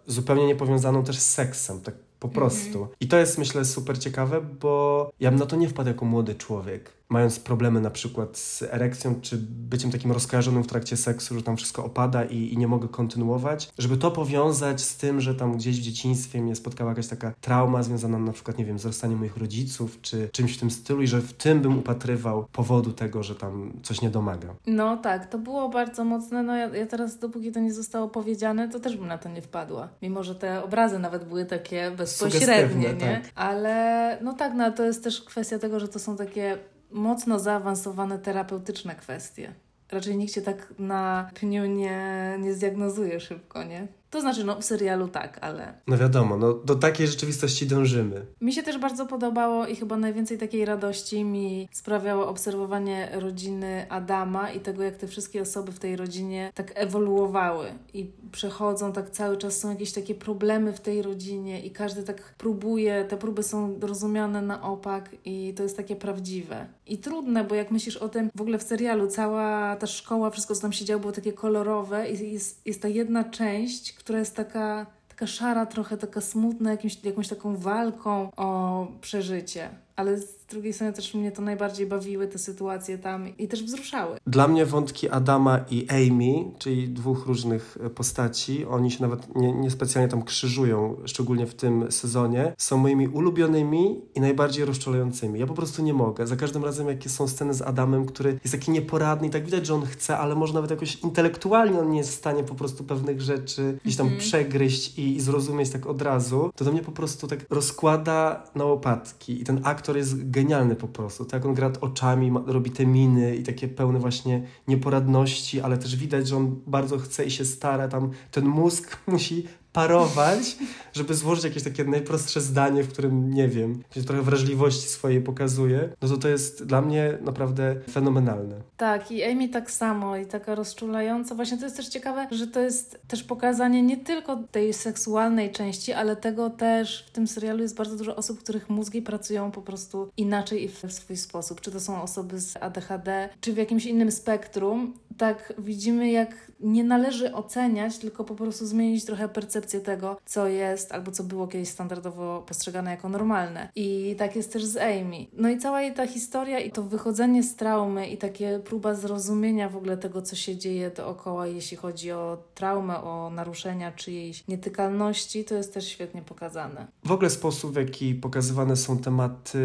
zupełnie 0.07 0.47
niepowiązaną 0.47 1.05
też 1.05 1.19
z 1.19 1.31
seksem, 1.31 1.81
tak 1.81 1.95
po 2.21 2.29
prostu. 2.29 2.79
Mm 2.79 2.89
-hmm. 2.89 2.97
I 3.01 3.09
to 3.09 3.17
jest 3.17 3.39
myślę 3.39 3.65
super 3.65 3.99
ciekawe, 3.99 4.41
bo 4.41 5.11
ja 5.21 5.31
bym 5.31 5.41
na 5.41 5.47
to 5.47 5.57
nie 5.57 5.69
wpadł 5.69 5.89
jako 5.89 6.05
młody 6.05 6.35
człowiek. 6.35 6.91
Mając 7.13 7.41
problemy 7.41 7.81
na 7.81 7.91
przykład 7.91 8.37
z 8.37 8.63
erekcją, 8.63 9.21
czy 9.21 9.39
byciem 9.49 9.91
takim 9.91 10.13
rozkojarzonym 10.13 10.65
w 10.65 10.67
trakcie 10.67 10.97
seksu, 10.97 11.35
że 11.35 11.43
tam 11.43 11.57
wszystko 11.57 11.85
opada 11.85 12.25
i, 12.25 12.53
i 12.53 12.59
nie 12.59 12.69
mogę 12.69 12.89
kontynuować, 12.89 13.73
żeby 13.79 13.97
to 13.97 14.11
powiązać 14.11 14.81
z 14.81 14.97
tym, 14.97 15.21
że 15.21 15.35
tam 15.35 15.57
gdzieś 15.57 15.81
w 15.81 15.83
dzieciństwie 15.83 16.43
mnie 16.43 16.57
spotkała 16.57 16.91
jakaś 16.91 17.07
taka 17.07 17.33
trauma 17.41 17.83
związana 17.83 18.19
na 18.19 18.33
przykład, 18.33 18.59
nie 18.59 18.65
wiem, 18.65 18.79
z 18.79 18.87
rozstaniem 18.87 19.19
moich 19.19 19.37
rodziców, 19.37 19.99
czy 20.03 20.29
czymś 20.33 20.57
w 20.57 20.61
tym 20.61 20.71
stylu 20.71 21.03
i 21.03 21.07
że 21.07 21.21
w 21.21 21.33
tym 21.33 21.61
bym 21.61 21.79
upatrywał 21.79 22.47
powodu 22.53 22.93
tego, 22.93 23.23
że 23.23 23.35
tam 23.35 23.73
coś 23.83 24.03
nie 24.03 24.11
domaga. 24.11 24.55
No 24.67 24.97
tak, 24.97 25.27
to 25.27 25.39
było 25.39 25.69
bardzo 25.69 26.05
mocne. 26.05 26.43
No 26.43 26.57
ja, 26.57 26.77
ja 26.77 26.87
teraz, 26.87 27.19
dopóki 27.19 27.53
to 27.53 27.61
nie 27.61 27.73
zostało 27.73 28.09
powiedziane, 28.09 28.69
to 28.69 28.81
też 28.81 28.97
bym 28.97 29.07
na 29.07 29.19
to 29.19 29.29
nie 29.29 29.43
wpadła. 29.43 29.89
Mimo, 30.03 30.23
że 30.23 30.35
te 30.35 30.65
obrazy 30.65 30.99
nawet 30.99 31.25
były 31.25 31.45
takie 31.45 31.91
bezpośrednie, 31.91 32.95
nie? 32.95 33.21
Tak. 33.23 33.23
Ale 33.35 34.19
no 34.23 34.33
tak, 34.33 34.53
no 34.55 34.73
to 34.73 34.85
jest 34.85 35.05
też 35.05 35.23
kwestia 35.23 35.59
tego, 35.59 35.81
że 35.81 35.89
to 35.89 35.99
są 35.99 36.17
takie 36.17 36.59
mocno 36.93 37.39
zaawansowane 37.39 38.19
terapeutyczne 38.19 38.95
kwestie. 38.95 39.55
Raczej 39.91 40.17
nikt 40.17 40.35
cię 40.35 40.43
tak 40.43 40.75
na 40.79 41.31
pniu 41.35 41.67
nie, 41.67 42.37
nie 42.41 42.55
zdiagnozuje 42.55 43.21
szybko, 43.21 43.65
nie? 43.65 43.89
To 44.13 44.21
znaczy, 44.21 44.45
no 44.45 44.61
w 44.61 44.65
serialu 44.65 45.09
tak, 45.09 45.39
ale. 45.41 45.75
No 45.87 45.99
wiadomo, 45.99 46.37
no 46.37 46.53
do 46.53 46.75
takiej 46.75 47.07
rzeczywistości 47.07 47.67
dążymy. 47.67 48.27
Mi 48.41 48.53
się 48.53 48.63
też 48.63 48.79
bardzo 48.79 49.07
podobało 49.07 49.67
i 49.67 49.77
chyba 49.77 49.97
najwięcej 49.97 50.39
takiej 50.39 50.65
radości 50.65 51.25
mi 51.25 51.69
sprawiało 51.73 52.29
obserwowanie 52.29 53.09
rodziny 53.13 53.87
Adama 53.89 54.51
i 54.51 54.61
tego, 54.61 54.83
jak 54.83 54.97
te 54.97 55.07
wszystkie 55.07 55.43
osoby 55.43 55.73
w 55.73 55.79
tej 55.79 55.97
rodzinie 55.97 56.53
tak 56.55 56.73
ewoluowały 56.75 57.67
i 57.95 58.11
przechodzą, 58.33 58.93
tak 58.93 59.11
cały 59.11 59.37
czas 59.37 59.59
są 59.59 59.71
jakieś 59.71 59.93
takie 59.93 60.15
problemy 60.15 60.73
w 60.73 60.81
tej 60.81 61.03
rodzinie 61.03 61.61
i 61.61 61.71
każdy 61.71 62.03
tak 62.03 62.35
próbuje, 62.39 63.05
te 63.05 63.17
próby 63.17 63.43
są 63.43 63.79
rozumiane 63.81 64.43
na 64.43 64.63
opak 64.63 65.11
i 65.25 65.55
to 65.57 65.63
jest 65.63 65.77
takie 65.77 65.97
prawdziwe. 65.97 66.67
I 66.87 66.99
trudne, 66.99 67.45
bo 67.45 67.55
jak 67.55 67.71
myślisz 67.71 67.97
o 67.97 68.09
tym, 68.09 68.31
w 68.35 68.41
ogóle 68.41 68.59
w 68.59 68.63
serialu 68.63 69.07
cała 69.07 69.77
ta 69.77 69.87
szkoła, 69.87 70.31
wszystko 70.31 70.55
co 70.55 70.61
tam 70.61 70.73
się 70.73 70.85
działo 70.85 71.01
było 71.01 71.13
takie 71.13 71.33
kolorowe 71.33 72.11
i 72.11 72.33
jest, 72.33 72.67
jest 72.67 72.83
ta 72.83 72.89
jedna 72.89 73.25
część, 73.25 74.02
która 74.05 74.19
jest 74.19 74.37
taka, 74.37 74.87
taka 75.09 75.27
szara, 75.27 75.67
trochę 75.67 75.97
taka 75.97 76.21
smutna, 76.21 76.71
jakimś, 76.71 77.05
jakąś 77.05 77.29
taką 77.29 77.57
walką 77.57 78.31
o 78.37 78.87
przeżycie 79.01 79.69
ale 79.97 80.19
z 80.19 80.47
drugiej 80.47 80.73
strony 80.73 80.93
też 80.93 81.15
mnie 81.15 81.33
to 81.33 81.43
najbardziej 81.43 81.87
bawiły 81.87 82.29
te 82.29 82.39
sytuacje 82.39 82.99
tam 82.99 83.37
i 83.39 83.49
też 83.49 83.63
wzruszały. 83.63 84.17
Dla 84.27 84.49
mnie 84.49 84.67
wątki 84.67 85.09
Adama 85.09 85.65
i 85.71 85.87
Amy, 85.89 86.45
czyli 86.59 86.89
dwóch 86.89 87.27
różnych 87.27 87.79
e, 87.81 87.91
postaci, 87.91 88.67
oni 88.67 88.91
się 88.91 89.03
nawet 89.03 89.37
nie, 89.37 89.53
niespecjalnie 89.53 90.09
tam 90.09 90.23
krzyżują, 90.23 90.97
szczególnie 91.05 91.47
w 91.47 91.55
tym 91.55 91.93
sezonie, 91.93 92.55
są 92.59 92.77
moimi 92.77 93.09
ulubionymi 93.09 94.01
i 94.15 94.21
najbardziej 94.21 94.65
rozczulającymi. 94.65 95.41
Ja 95.41 95.47
po 95.47 95.55
prostu 95.55 95.83
nie 95.83 95.95
mogę. 95.95 96.27
Za 96.27 96.37
każdym 96.37 96.65
razem, 96.65 96.89
jakie 96.89 97.09
są 97.09 97.29
sceny 97.29 97.55
z 97.55 97.63
Adamem, 97.63 98.07
który 98.07 98.39
jest 98.45 98.55
taki 98.55 98.71
nieporadny 98.71 99.29
i 99.29 99.31
tak 99.31 99.45
widać, 99.45 99.67
że 99.67 99.75
on 99.75 99.87
chce, 99.87 100.19
ale 100.19 100.35
może 100.35 100.55
nawet 100.55 100.71
jakoś 100.71 100.97
intelektualnie 100.97 101.81
on 101.81 101.91
nie 101.91 101.99
jest 101.99 102.11
w 102.11 102.15
stanie 102.15 102.45
po 102.45 102.55
prostu 102.55 102.85
pewnych 102.85 103.21
rzeczy 103.21 103.79
gdzieś 103.85 103.97
tam 103.97 104.07
mm 104.07 104.19
-hmm. 104.19 104.23
przegryźć 104.23 104.99
i, 104.99 105.17
i 105.17 105.21
zrozumieć 105.21 105.71
tak 105.71 105.87
od 105.87 106.03
razu, 106.03 106.51
to 106.57 106.65
do 106.65 106.73
mnie 106.73 106.83
po 106.83 106.93
prostu 106.93 107.27
tak 107.27 107.39
rozkłada 107.51 108.45
na 108.55 108.65
łopatki 108.65 109.41
i 109.41 109.45
ten 109.45 109.61
aktor 109.65 109.82
aktor 109.83 109.97
jest 109.97 110.31
genialny 110.31 110.77
po 110.77 110.89
prostu. 110.89 111.25
Tak, 111.25 111.47
on 111.47 111.55
gra 111.55 111.73
oczami, 111.81 112.31
ma, 112.31 112.43
robi 112.47 112.71
te 112.71 112.87
miny 112.87 113.37
i 113.37 113.43
takie 113.43 113.69
pełne 113.69 113.99
właśnie 113.99 114.47
nieporadności, 114.69 115.61
ale 115.61 115.79
też 115.79 115.97
widać, 115.97 116.29
że 116.29 116.37
on 116.37 116.61
bardzo 116.67 116.99
chce 116.99 117.25
i 117.25 117.31
się 117.31 117.45
stara. 117.45 117.89
Tam 117.89 118.11
ten 118.31 118.47
mózg 118.47 118.99
musi 119.07 119.47
parować, 119.73 120.57
żeby 120.93 121.15
złożyć 121.15 121.45
jakieś 121.45 121.63
takie 121.63 121.85
najprostsze 121.85 122.41
zdanie, 122.41 122.83
w 122.83 122.93
którym, 122.93 123.35
nie 123.35 123.49
wiem, 123.49 123.83
trochę 124.07 124.23
wrażliwości 124.23 124.89
swojej 124.89 125.21
pokazuje, 125.21 125.89
no 126.03 126.09
to 126.09 126.17
to 126.17 126.29
jest 126.29 126.65
dla 126.65 126.83
mnie 126.83 127.19
naprawdę 127.21 127.77
fenomenalne. 127.91 128.61
Tak, 128.77 129.11
i 129.11 129.25
Amy 129.25 129.49
tak 129.49 129.71
samo 129.71 130.17
i 130.17 130.27
taka 130.27 130.55
rozczulająca. 130.55 131.35
Właśnie 131.35 131.59
to 131.59 131.65
jest 131.65 131.77
też 131.77 131.89
ciekawe, 131.89 132.27
że 132.31 132.47
to 132.47 132.61
jest 132.61 133.01
też 133.09 133.23
pokazanie 133.23 133.83
nie 133.83 133.97
tylko 133.97 134.37
tej 134.51 134.73
seksualnej 134.73 135.53
części, 135.53 135.93
ale 135.93 136.17
tego 136.17 136.51
też 136.51 137.05
w 137.09 137.11
tym 137.11 137.27
serialu 137.29 137.63
jest 137.63 137.77
bardzo 137.77 137.97
dużo 137.97 138.17
osób, 138.17 138.43
których 138.43 138.71
mózgi 138.71 139.03
pracują 139.03 139.51
po 139.51 139.63
prostu 139.63 140.11
inaczej 140.17 140.65
i 140.65 140.69
w 140.69 140.93
swój 140.93 141.17
sposób. 141.17 141.61
Czy 141.61 141.71
to 141.71 141.81
są 141.81 142.03
osoby 142.03 142.41
z 142.41 142.57
ADHD, 142.57 143.29
czy 143.41 143.53
w 143.53 143.57
jakimś 143.57 143.87
innym 143.87 144.11
spektrum. 144.11 144.95
Tak 145.19 145.53
widzimy, 145.59 146.11
jak 146.11 146.53
nie 146.61 146.85
należy 146.85 147.33
oceniać, 147.33 147.99
tylko 147.99 148.25
po 148.25 148.35
prostu 148.35 148.67
zmienić 148.67 149.05
trochę 149.05 149.29
percepcję 149.29 149.81
tego, 149.81 150.17
co 150.27 150.47
jest 150.47 150.93
albo 150.93 151.11
co 151.11 151.25
było 151.25 151.47
kiedyś 151.47 151.69
standardowo 151.69 152.45
postrzegane 152.49 152.91
jako 152.91 153.09
normalne. 153.09 153.69
I 153.77 154.15
tak 154.19 154.37
jest 154.37 154.53
też 154.53 154.65
z 154.65 154.77
Amy. 154.77 155.27
No 155.33 155.49
i 155.49 155.59
cała 155.59 155.83
jej 155.83 155.95
ta 155.95 156.07
historia 156.07 156.59
i 156.61 156.71
to 156.71 156.83
wychodzenie 156.83 157.43
z 157.43 157.57
traumy 157.57 158.07
i 158.07 158.17
takie 158.17 158.61
próba 158.65 158.95
zrozumienia 158.95 159.69
w 159.69 159.77
ogóle 159.77 159.97
tego, 159.97 160.23
co 160.23 160.37
się 160.37 160.57
dzieje 160.57 160.91
dookoła, 160.91 161.47
jeśli 161.47 161.77
chodzi 161.77 162.13
o 162.13 162.39
traumę, 162.55 163.03
o 163.03 163.31
naruszenia 163.31 163.93
czyjejś 163.93 164.49
nietykalności, 164.49 165.45
to 165.45 165.55
jest 165.55 165.75
też 165.75 165.89
świetnie 165.89 166.23
pokazane. 166.23 166.87
W 167.05 167.13
ogóle 167.13 167.31
sposób, 167.31 167.73
w 167.73 167.77
jaki 167.77 168.15
pokazywane 168.15 168.77
są 168.77 168.99
tematy 168.99 169.59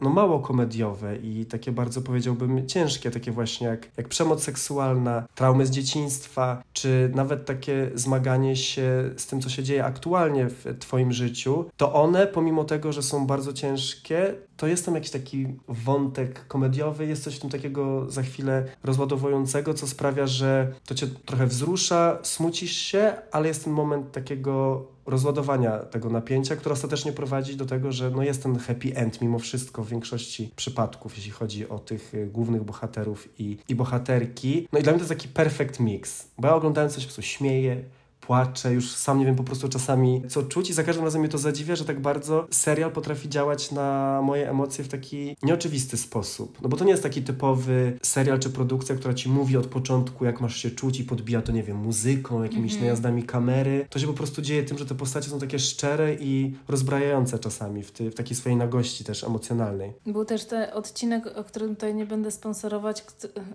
no 0.00 0.10
mało 0.10 0.40
komediowe 0.40 1.16
i 1.16 1.46
takie 1.46 1.72
bardzo 1.72 2.02
powiedziałbym 2.02 2.68
ciężkie, 2.68 3.10
takie 3.10 3.32
właśnie 3.32 3.66
jak, 3.66 3.88
jak 3.96 4.08
przemoc 4.08 4.42
seksualna, 4.42 4.90
traumy 5.34 5.66
z 5.66 5.70
dzieciństwa, 5.70 6.62
czy 6.72 7.10
nawet 7.14 7.46
takie 7.46 7.90
zmaganie 7.94 8.56
się 8.56 9.10
z 9.16 9.26
tym, 9.26 9.40
co 9.40 9.48
się 9.48 9.62
dzieje 9.62 9.84
aktualnie 9.84 10.48
w 10.48 10.78
Twoim 10.78 11.12
życiu, 11.12 11.64
to 11.76 11.92
one, 11.92 12.26
pomimo 12.26 12.64
tego, 12.64 12.92
że 12.92 13.02
są 13.02 13.26
bardzo 13.26 13.52
ciężkie, 13.52 14.34
to 14.56 14.66
jest 14.66 14.84
tam 14.84 14.94
jakiś 14.94 15.10
taki 15.10 15.46
wątek 15.68 16.46
komediowy, 16.46 17.06
jest 17.06 17.24
coś 17.24 17.36
w 17.36 17.40
tym 17.40 17.50
takiego 17.50 18.10
za 18.10 18.22
chwilę 18.22 18.64
rozładowującego, 18.84 19.74
co 19.74 19.86
sprawia, 19.86 20.26
że 20.26 20.72
to 20.86 20.94
cię 20.94 21.06
trochę 21.06 21.46
wzrusza, 21.46 22.18
smucisz 22.22 22.76
się, 22.76 23.12
ale 23.32 23.48
jest 23.48 23.64
ten 23.64 23.72
moment 23.72 24.12
takiego 24.12 24.86
rozładowania 25.10 25.78
tego 25.78 26.10
napięcia, 26.10 26.56
które 26.56 26.72
ostatecznie 26.72 27.12
prowadzi 27.12 27.56
do 27.56 27.66
tego, 27.66 27.92
że 27.92 28.10
no 28.10 28.22
jest 28.22 28.42
ten 28.42 28.58
happy 28.58 28.96
end 28.96 29.20
mimo 29.20 29.38
wszystko 29.38 29.84
w 29.84 29.88
większości 29.88 30.50
przypadków, 30.56 31.16
jeśli 31.16 31.32
chodzi 31.32 31.68
o 31.68 31.78
tych 31.78 32.14
y, 32.14 32.26
głównych 32.26 32.64
bohaterów 32.64 33.28
i, 33.38 33.58
i 33.68 33.74
bohaterki. 33.74 34.68
No 34.72 34.78
i 34.78 34.82
dla 34.82 34.92
mnie 34.92 34.98
to 34.98 35.04
jest 35.04 35.22
taki 35.22 35.28
perfect 35.28 35.80
mix, 35.80 36.28
bo 36.38 36.48
ja 36.48 36.54
oglądając 36.54 36.94
coś 36.94 37.04
po 37.04 37.06
prostu 37.06 37.22
śmieję, 37.22 37.84
płaczę, 38.20 38.72
już 38.72 38.90
sam 38.90 39.18
nie 39.18 39.26
wiem 39.26 39.36
po 39.36 39.44
prostu 39.44 39.68
czasami 39.68 40.22
co 40.28 40.42
czuć 40.42 40.70
i 40.70 40.72
za 40.72 40.84
każdym 40.84 41.04
razem 41.04 41.20
mnie 41.20 41.30
to 41.30 41.38
zadziwia, 41.38 41.76
że 41.76 41.84
tak 41.84 42.00
bardzo 42.00 42.46
serial 42.50 42.92
potrafi 42.92 43.28
działać 43.28 43.70
na 43.70 44.20
moje 44.22 44.50
emocje 44.50 44.84
w 44.84 44.88
taki 44.88 45.36
nieoczywisty 45.42 45.96
sposób. 45.96 46.58
No 46.62 46.68
bo 46.68 46.76
to 46.76 46.84
nie 46.84 46.90
jest 46.90 47.02
taki 47.02 47.22
typowy 47.22 47.98
serial 48.02 48.38
czy 48.38 48.50
produkcja, 48.50 48.94
która 48.94 49.14
ci 49.14 49.28
mówi 49.28 49.56
od 49.56 49.66
początku, 49.66 50.24
jak 50.24 50.40
masz 50.40 50.56
się 50.56 50.70
czuć 50.70 51.00
i 51.00 51.04
podbija 51.04 51.42
to, 51.42 51.52
nie 51.52 51.62
wiem, 51.62 51.76
muzyką, 51.76 52.42
jakimiś 52.42 52.72
mm 52.72 52.80
-hmm. 52.80 52.84
najazdami 52.84 53.22
kamery. 53.22 53.86
To 53.90 53.98
się 53.98 54.06
po 54.06 54.12
prostu 54.12 54.42
dzieje 54.42 54.62
tym, 54.62 54.78
że 54.78 54.86
te 54.86 54.94
postacie 54.94 55.30
są 55.30 55.38
takie 55.38 55.58
szczere 55.58 56.14
i 56.14 56.54
rozbrajające 56.68 57.38
czasami 57.38 57.82
w, 57.82 57.90
ty, 57.90 58.10
w 58.10 58.14
takiej 58.14 58.36
swojej 58.36 58.56
nagości 58.56 59.04
też 59.04 59.24
emocjonalnej. 59.24 59.92
Był 60.06 60.24
też 60.24 60.44
ten 60.44 60.70
odcinek, 60.72 61.26
o 61.38 61.44
którym 61.44 61.74
tutaj 61.74 61.94
nie 61.94 62.06
będę 62.06 62.30
sponsorować. 62.30 63.04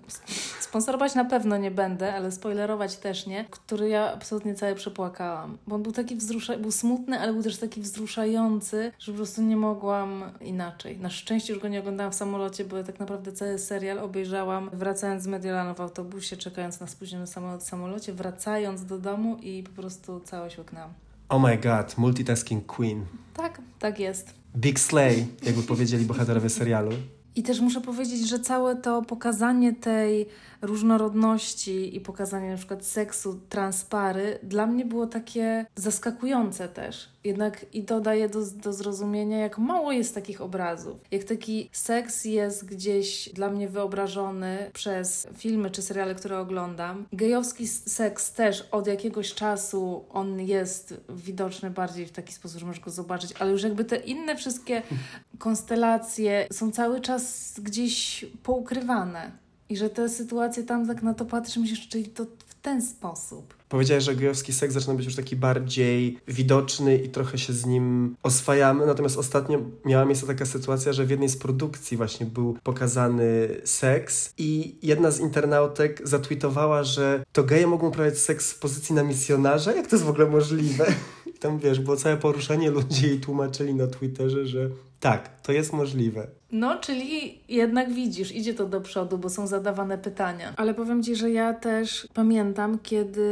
Sponsorować 0.59 1.15
na 1.15 1.25
pewno 1.25 1.57
nie 1.57 1.71
będę, 1.71 2.13
ale 2.13 2.31
spoilerować 2.31 2.97
też 2.97 3.27
nie, 3.27 3.45
który 3.49 3.89
ja 3.89 4.13
absolutnie 4.13 4.55
cały 4.55 4.64
przepłakałam. 4.73 5.57
Bo 5.67 5.75
on 5.75 5.83
był 5.83 5.91
taki 5.91 6.15
wzruszający, 6.15 6.61
był 6.61 6.71
smutny, 6.71 7.19
ale 7.19 7.33
był 7.33 7.43
też 7.43 7.57
taki 7.57 7.81
wzruszający, 7.81 8.91
że 8.99 9.11
po 9.11 9.15
prostu 9.15 9.41
nie 9.41 9.57
mogłam 9.57 10.23
inaczej. 10.41 10.97
Na 10.99 11.09
szczęście 11.09 11.53
już 11.53 11.61
go 11.61 11.67
nie 11.67 11.79
oglądałam 11.79 12.11
w 12.11 12.15
samolocie, 12.15 12.65
bo 12.65 12.83
tak 12.83 12.99
naprawdę 12.99 13.31
cały 13.31 13.59
serial 13.59 13.99
obejrzałam 13.99 14.69
wracając 14.73 15.23
z 15.23 15.27
Mediolanu 15.27 15.75
w 15.75 15.81
autobusie, 15.81 16.37
czekając 16.37 16.79
na 16.79 16.87
spóźniony 16.87 17.27
samolot 17.27 17.61
w 17.61 17.67
samolocie, 17.67 18.13
wracając 18.13 18.85
do 18.85 18.99
domu 18.99 19.37
i 19.41 19.63
po 19.63 19.81
prostu 19.81 20.19
całość 20.19 20.57
łyknęłam. 20.57 20.93
Oh 21.29 21.47
my 21.47 21.57
god, 21.57 21.97
multitasking 21.97 22.65
queen. 22.65 23.05
Tak, 23.33 23.61
tak 23.79 23.99
jest. 23.99 24.33
Big 24.57 24.79
Slay, 24.79 25.27
jakby 25.43 25.63
powiedzieli 25.63 26.05
bohaterowie 26.05 26.49
serialu. 26.49 26.91
I 27.35 27.43
też 27.43 27.61
muszę 27.61 27.81
powiedzieć, 27.81 28.29
że 28.29 28.39
całe 28.39 28.75
to 28.75 29.01
pokazanie 29.01 29.73
tej 29.73 30.25
różnorodności 30.65 31.95
i 31.95 32.01
pokazanie 32.01 32.51
na 32.51 32.57
przykład 32.57 32.85
seksu 32.85 33.39
transpary 33.49 34.39
dla 34.43 34.65
mnie 34.65 34.85
było 34.85 35.07
takie 35.07 35.65
zaskakujące 35.75 36.67
też. 36.67 37.09
Jednak 37.23 37.65
i 37.73 37.83
to 37.83 38.01
daje 38.01 38.29
do, 38.29 38.39
do 38.63 38.73
zrozumienia, 38.73 39.37
jak 39.39 39.57
mało 39.57 39.91
jest 39.91 40.15
takich 40.15 40.41
obrazów. 40.41 40.97
Jak 41.11 41.23
taki 41.23 41.69
seks 41.71 42.25
jest 42.25 42.65
gdzieś 42.65 43.29
dla 43.29 43.49
mnie 43.49 43.69
wyobrażony 43.69 44.69
przez 44.73 45.27
filmy 45.37 45.71
czy 45.71 45.81
seriale, 45.81 46.15
które 46.15 46.39
oglądam. 46.39 47.05
Gejowski 47.13 47.67
seks 47.67 48.33
też 48.33 48.67
od 48.71 48.87
jakiegoś 48.87 49.33
czasu 49.33 50.05
on 50.09 50.39
jest 50.39 50.93
widoczny 51.09 51.69
bardziej 51.69 52.05
w 52.05 52.11
taki 52.11 52.33
sposób, 52.33 52.59
że 52.59 52.65
możesz 52.65 52.83
go 52.83 52.91
zobaczyć, 52.91 53.33
ale 53.39 53.51
już 53.51 53.63
jakby 53.63 53.85
te 53.85 53.95
inne 53.95 54.35
wszystkie 54.35 54.81
konstelacje 55.37 56.47
są 56.51 56.71
cały 56.71 57.01
czas 57.01 57.53
gdzieś 57.59 58.25
poukrywane. 58.43 59.44
I 59.69 59.77
że 59.77 59.89
te 59.89 60.09
sytuacje 60.09 60.63
tam 60.63 60.87
tak 60.87 61.03
na 61.03 61.13
to 61.13 61.25
patrzysz, 61.25 61.57
myślisz, 61.57 61.87
czyli 61.87 62.05
to 62.05 62.25
w 62.25 62.55
ten 62.61 62.81
sposób. 62.81 63.53
Powiedziałeś, 63.69 64.03
że 64.03 64.15
gejowski 64.15 64.53
seks 64.53 64.73
zaczyna 64.73 64.93
być 64.93 65.05
już 65.05 65.15
taki 65.15 65.35
bardziej 65.35 66.19
widoczny 66.27 66.97
i 66.97 67.09
trochę 67.09 67.37
się 67.37 67.53
z 67.53 67.65
nim 67.65 68.15
oswajamy. 68.23 68.85
Natomiast 68.85 69.17
ostatnio 69.17 69.61
miała 69.85 70.05
miejsce 70.05 70.27
taka 70.27 70.45
sytuacja, 70.45 70.93
że 70.93 71.05
w 71.05 71.09
jednej 71.09 71.29
z 71.29 71.37
produkcji 71.37 71.97
właśnie 71.97 72.25
był 72.25 72.57
pokazany 72.63 73.49
seks 73.63 74.33
i 74.37 74.75
jedna 74.83 75.11
z 75.11 75.19
internautek 75.19 76.07
zatweetowała, 76.07 76.83
że 76.83 77.23
to 77.31 77.43
geje 77.43 77.67
mogą 77.67 77.87
uprawiać 77.87 78.17
seks 78.17 78.51
w 78.51 78.59
pozycji 78.59 78.95
na 78.95 79.03
misjonarza? 79.03 79.73
Jak 79.73 79.87
to 79.87 79.95
jest 79.95 80.05
w 80.05 80.09
ogóle 80.09 80.29
możliwe? 80.29 80.85
I 81.35 81.39
tam 81.39 81.59
wiesz, 81.59 81.79
było 81.79 81.97
całe 81.97 82.17
poruszenie 82.17 82.71
ludzi 82.71 83.05
i 83.07 83.19
tłumaczyli 83.19 83.75
na 83.75 83.87
Twitterze, 83.87 84.45
że 84.45 84.69
tak, 85.05 85.41
to 85.41 85.51
jest 85.51 85.73
możliwe. 85.73 86.27
No, 86.51 86.79
czyli 86.79 87.41
jednak 87.49 87.93
widzisz, 87.93 88.35
idzie 88.35 88.53
to 88.53 88.65
do 88.65 88.81
przodu, 88.81 89.17
bo 89.17 89.29
są 89.29 89.47
zadawane 89.47 89.97
pytania. 89.97 90.53
Ale 90.57 90.73
powiem 90.73 91.03
Ci, 91.03 91.15
że 91.15 91.31
ja 91.31 91.53
też 91.53 92.07
pamiętam, 92.13 92.79
kiedy 92.79 93.29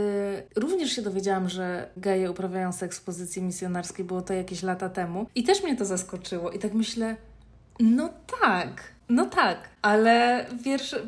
również 0.55 0.91
się 0.91 1.01
dowiedziałam, 1.01 1.49
że 1.49 1.89
geje 1.97 2.31
uprawiają 2.31 2.71
seks 2.71 2.99
w 2.99 3.03
pozycji 3.03 3.41
misjonarskiej, 3.41 4.05
było 4.05 4.21
to 4.21 4.33
jakieś 4.33 4.63
lata 4.63 4.89
temu 4.89 5.25
i 5.35 5.43
też 5.43 5.63
mnie 5.63 5.75
to 5.75 5.85
zaskoczyło 5.85 6.51
i 6.51 6.59
tak 6.59 6.73
myślę, 6.73 7.15
no 7.79 8.09
tak, 8.41 8.83
no 9.09 9.25
tak, 9.25 9.69
ale 9.81 10.45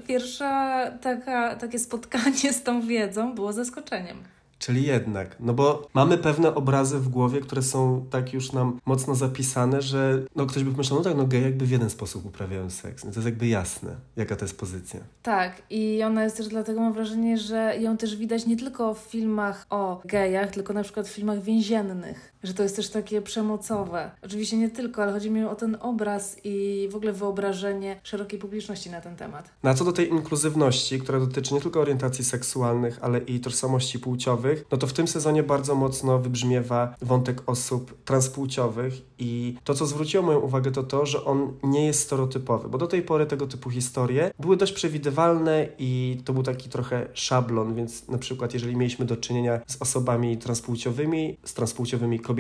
pierwsze, 0.08 0.98
taka, 1.02 1.56
takie 1.56 1.80
spotkanie 1.80 2.54
z 2.54 2.64
tą 2.64 2.82
wiedzą 2.82 3.36
było 3.36 3.54
zaskoczeniem. 3.54 4.18
Czyli 4.66 4.84
jednak, 4.84 5.36
no 5.40 5.54
bo 5.54 5.88
mamy 5.94 6.18
pewne 6.18 6.56
obrazy 6.56 7.00
w 7.00 7.10
głowie, 7.10 7.42
które 7.42 7.62
są 7.62 8.06
tak 8.10 8.34
już 8.34 8.52
nam 8.52 8.80
mocno 8.86 9.16
zapisane, 9.16 9.82
że 9.82 10.24
no 10.36 10.46
ktoś 10.46 10.64
by 10.64 10.72
pomyślał, 10.72 11.00
no 11.00 11.04
tak, 11.04 11.18
no 11.18 11.28
gej 11.28 11.44
jakby 11.44 11.66
w 11.66 11.72
jeden 11.72 11.90
sposób 11.90 12.26
uprawiają 12.26 12.70
seks. 12.70 13.04
No 13.04 13.12
to 13.12 13.16
jest 13.16 13.26
jakby 13.26 13.48
jasne, 13.48 13.96
jaka 14.16 14.36
to 14.36 14.46
jest 14.46 14.60
pozycja. 14.60 15.00
Tak, 15.24 15.62
i 15.70 16.04
ona 16.04 16.24
jest 16.24 16.38
też 16.38 16.48
dlatego, 16.48 16.82
mam 16.82 16.94
wrażenie, 16.94 17.38
że 17.38 17.78
ją 17.80 17.98
też 17.98 18.16
widać 18.16 18.46
nie 18.46 18.58
tylko 18.58 18.94
w 18.94 19.00
filmach 19.00 19.66
o 19.70 20.02
gejach, 20.06 20.52
tylko 20.52 20.74
na 20.74 20.84
przykład 20.84 21.08
w 21.08 21.12
filmach 21.12 21.42
więziennych, 21.42 22.34
że 22.46 22.54
to 22.54 22.64
jest 22.64 22.76
też 22.76 22.90
takie 22.90 23.22
przemocowe. 23.22 24.12
Oczywiście 24.22 24.58
nie 24.58 24.70
tylko, 24.70 25.04
ale 25.04 25.12
chodzi 25.12 25.32
mi 25.32 25.44
o 25.44 25.56
ten 25.56 25.78
obraz 25.82 26.38
i 26.44 26.88
w 26.92 26.96
ogóle 26.96 27.14
wyobrażenie 27.14 28.00
szerokiej 28.04 28.40
publiczności 28.40 28.90
na 28.90 29.02
ten 29.02 29.16
temat. 29.16 29.50
Na 29.64 29.74
co 29.74 29.86
do 29.86 29.92
tej 29.92 30.10
inkluzywności, 30.10 31.00
która 31.00 31.20
dotyczy 31.20 31.54
nie 31.54 31.62
tylko 31.62 31.82
orientacji 31.82 32.26
seksualnych, 32.26 33.00
ale 33.02 33.20
i 33.20 33.40
tożsamości 33.40 34.00
płciowych, 34.00 34.66
no 34.72 34.78
to 34.78 34.88
w 34.88 34.94
tym 34.94 35.08
sezonie 35.08 35.44
bardzo 35.44 35.76
mocno 35.76 36.20
wybrzmiewa 36.20 36.96
wątek 37.02 37.42
osób 37.46 38.04
transpłciowych 38.04 38.94
i 39.20 39.56
to, 39.64 39.74
co 39.74 39.86
zwróciło 39.86 40.24
moją 40.24 40.40
uwagę, 40.40 40.72
to 40.72 40.84
to, 40.84 41.06
że 41.06 41.26
on 41.26 41.54
nie 41.64 41.86
jest 41.86 42.00
stereotypowy, 42.00 42.70
bo 42.70 42.78
do 42.78 42.88
tej 42.88 43.02
pory 43.02 43.26
tego 43.26 43.48
typu 43.48 43.70
historie 43.70 44.32
były 44.40 44.58
dość 44.58 44.74
przewidywalne 44.74 45.68
i 45.80 46.22
to 46.26 46.34
był 46.34 46.44
taki 46.44 46.70
trochę 46.70 47.08
szablon, 47.14 47.76
więc 47.76 48.08
na 48.08 48.18
przykład 48.18 48.54
jeżeli 48.54 48.76
mieliśmy 48.76 49.06
do 49.06 49.18
czynienia 49.18 49.60
z 49.68 49.82
osobami 49.82 50.38
transpłciowymi, 50.38 51.38
z 51.44 51.54
transpłciowymi 51.54 52.20
kobietami, 52.20 52.35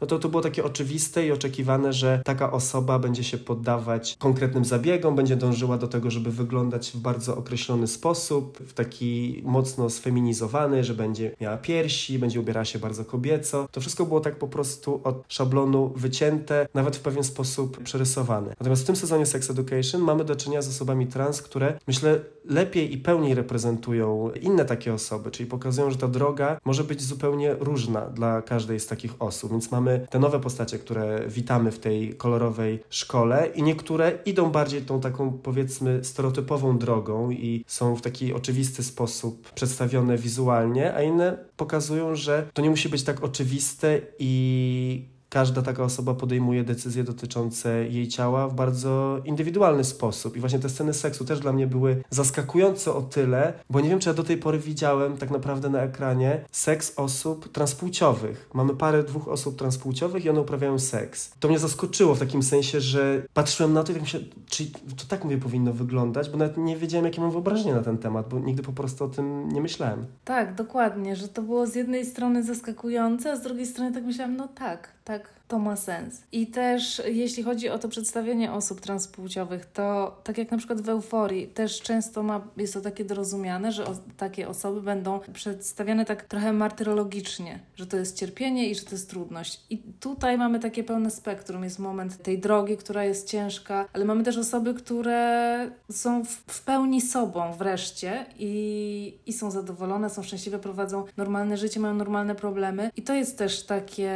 no 0.00 0.06
to 0.06 0.18
to 0.18 0.28
było 0.28 0.42
takie 0.42 0.64
oczywiste 0.64 1.26
i 1.26 1.32
oczekiwane, 1.32 1.92
że 1.92 2.22
taka 2.24 2.52
osoba 2.52 2.98
będzie 2.98 3.24
się 3.24 3.38
poddawać 3.38 4.16
konkretnym 4.18 4.64
zabiegom, 4.64 5.16
będzie 5.16 5.36
dążyła 5.36 5.78
do 5.78 5.88
tego, 5.88 6.10
żeby 6.10 6.30
wyglądać 6.30 6.90
w 6.90 6.96
bardzo 6.96 7.36
określony 7.36 7.86
sposób, 7.86 8.58
w 8.58 8.72
taki 8.72 9.42
mocno 9.44 9.90
sfeminizowany, 9.90 10.84
że 10.84 10.94
będzie 10.94 11.36
miała 11.40 11.56
piersi, 11.56 12.18
będzie 12.18 12.40
ubierała 12.40 12.64
się 12.64 12.78
bardzo 12.78 13.04
kobieco. 13.04 13.68
To 13.72 13.80
wszystko 13.80 14.06
było 14.06 14.20
tak 14.20 14.36
po 14.36 14.48
prostu 14.48 15.00
od 15.04 15.24
szablonu 15.28 15.92
wycięte, 15.96 16.68
nawet 16.74 16.96
w 16.96 17.00
pewien 17.00 17.24
sposób 17.24 17.82
przerysowane. 17.82 18.48
Natomiast 18.48 18.82
w 18.82 18.86
tym 18.86 18.96
sezonie 18.96 19.26
Sex 19.26 19.50
Education 19.50 20.00
mamy 20.00 20.24
do 20.24 20.36
czynienia 20.36 20.62
z 20.62 20.68
osobami 20.68 21.06
trans, 21.06 21.42
które 21.42 21.78
myślę 21.86 22.20
lepiej 22.44 22.94
i 22.94 22.98
pełniej 22.98 23.34
reprezentują 23.34 24.30
inne 24.40 24.64
takie 24.64 24.94
osoby, 24.94 25.30
czyli 25.30 25.48
pokazują, 25.48 25.90
że 25.90 25.96
ta 25.96 26.08
droga 26.08 26.60
może 26.64 26.84
być 26.84 27.02
zupełnie 27.02 27.56
różna 27.60 28.00
dla 28.00 28.42
każdej 28.42 28.80
z 28.80 28.86
takich 28.86 29.14
osób. 29.18 29.31
Więc 29.48 29.70
mamy 29.70 30.06
te 30.10 30.18
nowe 30.18 30.40
postacie, 30.40 30.78
które 30.78 31.28
witamy 31.28 31.72
w 31.72 31.78
tej 31.78 32.14
kolorowej 32.14 32.82
szkole 32.90 33.48
i 33.54 33.62
niektóre 33.62 34.18
idą 34.26 34.50
bardziej 34.50 34.82
tą 34.82 35.00
taką 35.00 35.32
powiedzmy 35.32 36.04
stereotypową 36.04 36.78
drogą 36.78 37.30
i 37.30 37.64
są 37.66 37.96
w 37.96 38.02
taki 38.02 38.32
oczywisty 38.32 38.82
sposób 38.82 39.52
przedstawione 39.52 40.18
wizualnie, 40.18 40.94
a 40.94 41.02
inne 41.02 41.38
pokazują, 41.56 42.16
że 42.16 42.48
to 42.54 42.62
nie 42.62 42.70
musi 42.70 42.88
być 42.88 43.02
tak 43.02 43.24
oczywiste 43.24 44.00
i 44.18 45.12
każda 45.32 45.62
taka 45.62 45.82
osoba 45.82 46.14
podejmuje 46.14 46.64
decyzje 46.64 47.04
dotyczące 47.04 47.88
jej 47.88 48.08
ciała 48.08 48.48
w 48.48 48.54
bardzo 48.54 49.20
indywidualny 49.24 49.84
sposób. 49.84 50.36
I 50.36 50.40
właśnie 50.40 50.58
te 50.58 50.68
sceny 50.68 50.94
seksu 50.94 51.24
też 51.24 51.40
dla 51.40 51.52
mnie 51.52 51.66
były 51.66 52.02
zaskakujące 52.10 52.92
o 52.92 53.02
tyle, 53.02 53.52
bo 53.70 53.80
nie 53.80 53.88
wiem, 53.88 53.98
czy 53.98 54.08
ja 54.08 54.14
do 54.14 54.22
tej 54.22 54.36
pory 54.36 54.58
widziałem 54.58 55.16
tak 55.16 55.30
naprawdę 55.30 55.70
na 55.70 55.82
ekranie 55.82 56.44
seks 56.50 56.92
osób 56.96 57.52
transpłciowych. 57.52 58.50
Mamy 58.54 58.74
parę 58.74 59.02
dwóch 59.02 59.28
osób 59.28 59.58
transpłciowych 59.58 60.24
i 60.24 60.30
one 60.30 60.40
uprawiają 60.40 60.78
seks. 60.78 61.32
To 61.40 61.48
mnie 61.48 61.58
zaskoczyło 61.58 62.14
w 62.14 62.18
takim 62.18 62.42
sensie, 62.42 62.80
że 62.80 63.22
patrzyłem 63.34 63.72
na 63.72 63.82
to 63.82 63.92
i 63.92 63.94
tak 63.94 64.02
myślałem, 64.02 64.28
czy 64.46 64.66
to 64.70 65.04
tak 65.08 65.24
mówię 65.24 65.38
powinno 65.38 65.72
wyglądać, 65.72 66.30
bo 66.30 66.36
nawet 66.36 66.56
nie 66.56 66.76
wiedziałem, 66.76 67.04
jakie 67.04 67.20
mam 67.20 67.30
wyobrażenie 67.30 67.74
na 67.74 67.82
ten 67.82 67.98
temat, 67.98 68.28
bo 68.28 68.38
nigdy 68.38 68.62
po 68.62 68.72
prostu 68.72 69.04
o 69.04 69.08
tym 69.08 69.48
nie 69.48 69.60
myślałem. 69.60 70.06
Tak, 70.24 70.54
dokładnie, 70.54 71.16
że 71.16 71.28
to 71.28 71.42
było 71.42 71.66
z 71.66 71.74
jednej 71.74 72.06
strony 72.06 72.42
zaskakujące, 72.42 73.32
a 73.32 73.36
z 73.36 73.42
drugiej 73.42 73.66
strony 73.66 73.92
tak 73.92 74.04
myślałam, 74.04 74.36
no 74.36 74.48
tak, 74.48 74.88
tak, 75.04 75.21
так 75.22 75.41
to 75.52 75.58
ma 75.58 75.76
sens. 75.76 76.22
I 76.32 76.46
też 76.46 77.02
jeśli 77.04 77.42
chodzi 77.42 77.68
o 77.68 77.78
to 77.78 77.88
przedstawienie 77.88 78.52
osób 78.52 78.80
transpłciowych, 78.80 79.66
to 79.66 80.16
tak 80.24 80.38
jak 80.38 80.50
na 80.50 80.58
przykład 80.58 80.80
w 80.80 80.88
euforii, 80.88 81.48
też 81.48 81.82
często 81.82 82.22
ma, 82.22 82.40
jest 82.56 82.74
to 82.74 82.80
takie 82.80 83.04
dorozumiane, 83.04 83.72
że 83.72 83.86
o, 83.86 83.94
takie 84.16 84.48
osoby 84.48 84.82
będą 84.82 85.20
przedstawiane 85.32 86.04
tak 86.04 86.24
trochę 86.24 86.52
martyrologicznie, 86.52 87.60
że 87.76 87.86
to 87.86 87.96
jest 87.96 88.18
cierpienie 88.18 88.70
i 88.70 88.74
że 88.74 88.82
to 88.82 88.90
jest 88.90 89.10
trudność. 89.10 89.60
I 89.70 89.78
tutaj 89.78 90.38
mamy 90.38 90.60
takie 90.60 90.84
pełne 90.84 91.10
spektrum. 91.10 91.64
Jest 91.64 91.78
moment 91.78 92.22
tej 92.22 92.38
drogi, 92.38 92.76
która 92.76 93.04
jest 93.04 93.28
ciężka, 93.28 93.88
ale 93.92 94.04
mamy 94.04 94.24
też 94.24 94.38
osoby, 94.38 94.74
które 94.74 95.70
są 95.90 96.24
w, 96.24 96.28
w 96.28 96.64
pełni 96.64 97.00
sobą 97.00 97.52
wreszcie 97.52 98.26
i, 98.38 99.14
i 99.26 99.32
są 99.32 99.50
zadowolone, 99.50 100.10
są 100.10 100.22
szczęśliwe, 100.22 100.58
prowadzą 100.58 101.04
normalne 101.16 101.56
życie, 101.56 101.80
mają 101.80 101.94
normalne 101.94 102.34
problemy. 102.34 102.90
I 102.96 103.02
to 103.02 103.14
jest 103.14 103.38
też 103.38 103.66
takie 103.66 104.12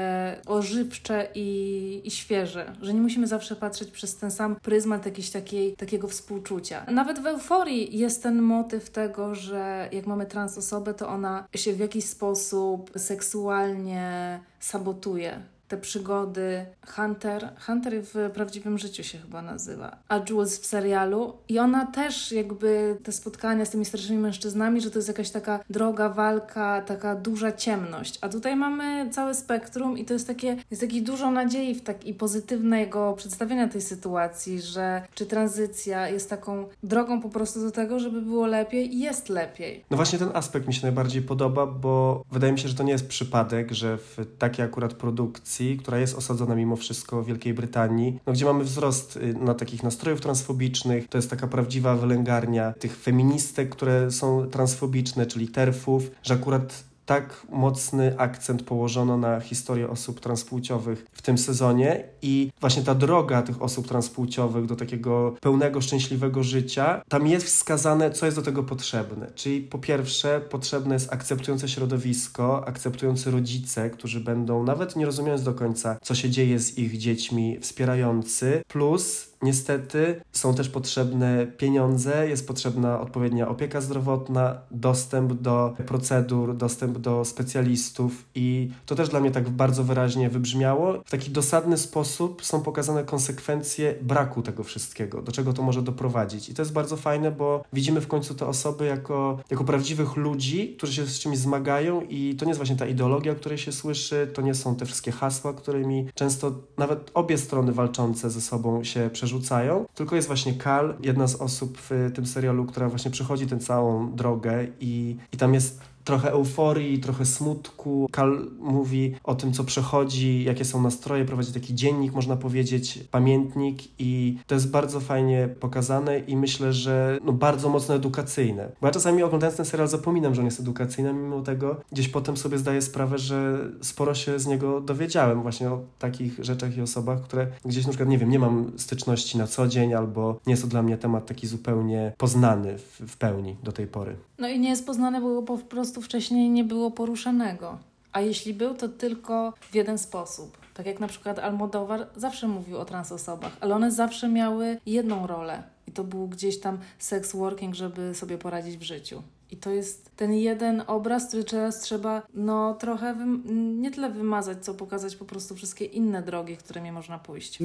ożywcze 0.46 1.25
i, 1.34 2.00
i 2.04 2.10
świeże, 2.10 2.72
że 2.82 2.94
nie 2.94 3.00
musimy 3.00 3.26
zawsze 3.26 3.56
patrzeć 3.56 3.90
przez 3.90 4.16
ten 4.16 4.30
sam 4.30 4.56
pryzmat 4.56 5.06
jakiś 5.06 5.30
takiej, 5.30 5.76
takiego 5.76 6.08
współczucia. 6.08 6.86
Nawet 6.90 7.18
w 7.18 7.26
euforii 7.26 7.98
jest 7.98 8.22
ten 8.22 8.42
motyw 8.42 8.90
tego, 8.90 9.34
że 9.34 9.88
jak 9.92 10.06
mamy 10.06 10.26
trans 10.26 10.58
osobę, 10.58 10.94
to 10.94 11.08
ona 11.08 11.48
się 11.54 11.72
w 11.72 11.78
jakiś 11.78 12.04
sposób 12.04 12.90
seksualnie 12.96 14.40
sabotuje 14.60 15.55
te 15.68 15.76
przygody. 15.76 16.66
Hunter, 16.87 17.48
Hunter 17.66 18.02
w 18.02 18.31
prawdziwym 18.35 18.79
życiu 18.79 19.05
się 19.05 19.18
chyba 19.18 19.42
nazywa, 19.42 19.96
a 20.09 20.20
Jules 20.31 20.61
w 20.61 20.66
serialu. 20.66 21.33
I 21.48 21.59
ona 21.59 21.87
też 21.87 22.33
jakby 22.33 22.96
te 23.02 23.12
spotkania 23.12 23.64
z 23.64 23.70
tymi 23.70 23.85
starszymi 23.85 24.18
mężczyznami, 24.18 24.81
że 24.81 24.90
to 24.90 24.98
jest 24.98 25.09
jakaś 25.09 25.31
taka 25.31 25.61
droga 25.70 26.09
walka, 26.09 26.81
taka 26.81 27.14
duża 27.14 27.52
ciemność, 27.52 28.18
a 28.20 28.29
tutaj 28.29 28.57
mamy 28.57 29.11
całe 29.11 29.35
spektrum 29.35 29.98
i 29.98 30.05
to 30.05 30.12
jest 30.12 30.26
takie, 30.26 30.57
jest 30.70 30.83
taki 30.83 31.02
dużo 31.02 31.31
nadziei 31.31 31.74
w 31.74 31.83
tak, 31.83 32.07
i 32.07 32.14
pozytywnego 32.14 33.14
przedstawienia 33.16 33.68
tej 33.68 33.83
sytuacji, 33.83 34.62
że 34.62 35.02
czy 35.14 35.26
tranzycja 35.26 36.09
jest 36.09 36.31
taką 36.31 36.68
drogą 36.83 37.20
po 37.20 37.29
prostu 37.29 37.61
do 37.61 37.70
tego, 37.70 37.98
żeby 37.98 38.22
było 38.22 38.46
lepiej? 38.46 38.94
I 38.94 38.98
jest 38.98 39.29
lepiej. 39.29 39.85
No 39.90 39.96
właśnie 39.96 40.18
ten 40.18 40.31
aspekt 40.35 40.66
mi 40.66 40.74
się 40.74 40.83
najbardziej 40.83 41.22
podoba, 41.22 41.66
bo 41.66 42.24
wydaje 42.33 42.52
mi 42.52 42.59
się, 42.59 42.68
że 42.68 42.74
to 42.74 42.83
nie 42.83 42.92
jest 42.92 43.09
przypadek, 43.09 43.72
że 43.72 43.98
w 43.98 44.16
takiej 44.38 44.64
akurat 44.64 44.94
produkcji 44.94 45.55
która 45.78 45.98
jest 45.98 46.14
osadzona 46.14 46.54
mimo 46.54 46.76
wszystko 46.76 47.22
w 47.22 47.26
Wielkiej 47.26 47.54
Brytanii, 47.54 48.20
no, 48.26 48.32
gdzie 48.32 48.44
mamy 48.44 48.64
wzrost 48.64 49.16
y, 49.16 49.34
na 49.34 49.54
takich 49.54 49.82
nastrojów 49.82 50.20
transfobicznych. 50.20 51.08
To 51.08 51.18
jest 51.18 51.30
taka 51.30 51.46
prawdziwa 51.46 51.94
wylęgarnia 51.94 52.72
tych 52.72 52.96
feministek, 52.96 53.68
które 53.68 54.10
są 54.10 54.50
transfobiczne, 54.50 55.26
czyli 55.26 55.48
terfów, 55.48 56.10
że 56.22 56.34
akurat 56.34 56.84
tak 57.06 57.46
mocny 57.50 58.18
akcent 58.18 58.62
położono 58.62 59.16
na 59.16 59.40
historię 59.40 59.88
osób 59.88 60.20
transpłciowych 60.20 61.06
w 61.12 61.22
tym 61.22 61.38
sezonie 61.38 62.04
i 62.22 62.52
właśnie 62.60 62.82
ta 62.82 62.94
droga 62.94 63.42
tych 63.42 63.62
osób 63.62 63.88
transpłciowych 63.88 64.66
do 64.66 64.76
takiego 64.76 65.34
pełnego, 65.40 65.80
szczęśliwego 65.80 66.42
życia, 66.42 67.02
tam 67.08 67.26
jest 67.26 67.46
wskazane, 67.46 68.10
co 68.10 68.26
jest 68.26 68.38
do 68.38 68.42
tego 68.42 68.62
potrzebne. 68.62 69.30
Czyli 69.34 69.60
po 69.60 69.78
pierwsze, 69.78 70.40
potrzebne 70.40 70.94
jest 70.94 71.12
akceptujące 71.12 71.68
środowisko, 71.68 72.68
akceptujący 72.68 73.30
rodzice, 73.30 73.90
którzy 73.90 74.20
będą, 74.20 74.62
nawet 74.62 74.96
nie 74.96 75.06
rozumiejąc 75.06 75.42
do 75.42 75.54
końca, 75.54 75.98
co 76.02 76.14
się 76.14 76.30
dzieje 76.30 76.58
z 76.58 76.78
ich 76.78 76.98
dziećmi, 76.98 77.58
wspierający, 77.60 78.62
plus 78.68 79.36
Niestety 79.42 80.20
są 80.32 80.54
też 80.54 80.68
potrzebne 80.68 81.46
pieniądze, 81.46 82.28
jest 82.28 82.48
potrzebna 82.48 83.00
odpowiednia 83.00 83.48
opieka 83.48 83.80
zdrowotna, 83.80 84.58
dostęp 84.70 85.32
do 85.32 85.74
procedur, 85.86 86.56
dostęp 86.56 86.95
do 86.98 87.24
specjalistów 87.24 88.24
i 88.35 88.70
to 88.87 88.94
też 88.94 89.09
dla 89.09 89.20
mnie 89.20 89.30
tak 89.30 89.50
bardzo 89.50 89.85
wyraźnie 89.85 90.30
wybrzmiało. 90.30 91.02
W 91.04 91.11
taki 91.11 91.30
dosadny 91.30 91.78
sposób 91.78 92.44
są 92.44 92.61
pokazane 92.61 93.04
konsekwencje 93.04 93.94
braku 94.02 94.42
tego 94.42 94.64
wszystkiego, 94.64 95.22
do 95.22 95.32
czego 95.32 95.52
to 95.52 95.62
może 95.62 95.82
doprowadzić. 95.82 96.48
I 96.48 96.54
to 96.54 96.62
jest 96.62 96.72
bardzo 96.72 96.96
fajne, 96.96 97.30
bo 97.30 97.64
widzimy 97.72 98.00
w 98.00 98.09
końcu 98.09 98.35
te 98.35 98.46
osoby 98.46 98.87
jako, 98.87 99.38
jako 99.50 99.64
prawdziwych 99.64 100.16
ludzi, 100.16 100.74
którzy 100.76 100.92
się 100.92 101.06
z 101.06 101.18
czymś 101.18 101.38
zmagają 101.38 102.02
i 102.09 102.37
to 102.38 102.44
nie 102.44 102.50
jest 102.50 102.59
właśnie 102.59 102.76
ta 102.76 102.87
ideologia, 102.87 103.32
o 103.32 103.35
której 103.35 103.59
się 103.59 103.72
słyszy, 103.72 104.30
to 104.35 104.42
nie 104.42 104.54
są 104.54 104.76
te 104.76 104.87
wszystkie 104.87 105.12
hasła, 105.12 105.52
którymi 105.52 106.06
często 106.14 106.52
nawet 106.78 107.11
obie 107.14 107.38
strony 107.38 107.72
walczące 107.72 108.30
ze 108.30 108.40
sobą 108.40 108.85
się 108.85 109.11
przerzucają, 109.12 109.87
tylko 109.94 110.16
jest 110.16 110.28
właśnie 110.28 110.54
Kal, 110.54 110.94
jedna 111.00 111.26
z 111.26 111.35
osób 111.35 111.78
w 111.78 112.11
tym 112.14 112.26
serialu, 112.26 112.64
która 112.64 112.88
właśnie 112.88 113.11
przechodzi 113.11 113.46
tę 113.46 113.59
całą 113.59 114.12
drogę 114.12 114.66
i, 114.80 115.16
i 115.32 115.37
tam 115.37 115.54
jest 115.54 115.80
trochę 116.06 116.30
euforii, 116.30 117.00
trochę 117.00 117.24
smutku. 117.24 118.08
Kal 118.12 118.50
mówi 118.58 119.14
o 119.24 119.34
tym, 119.34 119.52
co 119.52 119.64
przechodzi, 119.64 120.44
jakie 120.44 120.64
są 120.64 120.82
nastroje, 120.82 121.24
prowadzi 121.24 121.52
taki 121.52 121.74
dziennik, 121.74 122.12
można 122.12 122.36
powiedzieć, 122.36 122.98
pamiętnik 123.10 123.78
i 123.98 124.38
to 124.46 124.54
jest 124.54 124.70
bardzo 124.70 125.00
fajnie 125.00 125.48
pokazane 125.60 126.18
i 126.18 126.36
myślę, 126.36 126.72
że 126.72 127.18
no, 127.24 127.32
bardzo 127.32 127.68
mocno 127.68 127.94
edukacyjne. 127.94 128.68
Bo 128.80 128.86
ja 128.86 128.92
czasami 128.92 129.22
oglądając 129.22 129.56
ten 129.56 129.66
serial 129.66 129.88
zapominam, 129.88 130.34
że 130.34 130.40
on 130.40 130.44
jest 130.44 130.60
edukacyjny, 130.60 131.12
mimo 131.12 131.40
tego 131.40 131.76
gdzieś 131.92 132.08
potem 132.08 132.36
sobie 132.36 132.58
zdaję 132.58 132.82
sprawę, 132.82 133.18
że 133.18 133.58
sporo 133.82 134.14
się 134.14 134.38
z 134.38 134.46
niego 134.46 134.80
dowiedziałem 134.80 135.42
właśnie 135.42 135.70
o 135.70 135.80
takich 135.98 136.44
rzeczach 136.44 136.76
i 136.76 136.82
osobach, 136.82 137.22
które 137.22 137.46
gdzieś 137.64 137.84
na 137.84 137.90
przykład, 137.90 138.08
nie 138.08 138.18
wiem, 138.18 138.30
nie 138.30 138.38
mam 138.38 138.72
styczności 138.76 139.38
na 139.38 139.46
co 139.46 139.68
dzień 139.68 139.94
albo 139.94 140.40
nie 140.46 140.52
jest 140.52 140.62
to 140.62 140.68
dla 140.68 140.82
mnie 140.82 140.96
temat 140.96 141.26
taki 141.26 141.46
zupełnie 141.46 142.12
poznany 142.18 142.78
w, 142.78 143.00
w 143.08 143.16
pełni 143.16 143.56
do 143.62 143.72
tej 143.72 143.86
pory. 143.86 144.16
No 144.38 144.48
i 144.48 144.60
nie 144.60 144.68
jest 144.68 144.86
poznany, 144.86 145.20
bo 145.20 145.42
po 145.42 145.58
prostu 145.58 145.95
prostu 145.96 146.09
wcześniej 146.09 146.50
nie 146.50 146.64
było 146.64 146.90
poruszanego. 146.90 147.78
A 148.12 148.20
jeśli 148.20 148.54
był, 148.54 148.74
to 148.74 148.88
tylko 148.88 149.52
w 149.61 149.74
jeden 149.74 149.98
sposób. 149.98 150.59
Tak 150.74 150.87
jak 150.87 151.00
na 151.00 151.09
przykład 151.09 151.38
Almodowar 151.38 152.06
zawsze 152.16 152.48
mówił 152.48 152.78
o 152.78 152.85
transosobach, 152.85 153.56
ale 153.61 153.74
one 153.74 153.92
zawsze 153.92 154.28
miały 154.28 154.78
jedną 154.87 155.26
rolę. 155.26 155.62
I 155.87 155.92
to 155.92 156.04
był 156.04 156.28
gdzieś 156.28 156.61
tam 156.61 156.78
sex 156.98 157.32
working, 157.32 157.74
żeby 157.74 158.14
sobie 158.14 158.38
poradzić 158.38 158.76
w 158.76 158.82
życiu. 158.82 159.22
I 159.50 159.56
to 159.56 159.70
jest 159.70 160.11
ten 160.16 160.32
jeden 160.32 160.82
obraz, 160.87 161.28
który 161.28 161.44
teraz 161.44 161.80
trzeba 161.80 162.22
no 162.35 162.74
trochę 162.74 163.16
nie 163.54 163.90
tyle 163.90 164.11
wymazać, 164.11 164.64
co 164.64 164.74
pokazać 164.74 165.16
po 165.16 165.24
prostu 165.24 165.54
wszystkie 165.54 165.85
inne 165.85 166.22
drogi, 166.22 166.56
którymi 166.56 166.92
można 166.92 167.18
pójść. 167.18 167.59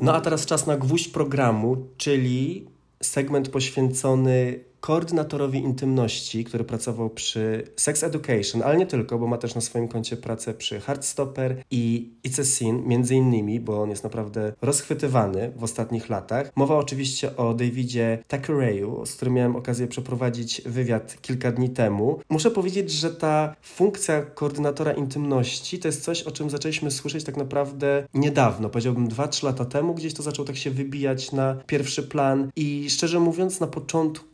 No 0.00 0.14
a 0.14 0.20
teraz 0.20 0.46
czas 0.46 0.66
na 0.66 0.76
gwóźdź 0.76 1.08
programu, 1.08 1.76
czyli 1.96 2.66
segment 3.02 3.48
poświęcony 3.48 4.60
koordynatorowi 4.84 5.58
intymności, 5.58 6.44
który 6.44 6.64
pracował 6.64 7.10
przy 7.10 7.62
Sex 7.76 8.02
Education, 8.02 8.62
ale 8.62 8.76
nie 8.76 8.86
tylko, 8.86 9.18
bo 9.18 9.26
ma 9.26 9.38
też 9.38 9.54
na 9.54 9.60
swoim 9.60 9.88
koncie 9.88 10.16
pracę 10.16 10.54
przy 10.54 10.80
Heartstopper 10.80 11.62
i 11.70 12.12
It's 12.24 12.40
a 12.40 12.44
Sin, 12.44 12.82
między 12.86 13.14
innymi, 13.14 13.60
bo 13.60 13.82
on 13.82 13.90
jest 13.90 14.04
naprawdę 14.04 14.52
rozchwytywany 14.62 15.52
w 15.56 15.64
ostatnich 15.64 16.08
latach. 16.08 16.50
Mowa 16.56 16.76
oczywiście 16.76 17.36
o 17.36 17.54
Davidzie 17.54 18.18
Thackeray'u, 18.28 19.06
z 19.06 19.14
którym 19.14 19.34
miałem 19.34 19.56
okazję 19.56 19.86
przeprowadzić 19.86 20.62
wywiad 20.66 21.16
kilka 21.22 21.52
dni 21.52 21.70
temu. 21.70 22.20
Muszę 22.28 22.50
powiedzieć, 22.50 22.90
że 22.90 23.10
ta 23.10 23.54
funkcja 23.62 24.22
koordynatora 24.22 24.92
intymności 24.92 25.78
to 25.78 25.88
jest 25.88 26.04
coś, 26.04 26.22
o 26.22 26.30
czym 26.30 26.50
zaczęliśmy 26.50 26.90
słyszeć 26.90 27.24
tak 27.24 27.36
naprawdę 27.36 28.06
niedawno, 28.14 28.70
powiedziałbym 28.70 29.08
2-3 29.08 29.44
lata 29.44 29.64
temu, 29.64 29.94
gdzieś 29.94 30.14
to 30.14 30.22
zaczął 30.22 30.44
tak 30.44 30.56
się 30.56 30.70
wybijać 30.70 31.32
na 31.32 31.56
pierwszy 31.66 32.02
plan 32.02 32.50
i 32.56 32.90
szczerze 32.90 33.20
mówiąc 33.20 33.60
na 33.60 33.66
początku 33.66 34.33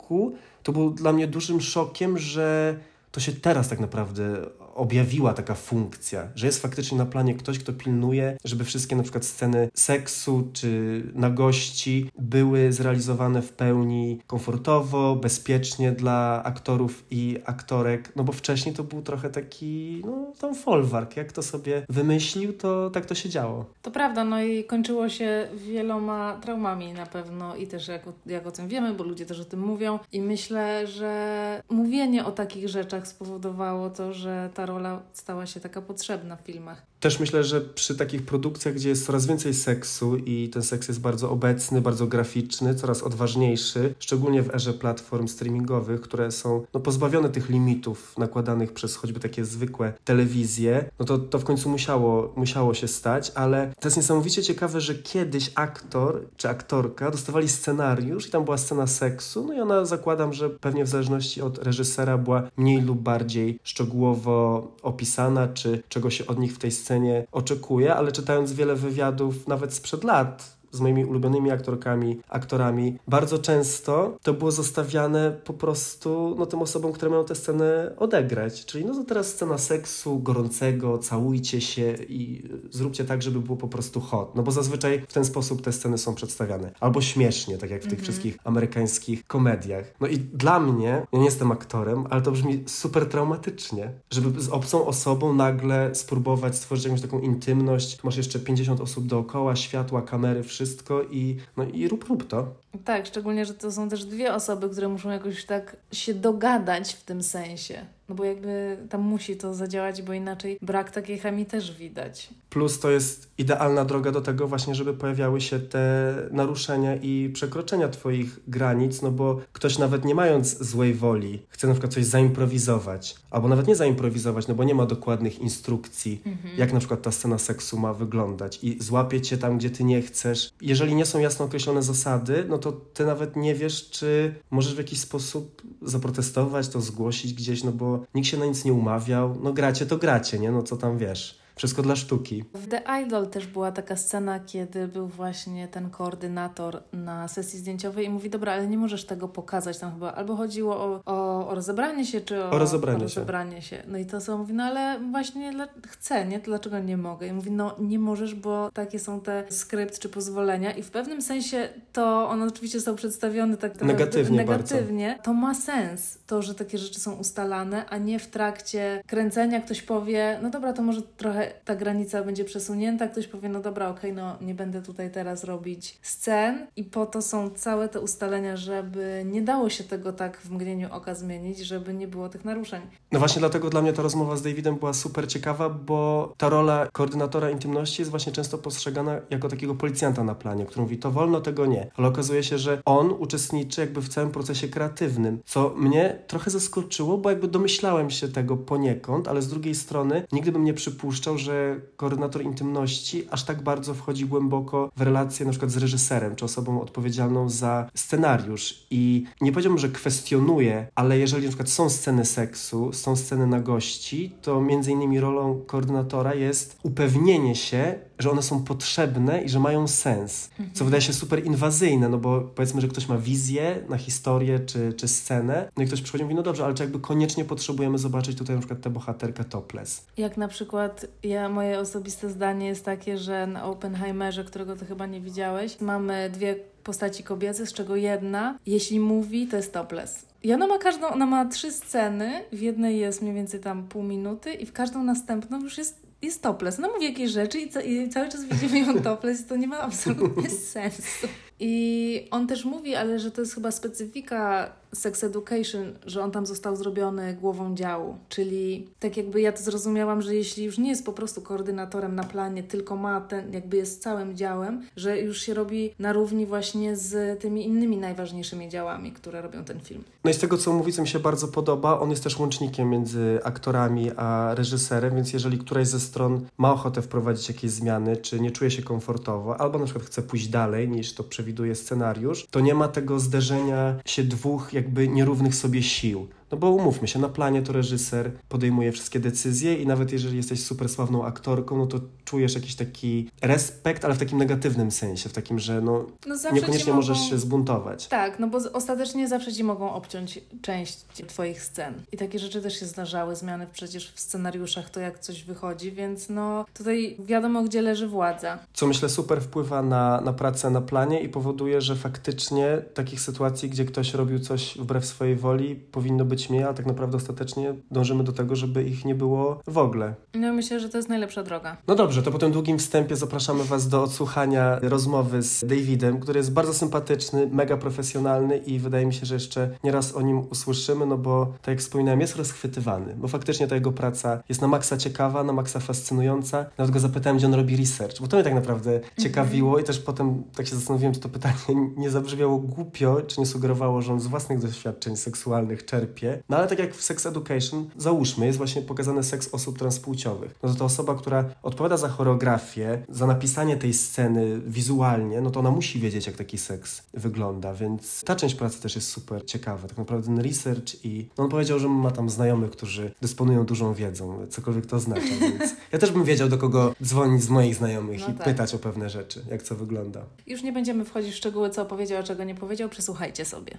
to 0.63 0.71
był 0.71 0.89
dla 0.91 1.13
mnie 1.13 1.27
dużym 1.27 1.61
szokiem, 1.61 2.17
że 2.17 2.77
to 3.11 3.19
się 3.19 3.31
teraz 3.31 3.69
tak 3.69 3.79
naprawdę 3.79 4.45
objawiła 4.75 5.33
taka 5.33 5.55
funkcja, 5.55 6.27
że 6.35 6.45
jest 6.45 6.61
faktycznie 6.61 6.97
na 6.97 7.05
planie 7.05 7.35
ktoś, 7.35 7.59
kto 7.59 7.73
pilnuje, 7.73 8.37
żeby 8.45 8.63
wszystkie 8.63 8.95
na 8.95 9.03
przykład 9.03 9.25
sceny 9.25 9.69
seksu 9.73 10.49
czy 10.53 11.03
nagości 11.15 12.11
były 12.19 12.73
zrealizowane 12.73 13.41
w 13.41 13.53
pełni 13.53 14.19
komfortowo, 14.27 15.15
bezpiecznie 15.15 15.91
dla 15.91 16.43
aktorów 16.43 17.05
i 17.11 17.37
aktorek, 17.45 18.11
no 18.15 18.23
bo 18.23 18.33
wcześniej 18.33 18.75
to 18.75 18.83
był 18.83 19.01
trochę 19.01 19.29
taki, 19.29 20.01
no 20.05 20.31
tam 20.39 20.55
folwark, 20.55 21.17
jak 21.17 21.31
to 21.31 21.41
sobie 21.41 21.85
wymyślił, 21.89 22.53
to 22.53 22.89
tak 22.89 23.05
to 23.05 23.15
się 23.15 23.29
działo. 23.29 23.65
To 23.81 23.91
prawda, 23.91 24.23
no 24.23 24.43
i 24.43 24.63
kończyło 24.63 25.09
się 25.09 25.47
wieloma 25.55 26.37
traumami 26.41 26.93
na 26.93 27.05
pewno 27.05 27.55
i 27.55 27.67
też 27.67 27.87
jak, 27.87 28.01
jak 28.25 28.47
o 28.47 28.51
tym 28.51 28.67
wiemy, 28.67 28.93
bo 28.93 29.03
ludzie 29.03 29.25
też 29.25 29.39
o 29.39 29.45
tym 29.45 29.59
mówią. 29.59 29.99
I 30.11 30.21
myślę, 30.21 30.87
że 30.87 31.63
mówienie 31.69 32.25
o 32.25 32.31
takich 32.31 32.69
rzeczach 32.69 33.07
spowodowało 33.07 33.89
to, 33.89 34.13
że 34.13 34.49
ta 34.53 34.60
rola 34.65 35.01
stała 35.13 35.45
się 35.45 35.59
taka 35.59 35.81
potrzebna 35.81 36.35
w 36.35 36.41
filmach. 36.41 36.90
Też 37.01 37.19
myślę, 37.19 37.43
że 37.43 37.61
przy 37.61 37.95
takich 37.95 38.25
produkcjach, 38.25 38.75
gdzie 38.75 38.89
jest 38.89 39.05
coraz 39.05 39.25
więcej 39.25 39.53
seksu 39.53 40.17
i 40.17 40.49
ten 40.49 40.63
seks 40.63 40.87
jest 40.87 41.01
bardzo 41.01 41.31
obecny, 41.31 41.81
bardzo 41.81 42.07
graficzny, 42.07 42.75
coraz 42.75 43.03
odważniejszy, 43.03 43.95
szczególnie 43.99 44.43
w 44.43 44.55
erze 44.55 44.73
platform 44.73 45.27
streamingowych, 45.27 46.01
które 46.01 46.31
są 46.31 46.65
no, 46.73 46.79
pozbawione 46.79 47.29
tych 47.29 47.49
limitów 47.49 48.17
nakładanych 48.17 48.73
przez 48.73 48.95
choćby 48.95 49.19
takie 49.19 49.45
zwykłe 49.45 49.93
telewizje, 50.05 50.89
no 50.99 51.05
to, 51.05 51.17
to 51.17 51.39
w 51.39 51.43
końcu 51.43 51.69
musiało, 51.69 52.33
musiało 52.35 52.73
się 52.73 52.87
stać, 52.87 53.31
ale 53.35 53.73
to 53.79 53.87
jest 53.87 53.97
niesamowicie 53.97 54.43
ciekawe, 54.43 54.81
że 54.81 54.95
kiedyś 54.95 55.51
aktor 55.55 56.25
czy 56.37 56.49
aktorka 56.49 57.11
dostawali 57.11 57.49
scenariusz 57.49 58.27
i 58.27 58.31
tam 58.31 58.45
była 58.45 58.57
scena 58.57 58.87
seksu, 58.87 59.45
no 59.47 59.53
i 59.53 59.59
ona 59.59 59.85
zakładam, 59.85 60.33
że 60.33 60.49
pewnie 60.49 60.85
w 60.85 60.87
zależności 60.87 61.41
od 61.41 61.57
reżysera 61.57 62.17
była 62.17 62.49
mniej 62.57 62.81
lub 62.81 62.99
bardziej 62.99 63.59
szczegółowo 63.63 64.67
opisana, 64.81 65.47
czy 65.47 65.83
czego 65.89 66.09
się 66.09 66.27
od 66.27 66.39
nich 66.39 66.53
w 66.53 66.57
tej 66.57 66.71
scenie 66.71 66.90
oczekuje, 67.31 67.95
ale 67.95 68.11
czytając 68.11 68.53
wiele 68.53 68.75
wywiadów 68.75 69.47
nawet 69.47 69.73
sprzed 69.73 70.03
lat, 70.03 70.60
z 70.71 70.81
moimi 70.81 71.05
ulubionymi 71.05 71.51
aktorkami, 71.51 72.19
aktorami, 72.29 72.97
bardzo 73.07 73.39
często 73.39 74.17
to 74.23 74.33
było 74.33 74.51
zostawiane 74.51 75.31
po 75.43 75.53
prostu 75.53 76.35
no, 76.39 76.45
tym 76.45 76.61
osobom, 76.61 76.93
które 76.93 77.11
mają 77.11 77.25
tę 77.25 77.35
scenę 77.35 77.91
odegrać. 77.97 78.65
Czyli 78.65 78.85
no 78.85 78.93
to 78.93 79.03
teraz 79.03 79.27
scena 79.27 79.57
seksu, 79.57 80.19
gorącego, 80.19 80.97
całujcie 80.97 81.61
się 81.61 81.95
i 82.09 82.43
zróbcie 82.69 83.05
tak, 83.05 83.21
żeby 83.21 83.39
było 83.39 83.57
po 83.57 83.67
prostu 83.67 84.01
hot. 84.01 84.35
No 84.35 84.43
bo 84.43 84.51
zazwyczaj 84.51 85.03
w 85.07 85.13
ten 85.13 85.25
sposób 85.25 85.61
te 85.61 85.71
sceny 85.71 85.97
są 85.97 86.15
przedstawiane. 86.15 86.71
Albo 86.79 87.01
śmiesznie, 87.01 87.57
tak 87.57 87.69
jak 87.69 87.79
w 87.79 87.83
tych 87.83 87.99
mhm. 87.99 88.03
wszystkich 88.03 88.37
amerykańskich 88.43 89.27
komediach. 89.27 89.93
No 89.99 90.07
i 90.07 90.17
dla 90.17 90.59
mnie, 90.59 91.05
ja 91.13 91.19
nie 91.19 91.25
jestem 91.25 91.51
aktorem, 91.51 92.07
ale 92.09 92.21
to 92.21 92.31
brzmi 92.31 92.63
super 92.65 93.09
traumatycznie, 93.09 93.91
żeby 94.11 94.41
z 94.41 94.49
obcą 94.49 94.85
osobą 94.85 95.33
nagle 95.33 95.95
spróbować 95.95 96.55
stworzyć 96.55 96.85
jakąś 96.85 97.01
taką 97.01 97.19
intymność. 97.19 98.03
Masz 98.03 98.17
jeszcze 98.17 98.39
50 98.39 98.81
osób 98.81 99.07
dookoła, 99.07 99.55
światła, 99.55 100.01
kamery, 100.01 100.43
wszystko 100.43 100.60
wszystko 100.61 101.03
i, 101.03 101.35
no 101.57 101.63
i 101.63 101.87
rób, 101.87 102.03
rób 102.09 102.27
to. 102.27 102.53
Tak, 102.85 103.05
szczególnie, 103.05 103.45
że 103.45 103.53
to 103.53 103.71
są 103.71 103.89
też 103.89 104.05
dwie 104.05 104.33
osoby, 104.33 104.69
które 104.69 104.87
muszą 104.87 105.09
jakoś 105.09 105.45
tak 105.45 105.75
się 105.91 106.13
dogadać 106.13 106.93
w 106.93 107.03
tym 107.03 107.23
sensie. 107.23 107.85
No 108.11 108.15
bo 108.15 108.23
jakby 108.23 108.77
tam 108.89 109.01
musi 109.01 109.37
to 109.37 109.53
zadziałać, 109.53 110.01
bo 110.01 110.13
inaczej 110.13 110.57
brak 110.61 110.91
takiej 110.91 111.19
chemii 111.19 111.45
też 111.45 111.77
widać. 111.77 112.29
Plus 112.49 112.79
to 112.79 112.91
jest 112.91 113.31
idealna 113.37 113.85
droga 113.85 114.11
do 114.11 114.21
tego 114.21 114.47
właśnie, 114.47 114.75
żeby 114.75 114.93
pojawiały 114.93 115.41
się 115.41 115.59
te 115.59 116.13
naruszenia 116.31 116.95
i 116.95 117.29
przekroczenia 117.33 117.89
Twoich 117.89 118.39
granic, 118.47 119.01
no 119.01 119.11
bo 119.11 119.41
ktoś 119.53 119.77
nawet 119.77 120.05
nie 120.05 120.15
mając 120.15 120.63
złej 120.63 120.93
woli 120.93 121.41
chce 121.49 121.67
na 121.67 121.73
przykład 121.73 121.93
coś 121.93 122.05
zaimprowizować, 122.05 123.15
albo 123.29 123.47
nawet 123.47 123.67
nie 123.67 123.75
zaimprowizować, 123.75 124.47
no 124.47 124.55
bo 124.55 124.63
nie 124.63 124.75
ma 124.75 124.85
dokładnych 124.85 125.39
instrukcji, 125.39 126.21
mhm. 126.25 126.57
jak 126.57 126.73
na 126.73 126.79
przykład 126.79 127.01
ta 127.01 127.11
scena 127.11 127.37
seksu 127.37 127.79
ma 127.79 127.93
wyglądać 127.93 128.59
i 128.63 128.83
złapie 128.83 129.21
Cię 129.21 129.37
tam, 129.37 129.57
gdzie 129.57 129.69
Ty 129.69 129.83
nie 129.83 130.01
chcesz. 130.01 130.51
Jeżeli 130.61 130.95
nie 130.95 131.05
są 131.05 131.19
jasno 131.19 131.45
określone 131.45 131.83
zasady, 131.83 132.45
no 132.49 132.57
to 132.61 132.71
Ty 132.71 133.05
nawet 133.05 133.35
nie 133.35 133.55
wiesz, 133.55 133.89
czy 133.89 134.35
możesz 134.51 134.75
w 134.75 134.77
jakiś 134.77 134.99
sposób 134.99 135.61
zaprotestować, 135.81 136.67
to 136.69 136.81
zgłosić 136.81 137.33
gdzieś, 137.33 137.63
no 137.63 137.71
bo 137.71 138.05
nikt 138.15 138.27
się 138.27 138.37
na 138.37 138.45
nic 138.45 138.65
nie 138.65 138.73
umawiał. 138.73 139.37
No 139.43 139.53
gracie 139.53 139.85
to 139.85 139.97
gracie, 139.97 140.39
nie? 140.39 140.51
No 140.51 140.63
co 140.63 140.77
tam 140.77 140.97
wiesz. 140.97 141.40
Wszystko 141.61 141.81
dla 141.81 141.95
sztuki. 141.95 142.43
W 142.53 142.67
The 142.67 142.81
Idol 143.03 143.27
też 143.27 143.47
była 143.47 143.71
taka 143.71 143.95
scena, 143.95 144.39
kiedy 144.39 144.87
był 144.87 145.07
właśnie 145.07 145.67
ten 145.67 145.89
koordynator 145.89 146.83
na 146.93 147.27
sesji 147.27 147.59
zdjęciowej 147.59 148.05
i 148.05 148.09
mówi, 148.09 148.29
dobra, 148.29 148.53
ale 148.53 148.67
nie 148.67 148.77
możesz 148.77 149.05
tego 149.05 149.27
pokazać. 149.27 149.77
Tam 149.79 149.93
chyba 149.93 150.13
albo 150.13 150.35
chodziło 150.35 150.75
o, 150.75 151.01
o, 151.05 151.47
o 151.47 151.55
rozebranie 151.55 152.05
się, 152.05 152.21
czy 152.21 152.43
o, 152.43 152.49
o 152.49 152.57
rozebranie, 152.57 152.99
o 152.99 153.01
rozebranie 153.01 153.61
się. 153.61 153.77
się. 153.77 153.83
No 153.87 153.97
i 153.97 154.05
to 154.05 154.21
co 154.21 154.37
mówi, 154.37 154.53
no 154.53 154.63
ale 154.63 154.99
właśnie 155.11 155.51
dla, 155.51 155.67
chcę, 155.87 156.25
nie? 156.25 156.39
Dlaczego 156.39 156.79
nie 156.79 156.97
mogę? 156.97 157.27
I 157.27 157.33
mówi, 157.33 157.51
no 157.51 157.75
nie 157.79 157.99
możesz, 157.99 158.35
bo 158.35 158.71
takie 158.73 158.99
są 158.99 159.21
te 159.21 159.43
skrypt 159.49 159.99
czy 159.99 160.09
pozwolenia 160.09 160.71
i 160.71 160.83
w 160.83 160.91
pewnym 160.91 161.21
sensie 161.21 161.69
to 161.93 162.29
on 162.29 162.43
oczywiście 162.43 162.79
został 162.79 162.95
przedstawiony 162.95 163.57
tak 163.57 163.81
negatywnie, 163.81 164.37
negatywnie. 164.37 165.07
Bardzo. 165.07 165.23
To 165.23 165.33
ma 165.33 165.53
sens, 165.53 166.17
to, 166.27 166.41
że 166.41 166.55
takie 166.55 166.77
rzeczy 166.77 166.99
są 166.99 167.13
ustalane, 167.13 167.85
a 167.89 167.97
nie 167.97 168.19
w 168.19 168.27
trakcie 168.27 169.03
kręcenia 169.07 169.61
ktoś 169.61 169.81
powie, 169.81 170.39
no 170.41 170.49
dobra, 170.49 170.73
to 170.73 170.81
może 170.81 171.01
trochę 171.01 171.50
ta 171.65 171.75
granica 171.75 172.23
będzie 172.23 172.45
przesunięta, 172.45 173.07
ktoś 173.07 173.27
powie, 173.27 173.49
no 173.49 173.59
dobra, 173.59 173.89
okej, 173.89 174.11
okay, 174.11 174.23
no 174.23 174.37
nie 174.41 174.55
będę 174.55 174.81
tutaj 174.81 175.11
teraz 175.11 175.43
robić 175.43 175.97
scen 176.01 176.67
i 176.75 176.83
po 176.83 177.05
to 177.05 177.21
są 177.21 177.49
całe 177.49 177.89
te 177.89 178.01
ustalenia, 178.01 178.57
żeby 178.57 179.23
nie 179.25 179.41
dało 179.41 179.69
się 179.69 179.83
tego 179.83 180.13
tak 180.13 180.37
w 180.37 180.51
mgnieniu 180.51 180.87
oka 180.91 181.15
zmienić, 181.15 181.59
żeby 181.59 181.93
nie 181.93 182.07
było 182.07 182.29
tych 182.29 182.45
naruszeń. 182.45 182.81
No 183.11 183.19
właśnie 183.19 183.39
dlatego 183.39 183.69
dla 183.69 183.81
mnie 183.81 183.93
ta 183.93 184.01
rozmowa 184.01 184.35
z 184.35 184.41
Davidem 184.41 184.75
była 184.75 184.93
super 184.93 185.27
ciekawa, 185.27 185.69
bo 185.69 186.33
ta 186.37 186.49
rola 186.49 186.87
koordynatora 186.91 187.49
intymności 187.49 188.01
jest 188.01 188.11
właśnie 188.11 188.33
często 188.33 188.57
postrzegana 188.57 189.19
jako 189.29 189.49
takiego 189.49 189.75
policjanta 189.75 190.23
na 190.23 190.35
planie, 190.35 190.65
który 190.65 190.81
mówi 190.81 190.97
to 190.97 191.11
wolno, 191.11 191.41
tego 191.41 191.65
nie. 191.65 191.91
Ale 191.97 192.07
okazuje 192.07 192.43
się, 192.43 192.57
że 192.57 192.81
on 192.85 193.11
uczestniczy 193.11 193.81
jakby 193.81 194.01
w 194.01 194.09
całym 194.09 194.31
procesie 194.31 194.67
kreatywnym, 194.67 195.39
co 195.45 195.69
mnie 195.69 196.19
trochę 196.27 196.51
zaskoczyło, 196.51 197.17
bo 197.17 197.29
jakby 197.29 197.47
domyślałem 197.47 198.09
się 198.09 198.27
tego 198.27 198.57
poniekąd, 198.57 199.27
ale 199.27 199.41
z 199.41 199.47
drugiej 199.47 199.75
strony 199.75 200.23
nigdy 200.31 200.51
bym 200.51 200.63
nie 200.63 200.73
przypuszczał, 200.73 201.37
że 201.41 201.79
koordynator 201.97 202.43
intymności 202.43 203.27
aż 203.31 203.43
tak 203.43 203.61
bardzo 203.61 203.93
wchodzi 203.93 204.25
głęboko 204.25 204.91
w 204.97 205.01
relacje 205.01 205.45
na 205.45 205.51
przykład 205.51 205.71
z 205.71 205.77
reżyserem, 205.77 206.35
czy 206.35 206.45
osobą 206.45 206.81
odpowiedzialną 206.81 207.49
za 207.49 207.89
scenariusz. 207.95 208.85
I 208.91 209.25
nie 209.41 209.51
powiedziałbym, 209.51 209.79
że 209.79 209.89
kwestionuje, 209.89 210.87
ale 210.95 211.19
jeżeli 211.19 211.43
na 211.43 211.49
przykład 211.49 211.69
są 211.69 211.89
sceny 211.89 212.25
seksu, 212.25 212.93
są 212.93 213.15
sceny 213.15 213.47
na 213.47 213.59
gości, 213.59 214.35
to 214.41 214.61
między 214.61 214.91
innymi 214.91 215.19
rolą 215.19 215.61
koordynatora 215.67 216.33
jest 216.33 216.79
upewnienie 216.83 217.55
się, 217.55 217.95
że 218.21 218.31
one 218.31 218.41
są 218.41 218.63
potrzebne 218.63 219.43
i 219.43 219.49
że 219.49 219.59
mają 219.59 219.87
sens, 219.87 220.49
co 220.57 220.63
mhm. 220.63 220.85
wydaje 220.85 221.01
się 221.01 221.13
super 221.13 221.45
inwazyjne, 221.45 222.09
no 222.09 222.17
bo 222.17 222.41
powiedzmy, 222.41 222.81
że 222.81 222.87
ktoś 222.87 223.07
ma 223.07 223.17
wizję 223.17 223.83
na 223.89 223.97
historię 223.97 224.59
czy, 224.59 224.93
czy 224.93 225.07
scenę, 225.07 225.69
no 225.77 225.83
i 225.83 225.87
ktoś 225.87 226.01
przychodzi 226.01 226.21
i 226.21 226.25
mówi, 226.25 226.35
no 226.35 226.43
dobrze, 226.43 226.65
ale 226.65 226.73
czy 226.73 226.83
jakby 226.83 226.99
koniecznie 226.99 227.45
potrzebujemy 227.45 227.97
zobaczyć 227.97 228.37
tutaj 228.37 228.55
na 228.55 228.59
przykład 228.59 228.81
tę 228.81 228.89
bohaterkę 228.89 229.43
topless? 229.43 230.05
Jak 230.17 230.37
na 230.37 230.47
przykład 230.47 231.05
ja, 231.23 231.49
moje 231.49 231.79
osobiste 231.79 232.29
zdanie 232.29 232.67
jest 232.67 232.85
takie, 232.85 233.17
że 233.17 233.47
na 233.47 233.65
Oppenheimerze, 233.65 234.43
którego 234.43 234.75
ty 234.75 234.85
chyba 234.85 235.05
nie 235.05 235.21
widziałeś, 235.21 235.81
mamy 235.81 236.29
dwie 236.29 236.55
postaci 236.83 237.23
kobiece, 237.23 237.65
z 237.65 237.73
czego 237.73 237.95
jedna, 237.95 238.59
jeśli 238.65 238.99
mówi, 238.99 239.47
to 239.47 239.57
jest 239.57 239.73
topless. 239.73 240.25
I 240.43 240.53
ona 240.53 240.67
ma 240.67 240.77
każdą, 240.77 241.07
ona 241.07 241.25
ma 241.25 241.45
trzy 241.45 241.71
sceny, 241.71 242.43
w 242.51 242.59
jednej 242.59 242.99
jest 242.99 243.21
mniej 243.21 243.33
więcej 243.33 243.59
tam 243.59 243.87
pół 243.87 244.03
minuty 244.03 244.53
i 244.53 244.65
w 244.65 244.73
każdą 244.73 245.03
następną 245.03 245.61
już 245.61 245.77
jest 245.77 246.10
jest 246.21 246.41
topless. 246.41 246.79
Ona 246.79 246.87
mówi 246.87 247.05
jakieś 247.05 247.31
rzeczy 247.31 247.59
i, 247.59 247.69
ca 247.69 247.81
i 247.81 248.09
cały 248.09 248.29
czas 248.29 248.45
widzimy 248.45 248.79
ją 248.79 249.01
topless 249.03 249.41
i 249.41 249.43
to 249.43 249.55
nie 249.55 249.67
ma 249.67 249.79
absolutnie 249.79 250.49
sensu. 250.49 251.27
I 251.59 252.27
on 252.31 252.47
też 252.47 252.65
mówi, 252.65 252.95
ale 252.95 253.19
że 253.19 253.31
to 253.31 253.41
jest 253.41 253.55
chyba 253.55 253.71
specyfika 253.71 254.71
Sex 254.93 255.23
Education, 255.23 255.93
że 256.05 256.23
on 256.23 256.31
tam 256.31 256.45
został 256.45 256.75
zrobiony 256.75 257.33
głową 257.33 257.75
działu. 257.75 258.15
Czyli 258.29 258.87
tak 258.99 259.17
jakby 259.17 259.41
ja 259.41 259.51
to 259.51 259.63
zrozumiałam, 259.63 260.21
że 260.21 260.35
jeśli 260.35 260.63
już 260.63 260.77
nie 260.77 260.89
jest 260.89 261.05
po 261.05 261.13
prostu 261.13 261.41
koordynatorem 261.41 262.15
na 262.15 262.23
planie, 262.23 262.63
tylko 262.63 262.95
ma 262.95 263.21
ten, 263.21 263.53
jakby 263.53 263.77
jest 263.77 264.01
całym 264.01 264.37
działem, 264.37 264.81
że 264.95 265.21
już 265.21 265.41
się 265.41 265.53
robi 265.53 265.93
na 265.99 266.13
równi 266.13 266.45
właśnie 266.45 266.95
z 266.95 267.39
tymi 267.39 267.65
innymi 267.65 267.97
najważniejszymi 267.97 268.69
działami, 268.69 269.11
które 269.11 269.41
robią 269.41 269.63
ten 269.63 269.79
film. 269.79 270.03
No 270.23 270.31
i 270.31 270.33
z 270.33 270.39
tego, 270.39 270.57
co 270.57 270.73
mówi, 270.73 270.93
co 270.93 271.01
mi 271.01 271.07
się 271.07 271.19
bardzo 271.19 271.47
podoba, 271.47 271.99
on 271.99 272.09
jest 272.09 272.23
też 272.23 272.39
łącznikiem 272.39 272.89
między 272.89 273.39
aktorami 273.43 274.11
a 274.17 274.55
reżyserem, 274.55 275.15
więc 275.15 275.33
jeżeli 275.33 275.57
któraś 275.57 275.87
ze 275.87 275.99
stron 275.99 276.45
ma 276.57 276.73
ochotę 276.73 277.01
wprowadzić 277.01 277.47
jakieś 277.47 277.71
zmiany, 277.71 278.17
czy 278.17 278.39
nie 278.39 278.51
czuje 278.51 278.71
się 278.71 278.83
komfortowo, 278.83 279.61
albo 279.61 279.79
na 279.79 279.85
przykład 279.85 280.05
chce 280.05 280.21
pójść 280.21 280.47
dalej 280.47 280.89
niż 280.89 281.13
to 281.13 281.23
przewiduje 281.23 281.75
scenariusz, 281.75 282.47
to 282.51 282.59
nie 282.59 282.73
ma 282.73 282.87
tego 282.87 283.19
zderzenia 283.19 283.95
się 284.05 284.23
dwóch 284.23 284.73
jakby 284.81 285.07
nierównych 285.07 285.55
sobie 285.55 285.83
sił. 285.83 286.27
No 286.51 286.57
bo 286.57 286.71
umówmy 286.71 287.07
się, 287.07 287.19
na 287.19 287.29
planie 287.29 287.61
to 287.61 287.73
reżyser 287.73 288.31
podejmuje 288.49 288.91
wszystkie 288.91 289.19
decyzje 289.19 289.75
i 289.75 289.87
nawet 289.87 290.11
jeżeli 290.11 290.37
jesteś 290.37 290.63
super 290.63 290.89
sławną 290.89 291.25
aktorką, 291.25 291.77
no 291.77 291.87
to 291.87 291.99
czujesz 292.25 292.55
jakiś 292.55 292.75
taki 292.75 293.29
respekt, 293.41 294.05
ale 294.05 294.13
w 294.13 294.17
takim 294.17 294.37
negatywnym 294.37 294.91
sensie, 294.91 295.29
w 295.29 295.33
takim, 295.33 295.59
że 295.59 295.81
no, 295.81 296.05
no 296.27 296.35
niekoniecznie 296.53 296.93
mogą... 296.93 297.07
możesz 297.07 297.29
się 297.29 297.37
zbuntować. 297.37 298.07
Tak, 298.07 298.39
no 298.39 298.47
bo 298.47 298.57
ostatecznie 298.73 299.27
zawsze 299.27 299.53
ci 299.53 299.63
mogą 299.63 299.93
obciąć 299.93 300.39
część 300.61 300.97
twoich 301.27 301.63
scen. 301.63 301.93
I 302.11 302.17
takie 302.17 302.39
rzeczy 302.39 302.61
też 302.61 302.79
się 302.79 302.85
zdarzały, 302.85 303.35
zmiany 303.35 303.67
przecież 303.73 304.11
w 304.11 304.19
scenariuszach, 304.19 304.89
to 304.89 304.99
jak 304.99 305.19
coś 305.19 305.43
wychodzi, 305.43 305.91
więc 305.91 306.29
no 306.29 306.65
tutaj 306.73 307.17
wiadomo, 307.19 307.63
gdzie 307.63 307.81
leży 307.81 308.07
władza. 308.07 308.59
Co 308.73 308.87
myślę 308.87 309.09
super 309.09 309.41
wpływa 309.41 309.81
na, 309.81 310.21
na 310.21 310.33
pracę 310.33 310.69
na 310.69 310.81
planie 310.81 311.21
i 311.21 311.29
powoduje, 311.29 311.81
że 311.81 311.95
faktycznie 311.95 312.77
takich 312.93 313.21
sytuacji, 313.21 313.69
gdzie 313.69 313.85
ktoś 313.85 314.13
robił 314.13 314.39
coś 314.39 314.77
wbrew 314.77 315.05
swojej 315.05 315.35
woli, 315.35 315.75
powinno 315.75 316.25
być 316.25 316.40
mniej, 316.49 316.63
a 316.63 316.73
tak 316.73 316.85
naprawdę 316.85 317.17
ostatecznie 317.17 317.73
dążymy 317.91 318.23
do 318.23 318.31
tego, 318.31 318.55
żeby 318.55 318.83
ich 318.83 319.05
nie 319.05 319.15
było 319.15 319.61
w 319.67 319.77
ogóle. 319.77 320.15
No 320.33 320.53
myślę, 320.53 320.79
że 320.79 320.89
to 320.89 320.97
jest 320.97 321.09
najlepsza 321.09 321.43
droga. 321.43 321.77
No 321.87 321.95
dobrze, 321.95 322.23
to 322.23 322.31
po 322.31 322.37
tym 322.37 322.51
długim 322.51 322.77
wstępie 322.77 323.15
zapraszamy 323.15 323.63
Was 323.63 323.87
do 323.87 324.03
odsłuchania 324.03 324.79
rozmowy 324.81 325.43
z 325.43 325.65
Davidem, 325.65 326.19
który 326.19 326.37
jest 326.39 326.53
bardzo 326.53 326.73
sympatyczny, 326.73 327.47
mega 327.51 327.77
profesjonalny 327.77 328.57
i 328.57 328.79
wydaje 328.79 329.05
mi 329.05 329.13
się, 329.13 329.25
że 329.25 329.33
jeszcze 329.33 329.69
nieraz 329.83 330.15
o 330.15 330.21
nim 330.21 330.39
usłyszymy, 330.51 331.05
no 331.05 331.17
bo 331.17 331.53
tak 331.61 331.67
jak 331.67 331.79
wspominałem, 331.79 332.21
jest 332.21 332.35
rozchwytywany, 332.35 333.15
bo 333.17 333.27
faktycznie 333.27 333.67
ta 333.67 333.75
jego 333.75 333.91
praca 333.91 334.43
jest 334.49 334.61
na 334.61 334.67
maksa 334.67 334.97
ciekawa, 334.97 335.43
na 335.43 335.53
maksa 335.53 335.79
fascynująca. 335.79 336.65
Nawet 336.77 336.93
go 336.93 336.99
zapytałem, 336.99 337.37
gdzie 337.37 337.47
on 337.47 337.53
robi 337.53 337.77
research, 337.77 338.21
bo 338.21 338.27
to 338.27 338.37
mnie 338.37 338.43
tak 338.43 338.53
naprawdę 338.53 338.99
ciekawiło 339.19 339.69
mm 339.69 339.79
-hmm. 339.79 339.83
i 339.83 339.87
też 339.87 339.99
potem 339.99 340.43
tak 340.55 340.67
się 340.67 340.75
zastanowiłem, 340.75 341.13
czy 341.13 341.19
to 341.19 341.29
pytanie 341.29 341.55
nie 341.97 342.09
zabrzmiało 342.09 342.57
głupio, 342.57 343.21
czy 343.27 343.39
nie 343.39 343.45
sugerowało, 343.45 344.01
że 344.01 344.13
on 344.13 344.19
z 344.19 344.27
własnych 344.27 344.59
doświadczeń 344.59 345.17
seksualnych 345.17 345.85
czerpie, 345.85 346.30
no 346.49 346.57
ale 346.57 346.67
tak 346.67 346.79
jak 346.79 346.95
w 346.95 347.01
Sex 347.03 347.25
Education, 347.25 347.89
załóżmy, 347.97 348.45
jest 348.45 348.57
właśnie 348.57 348.81
pokazany 348.81 349.23
seks 349.23 349.49
osób 349.53 349.77
transpłciowych. 349.77 350.55
No 350.63 350.69
to 350.69 350.75
ta 350.75 350.85
osoba, 350.85 351.15
która 351.15 351.45
odpowiada 351.63 351.97
za 351.97 352.09
choreografię, 352.09 353.05
za 353.09 353.27
napisanie 353.27 353.77
tej 353.77 353.93
sceny 353.93 354.61
wizualnie, 354.65 355.41
no 355.41 355.51
to 355.51 355.59
ona 355.59 355.71
musi 355.71 355.99
wiedzieć, 355.99 356.27
jak 356.27 356.35
taki 356.35 356.57
seks 356.57 357.03
wygląda, 357.13 357.73
więc 357.73 358.23
ta 358.25 358.35
część 358.35 358.55
pracy 358.55 358.81
też 358.81 358.95
jest 358.95 359.07
super 359.07 359.45
ciekawa. 359.45 359.87
Tak 359.87 359.97
naprawdę 359.97 360.27
ten 360.27 360.39
research 360.39 361.05
i 361.05 361.29
no 361.37 361.43
on 361.43 361.49
powiedział, 361.49 361.79
że 361.79 361.87
ma 361.87 362.11
tam 362.11 362.29
znajomych, 362.29 362.71
którzy 362.71 363.11
dysponują 363.21 363.65
dużą 363.65 363.93
wiedzą, 363.93 364.47
cokolwiek 364.49 364.85
to 364.85 364.95
oznacza, 364.95 365.35
więc 365.41 365.75
ja 365.91 365.99
też 365.99 366.11
bym 366.11 366.23
wiedział, 366.23 366.49
do 366.49 366.57
kogo 366.57 366.95
dzwonić 367.03 367.43
z 367.43 367.49
moich 367.49 367.75
znajomych 367.75 368.19
no 368.19 368.27
i 368.27 368.33
tak. 368.33 368.45
pytać 368.45 368.75
o 368.75 368.79
pewne 368.79 369.09
rzeczy, 369.09 369.45
jak 369.49 369.63
co 369.63 369.75
wygląda. 369.75 370.25
Już 370.47 370.63
nie 370.63 370.71
będziemy 370.71 371.05
wchodzić 371.05 371.33
w 371.33 371.35
szczegóły, 371.35 371.69
co 371.69 371.85
powiedział, 371.85 372.19
a 372.19 372.23
czego 372.23 372.43
nie 372.43 372.55
powiedział, 372.55 372.89
przesłuchajcie 372.89 373.45
sobie. 373.45 373.77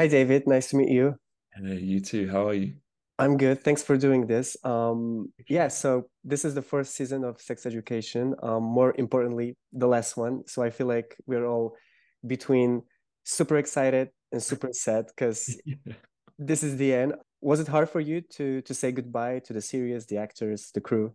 Hi, 0.00 0.06
David. 0.06 0.46
Nice 0.46 0.70
to 0.70 0.76
meet 0.76 0.88
you. 0.88 1.14
Hey, 1.52 1.76
you 1.76 2.00
too. 2.00 2.26
How 2.30 2.48
are 2.48 2.54
you? 2.54 2.72
I'm 3.18 3.36
good. 3.36 3.62
Thanks 3.62 3.82
for 3.82 3.98
doing 3.98 4.26
this. 4.26 4.56
Um, 4.64 5.30
yeah, 5.46 5.68
so 5.68 6.08
this 6.24 6.46
is 6.46 6.54
the 6.54 6.62
first 6.62 6.94
season 6.94 7.22
of 7.22 7.38
Sex 7.38 7.66
Education. 7.66 8.34
Um, 8.42 8.62
more 8.62 8.94
importantly, 8.96 9.58
the 9.74 9.86
last 9.86 10.16
one. 10.16 10.44
So 10.46 10.62
I 10.62 10.70
feel 10.70 10.86
like 10.86 11.18
we're 11.26 11.44
all 11.44 11.76
between 12.26 12.80
super 13.24 13.58
excited 13.58 14.08
and 14.32 14.42
super 14.42 14.70
sad 14.72 15.04
because 15.08 15.54
yeah. 15.66 15.92
this 16.38 16.62
is 16.62 16.78
the 16.78 16.94
end. 16.94 17.16
Was 17.42 17.60
it 17.60 17.68
hard 17.68 17.90
for 17.90 18.00
you 18.00 18.22
to 18.36 18.62
to 18.62 18.72
say 18.72 18.92
goodbye 18.92 19.40
to 19.40 19.52
the 19.52 19.60
series, 19.60 20.06
the 20.06 20.16
actors, 20.16 20.70
the 20.72 20.80
crew? 20.80 21.12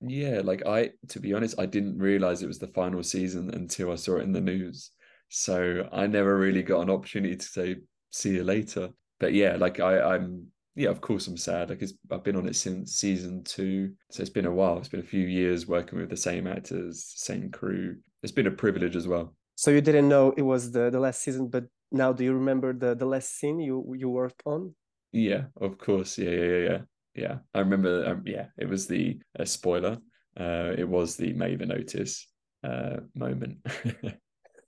Yeah, 0.00 0.40
like 0.42 0.66
I, 0.66 0.92
to 1.08 1.20
be 1.20 1.34
honest, 1.34 1.60
I 1.60 1.66
didn't 1.66 1.98
realize 1.98 2.42
it 2.42 2.46
was 2.46 2.58
the 2.58 2.68
final 2.68 3.02
season 3.02 3.50
until 3.52 3.92
I 3.92 3.96
saw 3.96 4.16
it 4.16 4.22
in 4.22 4.32
the 4.32 4.40
news. 4.40 4.92
So 5.28 5.86
I 5.92 6.06
never 6.06 6.38
really 6.38 6.62
got 6.62 6.80
an 6.80 6.88
opportunity 6.88 7.36
to 7.36 7.44
say 7.44 7.76
see 8.10 8.30
you 8.30 8.44
later. 8.44 8.90
But 9.20 9.32
yeah, 9.34 9.56
like 9.56 9.80
I, 9.80 10.14
I'm 10.14 10.46
yeah, 10.74 10.90
of 10.90 11.00
course 11.00 11.26
I'm 11.26 11.36
sad. 11.36 11.70
Like 11.70 11.82
I've 12.10 12.22
been 12.22 12.36
on 12.36 12.48
it 12.48 12.56
since 12.56 12.94
season 12.94 13.42
two, 13.44 13.92
so 14.10 14.20
it's 14.20 14.30
been 14.30 14.46
a 14.46 14.52
while. 14.52 14.78
It's 14.78 14.88
been 14.88 15.00
a 15.00 15.14
few 15.14 15.26
years 15.26 15.66
working 15.66 15.98
with 15.98 16.10
the 16.10 16.16
same 16.16 16.46
actors, 16.46 17.12
same 17.16 17.50
crew. 17.50 17.96
It's 18.22 18.32
been 18.32 18.46
a 18.46 18.52
privilege 18.52 18.94
as 18.96 19.08
well. 19.08 19.34
So 19.56 19.70
you 19.70 19.80
didn't 19.80 20.08
know 20.08 20.32
it 20.36 20.42
was 20.42 20.70
the 20.70 20.90
the 20.90 21.00
last 21.00 21.22
season, 21.22 21.48
but 21.48 21.64
now 21.90 22.12
do 22.12 22.22
you 22.22 22.32
remember 22.34 22.72
the 22.72 22.94
the 22.94 23.06
last 23.06 23.38
scene 23.38 23.58
you 23.58 23.94
you 23.96 24.08
worked 24.08 24.42
on? 24.44 24.74
Yeah, 25.12 25.46
of 25.60 25.78
course. 25.78 26.18
Yeah, 26.18 26.30
yeah, 26.30 26.44
yeah, 26.44 26.68
yeah. 26.68 26.80
Yeah, 27.14 27.38
I 27.52 27.58
remember. 27.60 28.06
Um, 28.06 28.22
yeah, 28.24 28.46
it 28.56 28.68
was 28.68 28.86
the 28.86 29.18
uh, 29.38 29.44
spoiler. 29.44 29.98
Uh, 30.38 30.74
it 30.78 30.88
was 30.88 31.16
the 31.16 31.34
Maven 31.34 31.74
Otis 31.74 32.28
uh, 32.62 32.98
moment. 33.16 33.58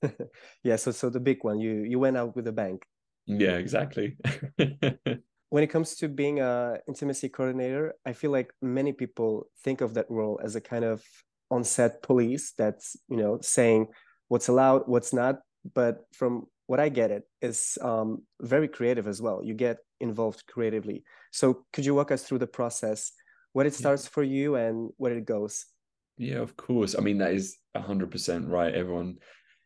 yeah, 0.64 0.76
so 0.76 0.90
so 0.90 1.10
the 1.10 1.20
big 1.20 1.44
one. 1.44 1.60
You 1.60 1.84
you 1.84 1.98
went 1.98 2.16
out 2.16 2.34
with 2.34 2.48
a 2.48 2.52
bang. 2.52 2.80
Yeah, 3.38 3.56
exactly. 3.56 4.16
when 5.50 5.64
it 5.64 5.68
comes 5.68 5.96
to 5.96 6.08
being 6.08 6.40
a 6.40 6.78
intimacy 6.88 7.28
coordinator, 7.28 7.94
I 8.06 8.12
feel 8.12 8.30
like 8.30 8.52
many 8.62 8.92
people 8.92 9.46
think 9.62 9.80
of 9.80 9.94
that 9.94 10.10
role 10.10 10.40
as 10.42 10.56
a 10.56 10.60
kind 10.60 10.84
of 10.84 11.02
on-set 11.50 12.02
police 12.02 12.52
that's 12.56 12.96
you 13.08 13.16
know 13.16 13.38
saying 13.42 13.88
what's 14.28 14.48
allowed, 14.48 14.82
what's 14.86 15.12
not. 15.12 15.40
But 15.74 16.06
from 16.12 16.46
what 16.66 16.80
I 16.80 16.88
get, 16.88 17.10
it 17.10 17.24
is 17.42 17.76
um, 17.82 18.22
very 18.40 18.68
creative 18.68 19.06
as 19.06 19.20
well. 19.20 19.42
You 19.44 19.54
get 19.54 19.78
involved 20.00 20.46
creatively. 20.46 21.04
So 21.32 21.66
could 21.72 21.84
you 21.84 21.94
walk 21.94 22.12
us 22.12 22.22
through 22.22 22.38
the 22.38 22.46
process, 22.46 23.12
what 23.52 23.66
it 23.66 23.74
starts 23.74 24.04
yeah. 24.04 24.10
for 24.10 24.22
you 24.22 24.54
and 24.54 24.90
where 24.96 25.16
it 25.16 25.26
goes? 25.26 25.66
Yeah, 26.16 26.38
of 26.38 26.56
course. 26.56 26.94
I 26.96 27.00
mean 27.00 27.18
that 27.18 27.34
is 27.34 27.56
hundred 27.76 28.10
percent 28.10 28.48
right. 28.48 28.74
Everyone 28.74 29.16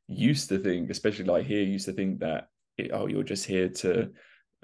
used 0.09 0.49
to 0.49 0.59
think, 0.59 0.91
especially 0.91 1.25
like 1.25 1.47
here, 1.47 1.63
used 1.63 1.87
to 1.87 1.93
think 1.93 2.21
that 2.21 2.49
oh, 2.93 3.07
you're 3.07 3.23
just 3.23 3.47
here 3.47 3.69
to 3.69 4.11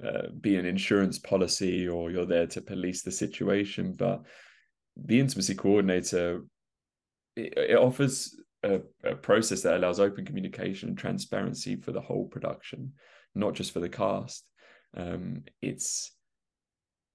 uh, 0.03 0.27
be 0.39 0.55
an 0.55 0.65
insurance 0.65 1.19
policy 1.19 1.87
or 1.87 2.11
you're 2.11 2.25
there 2.25 2.47
to 2.47 2.61
police 2.61 3.03
the 3.03 3.11
situation. 3.11 3.93
But 3.93 4.23
the 4.97 5.19
intimacy 5.19 5.55
coordinator 5.55 6.41
it, 7.35 7.53
it 7.57 7.77
offers 7.77 8.35
a, 8.63 8.81
a, 9.03 9.15
process 9.15 9.61
that 9.61 9.75
allows 9.75 9.99
open 9.99 10.25
communication 10.25 10.89
and 10.89 10.97
transparency 10.97 11.75
for 11.75 11.91
the 11.91 12.01
whole 12.01 12.25
production, 12.25 12.93
not 13.35 13.53
just 13.53 13.71
for 13.71 13.79
the 13.79 13.89
cast. 13.89 14.45
Um, 14.95 15.43
it's 15.61 16.11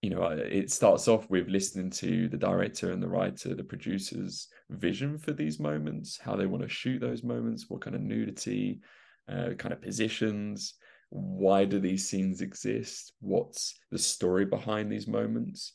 you 0.02 0.10
know 0.10 0.22
it 0.24 0.70
starts 0.70 1.08
off 1.08 1.28
with 1.30 1.48
listening 1.48 1.90
to 1.90 2.28
the 2.28 2.36
director 2.36 2.92
and 2.92 3.02
the 3.02 3.08
writer 3.08 3.54
the 3.54 3.64
producers 3.64 4.48
vision 4.70 5.18
for 5.18 5.32
these 5.32 5.58
moments 5.58 6.18
how 6.22 6.36
they 6.36 6.46
want 6.46 6.62
to 6.62 6.68
shoot 6.68 7.00
those 7.00 7.22
moments 7.22 7.64
what 7.68 7.80
kind 7.80 7.96
of 7.96 8.02
nudity 8.02 8.80
uh, 9.28 9.50
kind 9.58 9.72
of 9.72 9.80
positions 9.80 10.74
why 11.16 11.64
do 11.64 11.78
these 11.78 12.08
scenes 12.08 12.40
exist? 12.40 13.12
What's 13.20 13.78
the 13.90 13.98
story 13.98 14.44
behind 14.44 14.90
these 14.90 15.08
moments? 15.08 15.72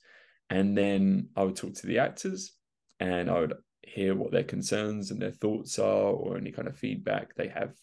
And 0.50 0.78
then 0.78 1.30
i 1.36 1.44
would 1.44 1.56
talk 1.56 1.74
to 1.76 1.88
the 1.88 2.00
actors 2.00 2.52
and 3.00 3.30
i 3.30 3.40
would 3.40 3.54
hear 3.84 4.14
what 4.16 4.32
their 4.32 4.44
concerns 4.44 5.10
and 5.10 5.22
their 5.22 5.32
thoughts 5.32 5.80
are 5.80 6.12
or 6.12 6.38
any 6.38 6.52
kind 6.52 6.68
of 6.68 6.78
feedback 6.78 7.34
they 7.36 7.48
have 7.48 7.74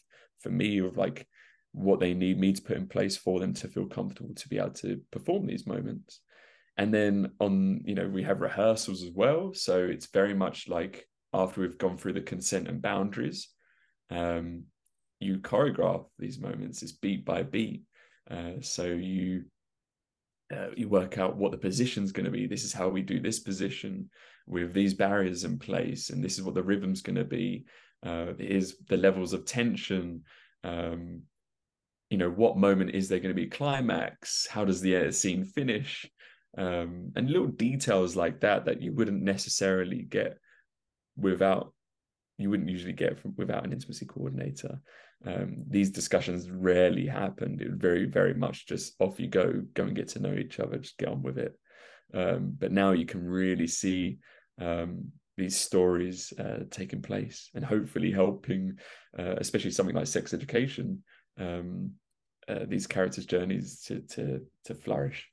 for 0.40 0.50
me 0.50 0.78
of 0.78 0.96
like 0.96 1.26
what 1.72 2.00
they 2.00 2.14
need 2.14 2.38
me 2.38 2.52
to 2.52 2.62
put 2.62 2.76
in 2.76 2.86
place 2.86 3.16
for 3.16 3.40
them 3.40 3.52
to 3.54 3.68
feel 3.68 3.86
comfortable 3.86 4.34
to 4.34 4.48
be 4.48 4.59
able 4.59 4.70
to 4.70 5.00
perform 5.11 5.46
these 5.46 5.66
moments. 5.66 6.20
And 6.76 6.94
then 6.94 7.32
on 7.40 7.82
you 7.84 7.94
know 7.94 8.09
we 8.09 8.22
have 8.22 8.40
rehearsals 8.40 9.02
as 9.02 9.11
well. 9.11 9.52
So 9.52 9.84
it's 9.84 10.06
very 10.06 10.34
much 10.34 10.68
like 10.68 11.09
after 11.34 11.61
we've 11.61 11.78
gone 11.78 11.98
through 11.98 12.14
the 12.14 12.20
consent 12.20 12.68
and 12.68 12.80
boundaries 12.80 13.48
um, 14.11 14.64
you 15.20 15.38
choreograph 15.38 16.04
these 16.18 16.38
moments 16.38 16.82
it's 16.82 16.92
beat 16.92 17.24
by 17.24 17.42
beat. 17.42 17.82
Uh, 18.30 18.60
so 18.60 18.84
you 18.84 19.44
uh, 20.54 20.68
you 20.76 20.88
work 20.88 21.18
out 21.18 21.36
what 21.36 21.52
the 21.52 21.58
position's 21.58 22.12
going 22.12 22.24
to 22.24 22.30
be. 22.30 22.46
This 22.46 22.64
is 22.64 22.72
how 22.72 22.88
we 22.88 23.02
do 23.02 23.20
this 23.20 23.38
position 23.38 24.08
with 24.46 24.72
these 24.72 24.94
barriers 24.94 25.44
in 25.44 25.58
place 25.58 26.08
and 26.10 26.24
this 26.24 26.38
is 26.38 26.42
what 26.42 26.54
the 26.54 26.62
rhythm's 26.62 27.02
going 27.02 27.16
to 27.16 27.24
be. 27.24 27.64
Uh, 28.04 28.32
is 28.38 28.76
the 28.88 28.96
levels 28.96 29.32
of 29.32 29.44
tension. 29.44 30.22
Um, 30.64 31.22
you 32.10 32.16
know 32.16 32.30
what 32.30 32.56
moment 32.56 32.90
is 32.94 33.08
there 33.08 33.18
going 33.18 33.34
to 33.34 33.42
be 33.42 33.48
climax? 33.48 34.46
How 34.46 34.64
does 34.64 34.80
the 34.80 35.10
scene 35.12 35.44
finish? 35.44 36.08
Um, 36.56 37.12
and 37.14 37.28
little 37.28 37.48
details 37.48 38.16
like 38.16 38.40
that 38.40 38.64
that 38.64 38.80
you 38.80 38.92
wouldn't 38.92 39.22
necessarily 39.22 40.02
get 40.02 40.38
without 41.16 41.72
you 42.38 42.48
wouldn't 42.48 42.70
usually 42.70 42.92
get 42.92 43.18
from 43.18 43.34
without 43.36 43.64
an 43.64 43.72
intimacy 43.72 44.06
coordinator 44.06 44.80
um, 45.26 45.64
these 45.68 45.90
discussions 45.90 46.50
rarely 46.50 47.06
happened 47.06 47.60
it 47.60 47.70
was 47.70 47.80
very 47.80 48.06
very 48.06 48.34
much 48.34 48.66
just 48.66 48.94
off 49.00 49.18
you 49.18 49.26
go 49.26 49.62
go 49.74 49.82
and 49.82 49.96
get 49.96 50.08
to 50.08 50.20
know 50.20 50.34
each 50.34 50.60
other 50.60 50.78
just 50.78 50.98
get 50.98 51.08
on 51.08 51.22
with 51.22 51.38
it. 51.38 51.58
Um, 52.14 52.56
but 52.58 52.72
now 52.72 52.92
you 52.92 53.04
can 53.04 53.22
really 53.22 53.66
see 53.66 54.18
um, 54.60 55.12
these 55.36 55.58
stories 55.58 56.32
uh, 56.38 56.60
taking 56.70 57.02
place 57.02 57.50
and 57.54 57.64
hopefully 57.64 58.10
helping 58.10 58.78
uh, 59.18 59.34
especially 59.38 59.70
something 59.70 59.94
like 59.94 60.06
sex 60.06 60.32
education 60.32 61.02
um, 61.38 61.92
uh, 62.48 62.64
these 62.66 62.86
characters 62.86 63.26
journeys 63.26 63.82
to 63.82 64.00
to 64.00 64.40
to 64.64 64.74
flourish. 64.74 65.28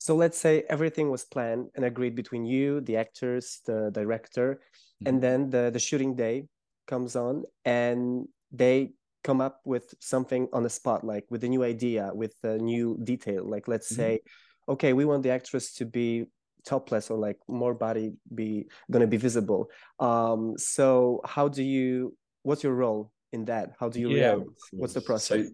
So 0.00 0.14
let's 0.14 0.38
say 0.38 0.62
everything 0.70 1.10
was 1.10 1.24
planned 1.24 1.70
and 1.74 1.84
agreed 1.84 2.14
between 2.14 2.44
you, 2.44 2.80
the 2.82 2.96
actors, 2.96 3.60
the 3.66 3.90
director, 3.92 4.54
mm-hmm. 4.54 5.08
and 5.08 5.20
then 5.20 5.50
the, 5.50 5.70
the 5.72 5.80
shooting 5.80 6.14
day 6.14 6.46
comes 6.86 7.16
on 7.16 7.42
and 7.64 8.28
they 8.52 8.92
come 9.24 9.40
up 9.40 9.60
with 9.64 9.94
something 10.00 10.48
on 10.52 10.62
the 10.62 10.70
spot, 10.70 11.04
like 11.04 11.24
with 11.30 11.44
a 11.44 11.48
new 11.48 11.64
idea, 11.64 12.10
with 12.14 12.34
a 12.44 12.56
new 12.58 12.98
detail. 13.02 13.48
Like 13.48 13.68
let's 13.68 13.92
mm-hmm. 13.92 14.02
say, 14.02 14.20
okay, 14.68 14.92
we 14.92 15.04
want 15.04 15.22
the 15.22 15.30
actress 15.30 15.74
to 15.74 15.84
be 15.84 16.26
topless 16.64 17.10
or 17.10 17.18
like 17.18 17.38
more 17.48 17.74
body 17.74 18.12
be 18.34 18.66
going 18.90 19.00
to 19.00 19.06
be 19.06 19.16
visible. 19.16 19.70
Um, 20.00 20.56
so 20.56 21.20
how 21.24 21.48
do 21.48 21.62
you? 21.62 22.16
What's 22.42 22.62
your 22.62 22.74
role 22.74 23.12
in 23.32 23.44
that? 23.46 23.72
How 23.78 23.88
do 23.88 24.00
you 24.00 24.10
yeah, 24.10 24.32
react? 24.32 24.50
What's 24.72 24.94
the 24.94 25.00
process? 25.00 25.46
So 25.46 25.52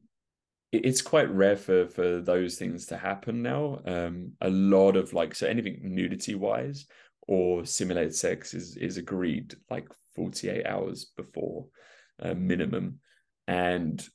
it's 0.73 1.03
quite 1.03 1.31
rare 1.31 1.57
for 1.57 1.89
for 1.89 2.21
those 2.21 2.57
things 2.57 2.87
to 2.87 2.97
happen 2.97 3.43
now. 3.43 3.81
Um, 3.87 4.33
a 4.41 4.51
lot 4.51 4.97
of 4.97 5.13
like 5.13 5.35
so 5.35 5.47
anything 5.47 5.81
nudity 5.83 6.35
wise 6.35 6.87
or 7.27 7.65
simulated 7.65 8.15
sex 8.15 8.55
is 8.55 8.77
is 8.77 8.97
agreed 8.97 9.55
like 9.71 9.89
48 10.15 10.67
hours 10.67 11.07
before 11.17 11.67
uh, 12.23 12.35
minimum 12.35 13.01
and 13.47 14.07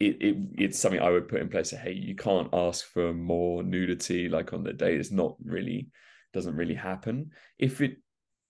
it, 0.00 0.20
it 0.20 0.36
it's 0.58 0.78
something 0.78 1.00
I 1.00 1.10
would 1.10 1.28
put 1.28 1.40
in 1.40 1.48
place. 1.48 1.70
Hey, 1.70 1.92
you 1.92 2.16
can't 2.16 2.48
ask 2.52 2.84
for 2.84 3.12
more 3.14 3.62
nudity 3.62 4.28
like 4.28 4.52
on 4.52 4.64
the 4.64 4.72
day. 4.72 4.96
It's 4.96 5.12
not 5.12 5.36
really 5.44 5.88
doesn't 6.32 6.56
really 6.56 6.74
happen. 6.74 7.30
If 7.58 7.80
it 7.80 7.98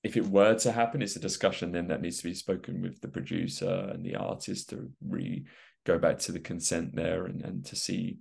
if 0.02 0.16
it 0.16 0.26
were 0.26 0.54
to 0.54 0.72
happen, 0.72 1.02
it's 1.02 1.16
a 1.16 1.20
discussion 1.20 1.72
then 1.72 1.88
that 1.88 2.02
needs 2.02 2.18
to 2.18 2.24
be 2.24 2.34
spoken 2.34 2.82
with 2.82 3.00
the 3.00 3.08
producer 3.08 3.90
and 3.92 4.04
the 4.04 4.16
artist 4.16 4.70
to 4.70 4.90
re 5.06 5.44
go 5.84 5.98
back 5.98 6.18
to 6.18 6.32
the 6.32 6.40
consent 6.40 6.94
there 6.94 7.26
and, 7.26 7.42
and 7.42 7.64
to 7.66 7.76
see 7.76 8.18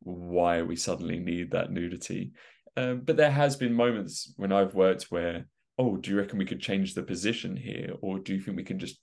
why 0.00 0.62
we 0.62 0.76
suddenly 0.76 1.18
need 1.18 1.50
that 1.50 1.72
nudity. 1.72 2.32
Um, 2.76 3.00
but 3.04 3.16
there 3.16 3.30
has 3.30 3.56
been 3.56 3.74
moments 3.74 4.32
when 4.36 4.52
I've 4.52 4.74
worked 4.74 5.10
where, 5.10 5.46
oh, 5.76 5.96
do 5.96 6.10
you 6.10 6.18
reckon 6.18 6.38
we 6.38 6.46
could 6.46 6.60
change 6.60 6.94
the 6.94 7.02
position 7.02 7.56
here, 7.56 7.94
or 8.00 8.18
do 8.18 8.34
you 8.34 8.40
think 8.40 8.56
we 8.56 8.62
can 8.62 8.78
just, 8.78 8.98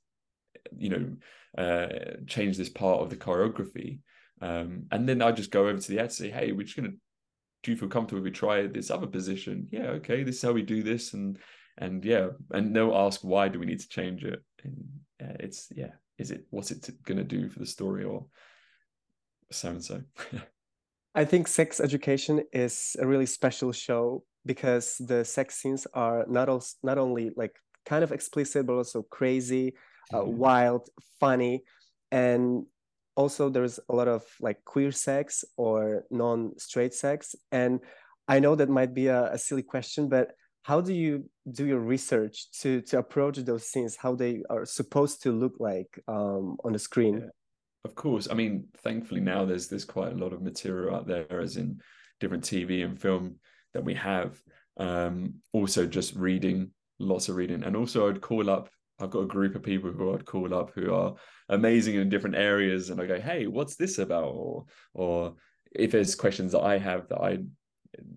you 0.78 0.90
know, 0.90 1.62
uh, 1.64 1.88
change 2.28 2.58
this 2.58 2.70
part 2.70 3.02
of 3.02 3.10
the 3.10 3.16
choreography? 3.16 4.00
Um, 4.42 4.84
and 4.92 5.08
then 5.08 5.22
I 5.22 5.32
just 5.32 5.52
go 5.52 5.68
over 5.68 5.80
to 5.80 5.92
the 5.92 6.00
ad 6.00 6.12
say, 6.12 6.30
hey, 6.30 6.52
we're 6.52 6.64
just 6.64 6.76
gonna. 6.76 6.94
Do 7.64 7.72
you 7.72 7.78
feel 7.78 7.90
comfortable 7.90 8.22
we 8.22 8.32
try 8.32 8.68
this 8.68 8.92
other 8.92 9.08
position? 9.08 9.68
Yeah, 9.72 9.88
okay, 9.88 10.24
this 10.24 10.36
is 10.36 10.42
how 10.42 10.52
we 10.52 10.62
do 10.62 10.84
this, 10.84 11.14
and 11.14 11.38
and 11.78 12.06
yeah, 12.06 12.30
and 12.52 12.76
they'll 12.76 12.96
ask 12.96 13.22
why 13.22 13.48
do 13.48 13.60
we 13.60 13.66
need 13.66 13.80
to 13.80 13.90
change 13.90 14.24
it, 14.24 14.42
and 14.64 14.86
uh, 15.22 15.36
it's 15.40 15.68
yeah, 15.76 15.92
is 16.18 16.32
it 16.32 16.46
what's 16.50 16.72
it 16.72 16.90
going 17.04 17.18
to 17.18 17.24
do 17.24 17.50
for 17.50 17.60
the 17.60 17.66
story 17.66 18.04
or 18.04 18.26
so 19.52 19.70
and 19.70 19.84
so 19.84 20.02
i 21.16 21.24
think 21.24 21.48
sex 21.48 21.80
education 21.80 22.44
is 22.52 22.96
a 23.00 23.08
really 23.08 23.26
special 23.26 23.72
show 23.72 24.24
because 24.46 24.96
the 25.00 25.24
sex 25.24 25.56
scenes 25.56 25.88
are 25.94 26.26
not 26.28 26.50
also 26.50 26.76
not 26.84 26.98
only 26.98 27.32
like 27.36 27.56
kind 27.86 28.04
of 28.04 28.12
explicit 28.12 28.66
but 28.66 28.74
also 28.74 29.04
crazy 29.04 29.74
uh, 30.14 30.18
mm-hmm. 30.18 30.38
wild 30.38 30.90
funny 31.20 31.64
and 32.12 32.66
also 33.16 33.50
there's 33.50 33.80
a 33.90 33.96
lot 33.96 34.08
of 34.08 34.24
like 34.40 34.64
queer 34.64 34.92
sex 34.92 35.44
or 35.58 36.06
non-straight 36.12 36.94
sex 36.94 37.36
and 37.52 37.80
i 38.28 38.40
know 38.40 38.56
that 38.56 38.70
might 38.70 38.94
be 38.94 39.08
a, 39.08 39.32
a 39.34 39.38
silly 39.38 39.64
question 39.64 40.08
but 40.08 40.32
how 40.64 40.82
do 40.82 40.94
you 40.94 41.24
do 41.52 41.66
your 41.66 41.80
research 41.80 42.52
to 42.52 42.82
to 42.82 42.98
approach 43.00 43.38
those 43.38 43.68
scenes 43.68 43.96
how 43.96 44.14
they 44.16 44.44
are 44.50 44.66
supposed 44.66 45.24
to 45.24 45.32
look 45.32 45.56
like 45.60 46.00
um, 46.08 46.58
on 46.64 46.74
the 46.74 46.80
screen 46.80 47.16
yeah. 47.16 47.30
of 47.86 47.96
course 47.96 48.28
i 48.30 48.34
mean 48.34 48.68
thankfully 48.78 49.22
now 49.22 49.44
there's 49.46 49.68
there's 49.68 49.86
quite 49.86 50.14
a 50.14 50.18
lot 50.24 50.34
of 50.34 50.42
material 50.42 50.96
out 50.96 51.08
there 51.08 51.42
as 51.42 51.58
in 51.58 51.82
different 52.20 52.44
tv 52.44 52.86
and 52.86 53.02
film 53.02 53.36
that 53.74 53.84
we 53.84 53.94
have 53.94 54.42
um, 54.80 55.34
also 55.54 55.86
just 55.88 56.16
reading 56.16 56.70
lots 57.00 57.30
of 57.30 57.36
reading 57.36 57.64
and 57.64 57.76
also 57.76 58.10
i'd 58.10 58.22
call 58.22 58.50
up 58.50 58.70
i've 59.00 59.10
got 59.10 59.20
a 59.20 59.28
group 59.28 59.56
of 59.56 59.64
people 59.64 59.92
who 59.92 60.14
i'd 60.14 60.26
call 60.26 60.54
up 60.54 60.72
who 60.74 60.94
are 60.94 61.16
amazing 61.50 61.96
in 61.96 62.10
different 62.10 62.36
areas 62.36 62.90
and 62.90 63.02
i 63.02 63.06
go 63.06 63.20
hey 63.20 63.48
what's 63.48 63.76
this 63.76 64.00
about 64.00 64.26
or 64.26 64.66
or 64.94 65.36
if 65.72 65.92
there's 65.92 66.16
questions 66.16 66.52
that 66.52 66.64
i 66.64 66.78
have 66.78 67.08
that 67.10 67.22
i 67.22 67.38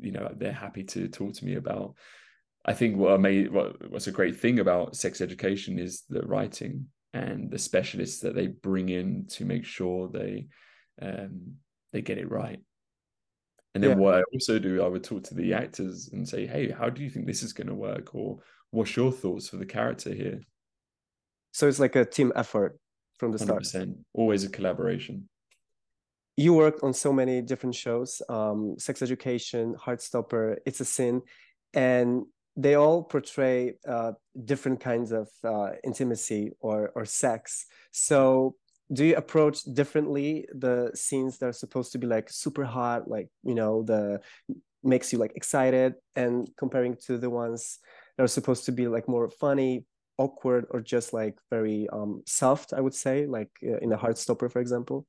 you 0.01 0.13
know 0.13 0.33
they're 0.37 0.53
happy 0.53 0.85
to 0.85 1.09
talk 1.09 1.33
to 1.35 1.45
me 1.45 1.55
about 1.55 1.95
I 2.65 2.75
think 2.75 2.97
what 2.97 3.21
made 3.21 3.51
what, 3.51 3.91
what's 3.91 4.07
a 4.07 4.13
great 4.13 4.39
thing 4.39 4.59
about 4.59 4.97
sex 4.97 5.21
education 5.21 5.79
is 5.79 6.03
the 6.09 6.23
writing 6.23 6.87
and 7.13 7.51
the 7.51 7.59
specialists 7.59 8.21
that 8.21 8.35
they 8.35 8.49
bring 8.49 8.89
in 8.91 9.27
to 9.29 9.45
make 9.45 9.65
sure 9.65 10.09
they 10.09 10.47
um, 11.01 11.55
they 11.93 12.03
get 12.03 12.19
it 12.19 12.31
right. 12.31 12.61
And 13.75 13.83
then 13.83 13.93
yeah. 13.93 13.97
what 13.97 14.15
I 14.17 14.23
also 14.33 14.59
do, 14.59 14.83
I 14.83 14.89
would 14.89 15.05
talk 15.05 15.25
to 15.25 15.35
the 15.35 15.55
actors 15.55 16.11
and 16.13 16.29
say, 16.29 16.47
"Hey, 16.47 16.71
how 16.71 16.91
do 16.91 17.03
you 17.03 17.09
think 17.09 17.27
this 17.27 17.43
is 17.43 17.53
going 17.53 17.69
to 17.69 17.75
work?" 17.75 18.15
Or 18.15 18.41
"What's 18.71 18.97
your 18.97 19.13
thoughts 19.13 19.49
for 19.49 19.57
the 19.57 19.67
character 19.67 20.13
here?" 20.13 20.41
So 21.53 21.69
it's 21.69 21.79
like 21.79 21.97
a 21.97 22.05
team 22.05 22.33
effort 22.37 22.79
from 23.19 23.33
the 23.33 23.39
100%. 23.39 23.67
start. 23.67 23.89
Always 24.15 24.45
a 24.45 24.49
collaboration. 24.49 25.29
You 26.37 26.55
worked 26.55 26.83
on 26.83 26.95
so 26.95 27.13
many 27.13 27.43
different 27.43 27.75
shows: 27.75 28.23
um, 28.29 28.77
Sex 28.79 29.03
Education, 29.03 29.75
Heartstopper, 29.75 30.57
It's 30.65 30.81
a 30.81 30.85
Sin, 30.85 31.23
and 31.75 32.25
they 32.57 32.75
all 32.75 33.03
portray 33.03 33.75
uh, 33.87 34.13
different 34.45 34.81
kinds 34.81 35.13
of 35.13 35.29
uh, 35.45 35.73
intimacy 35.85 36.53
or 36.61 36.93
or 36.95 37.05
sex. 37.05 37.67
So 37.91 38.55
do 38.93 39.05
you 39.05 39.17
approach 39.17 39.63
differently 39.63 40.49
the 40.53 40.91
scenes 40.95 41.39
that 41.39 41.47
are 41.47 41.53
supposed 41.53 41.93
to 41.93 41.99
be 41.99 42.07
like 42.07 42.29
super 42.31 42.65
hot, 42.65 43.09
like 43.09 43.29
you 43.43 43.55
know 43.55 43.83
the 43.83 44.21
makes 44.83 45.13
you 45.13 45.19
like 45.19 45.33
excited, 45.37 45.95
and 46.17 46.49
comparing 46.57 46.97
to 47.07 47.19
the 47.19 47.31
ones 47.31 47.79
that 48.17 48.25
are 48.25 48.29
supposed 48.39 48.65
to 48.65 48.73
be 48.73 48.89
like 48.89 49.09
more 49.09 49.29
funny, 49.29 49.85
awkward, 50.21 50.67
or 50.71 50.81
just 50.81 51.13
like 51.13 51.37
very 51.51 51.89
um, 51.93 52.23
soft? 52.27 52.73
I 52.73 52.81
would 52.81 52.95
say, 52.95 53.27
like 53.27 53.51
uh, 53.63 53.79
in 53.79 53.93
a 53.93 53.97
heart 53.97 54.19
stopper, 54.19 54.49
for 54.49 54.61
example. 54.61 55.07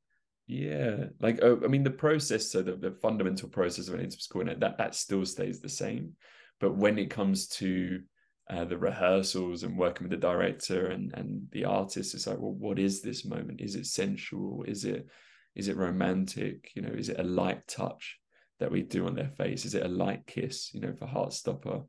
Yeah, 0.47 1.05
like 1.20 1.41
uh, 1.41 1.57
I 1.64 1.68
mean, 1.68 1.84
the 1.84 1.91
process, 2.05 2.51
so 2.51 2.62
the, 2.62 2.76
the 2.76 2.91
fundamental 2.91 3.49
process 3.49 3.88
of 3.88 3.93
an 3.93 4.01
intimacy 4.01 4.28
coordinator, 4.32 4.59
that 4.62 4.78
that 4.78 4.95
still 4.95 5.26
stays 5.26 5.59
the 5.59 5.70
same 5.70 6.16
but 6.62 6.78
when 6.78 6.99
it 6.99 7.09
comes 7.09 7.47
to 7.47 8.01
uh, 8.49 8.66
the 8.66 8.78
rehearsals 8.78 9.64
and 9.64 9.78
working 9.78 10.07
with 10.07 10.12
the 10.12 10.28
director 10.28 10.88
and 10.88 11.12
and 11.14 11.47
the 11.51 11.66
artist, 11.66 12.14
it's 12.14 12.28
like, 12.28 12.39
well, 12.39 12.53
what 12.53 12.80
is 12.80 13.01
this 13.01 13.26
moment? 13.26 13.59
Is 13.59 13.76
it 13.76 13.88
sensual? 13.88 14.64
Is 14.68 14.86
it 14.86 15.07
is 15.55 15.68
it 15.68 15.76
romantic? 15.76 16.72
You 16.76 16.84
know, 16.84 16.93
is 16.93 17.09
it 17.09 17.20
a 17.20 17.24
light 17.24 17.68
touch 17.68 18.20
that 18.59 18.72
we 18.72 18.84
do 18.84 19.07
on 19.07 19.16
their 19.16 19.32
face? 19.32 19.66
Is 19.66 19.74
it 19.74 19.84
a 19.84 19.89
light 19.89 20.28
kiss? 20.28 20.74
You 20.74 20.82
know, 20.82 20.93
for 20.93 21.07
heart 21.07 21.34
stopper 21.34 21.82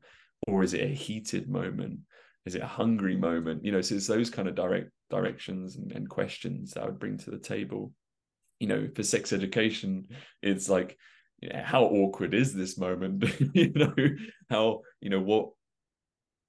or 0.47 0.63
is 0.63 0.73
it 0.73 0.83
a 0.83 0.93
heated 0.93 1.47
moment? 1.47 1.99
Is 2.45 2.55
it 2.55 2.61
a 2.61 2.67
hungry 2.67 3.15
moment? 3.15 3.63
You 3.63 3.71
know, 3.71 3.81
so 3.81 3.95
it's 3.95 4.07
those 4.07 4.29
kind 4.29 4.47
of 4.47 4.55
direct 4.55 4.89
directions 5.09 5.77
and, 5.77 5.91
and 5.91 6.09
questions 6.09 6.71
that 6.71 6.83
I 6.83 6.85
would 6.87 6.99
bring 6.99 7.17
to 7.19 7.31
the 7.31 7.37
table. 7.37 7.93
You 8.59 8.67
know, 8.67 8.87
for 8.95 9.03
sex 9.03 9.33
education, 9.33 10.07
it's 10.41 10.69
like 10.69 10.97
how 11.51 11.83
awkward 11.83 12.33
is 12.33 12.53
this 12.53 12.77
moment 12.77 13.23
you 13.53 13.71
know 13.73 13.93
how 14.49 14.81
you 15.01 15.09
know 15.09 15.19
what 15.19 15.49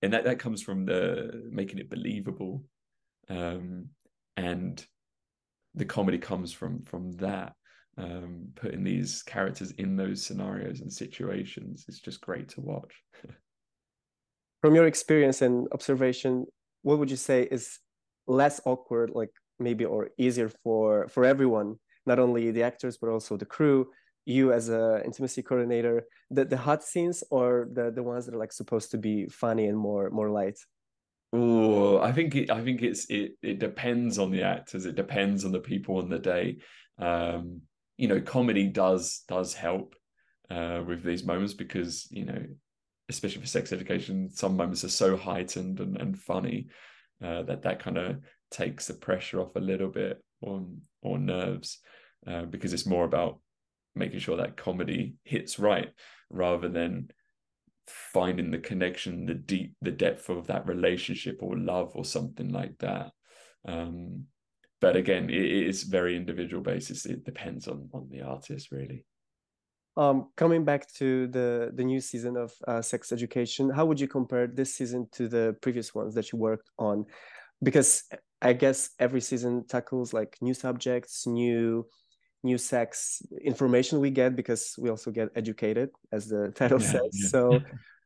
and 0.02 0.12
that 0.12 0.24
that 0.24 0.38
comes 0.38 0.62
from 0.62 0.84
the 0.84 1.42
making 1.50 1.78
it 1.78 1.90
believable 1.90 2.62
um 3.30 3.86
and 4.36 4.86
the 5.74 5.84
comedy 5.84 6.18
comes 6.18 6.52
from 6.52 6.82
from 6.82 7.12
that 7.12 7.54
um 7.98 8.48
putting 8.54 8.84
these 8.84 9.22
characters 9.22 9.72
in 9.72 9.96
those 9.96 10.24
scenarios 10.24 10.80
and 10.80 10.92
situations 10.92 11.84
it's 11.88 12.00
just 12.00 12.20
great 12.20 12.48
to 12.48 12.60
watch 12.60 13.02
from 14.64 14.74
your 14.74 14.86
experience 14.86 15.42
and 15.42 15.68
observation 15.72 16.46
what 16.84 16.98
would 16.98 17.10
you 17.10 17.18
say 17.18 17.42
is 17.50 17.80
less 18.26 18.62
awkward 18.64 19.10
like 19.10 19.28
maybe 19.58 19.84
or 19.84 20.08
easier 20.16 20.48
for 20.48 21.06
for 21.08 21.26
everyone? 21.26 21.76
Not 22.06 22.18
only 22.18 22.50
the 22.50 22.62
actors 22.62 22.96
but 22.96 23.10
also 23.10 23.36
the 23.36 23.44
crew 23.44 23.88
you 24.24 24.54
as 24.54 24.70
a 24.70 25.02
intimacy 25.04 25.42
coordinator 25.42 26.04
the 26.30 26.46
the 26.46 26.56
hot 26.56 26.82
scenes 26.82 27.22
or 27.30 27.68
the 27.74 27.90
the 27.90 28.02
ones 28.02 28.24
that 28.24 28.34
are 28.34 28.38
like 28.38 28.54
supposed 28.54 28.90
to 28.92 28.96
be 28.96 29.26
funny 29.26 29.66
and 29.66 29.76
more 29.76 30.08
more 30.08 30.30
light? 30.30 30.58
Oh 31.34 31.98
i 31.98 32.10
think 32.10 32.34
it, 32.34 32.50
i 32.50 32.64
think 32.64 32.80
it's 32.80 33.04
it 33.10 33.32
it 33.42 33.58
depends 33.58 34.18
on 34.18 34.30
the 34.30 34.44
actors. 34.44 34.86
It 34.86 34.96
depends 34.96 35.44
on 35.44 35.52
the 35.52 35.60
people 35.72 35.98
on 35.98 36.08
the 36.08 36.22
day. 36.34 36.56
Um 36.98 37.60
you 37.98 38.08
know 38.08 38.20
comedy 38.22 38.68
does 38.68 39.24
does 39.28 39.52
help 39.52 39.94
uh 40.50 40.80
with 40.88 41.02
these 41.02 41.24
moments 41.30 41.52
because 41.52 42.08
you 42.10 42.24
know 42.24 42.42
especially 43.08 43.40
for 43.40 43.46
sex 43.46 43.72
education 43.72 44.30
some 44.30 44.56
moments 44.56 44.84
are 44.84 44.88
so 44.88 45.16
heightened 45.16 45.80
and, 45.80 45.96
and 45.96 46.18
funny 46.18 46.66
uh, 47.22 47.42
that 47.42 47.62
that 47.62 47.80
kind 47.80 47.98
of 47.98 48.16
takes 48.50 48.86
the 48.86 48.94
pressure 48.94 49.40
off 49.40 49.56
a 49.56 49.60
little 49.60 49.88
bit 49.88 50.22
on 50.42 50.80
on 51.02 51.26
nerves 51.26 51.78
uh, 52.26 52.42
because 52.42 52.72
it's 52.72 52.86
more 52.86 53.04
about 53.04 53.38
making 53.94 54.18
sure 54.18 54.36
that 54.36 54.56
comedy 54.56 55.14
hits 55.24 55.58
right 55.58 55.90
rather 56.30 56.68
than 56.68 57.08
finding 57.86 58.50
the 58.50 58.58
connection 58.58 59.26
the 59.26 59.34
deep 59.34 59.74
the 59.82 59.90
depth 59.90 60.30
of 60.30 60.46
that 60.46 60.66
relationship 60.66 61.38
or 61.40 61.56
love 61.56 61.92
or 61.94 62.04
something 62.04 62.48
like 62.48 62.76
that. 62.78 63.10
Um 63.66 64.24
but 64.80 64.96
again 64.96 65.30
it 65.30 65.44
is 65.44 65.84
very 65.84 66.16
individual 66.16 66.62
basis 66.62 67.06
it 67.06 67.24
depends 67.24 67.68
on 67.68 67.88
on 67.92 68.08
the 68.10 68.22
artist 68.22 68.70
really 68.72 69.04
um 69.96 70.28
coming 70.36 70.64
back 70.64 70.92
to 70.92 71.26
the 71.28 71.70
the 71.74 71.84
new 71.84 72.00
season 72.00 72.36
of 72.36 72.52
uh, 72.66 72.82
sex 72.82 73.12
education 73.12 73.70
how 73.70 73.84
would 73.84 74.00
you 74.00 74.08
compare 74.08 74.46
this 74.46 74.74
season 74.74 75.06
to 75.12 75.28
the 75.28 75.56
previous 75.60 75.94
ones 75.94 76.14
that 76.14 76.32
you 76.32 76.38
worked 76.38 76.70
on? 76.78 77.06
Because 77.62 78.02
i 78.42 78.52
guess 78.52 78.90
every 78.98 79.20
season 79.20 79.64
tackles 79.66 80.12
like 80.12 80.36
new 80.40 80.54
subjects 80.54 81.26
new 81.26 81.86
new 82.42 82.58
sex 82.58 83.22
information 83.42 84.00
we 84.00 84.10
get 84.10 84.36
because 84.36 84.74
we 84.78 84.90
also 84.90 85.10
get 85.10 85.30
educated 85.34 85.90
as 86.12 86.28
the 86.28 86.50
title 86.54 86.80
yeah, 86.80 86.88
says. 86.88 87.10
yeah. 87.12 87.28
so 87.28 87.60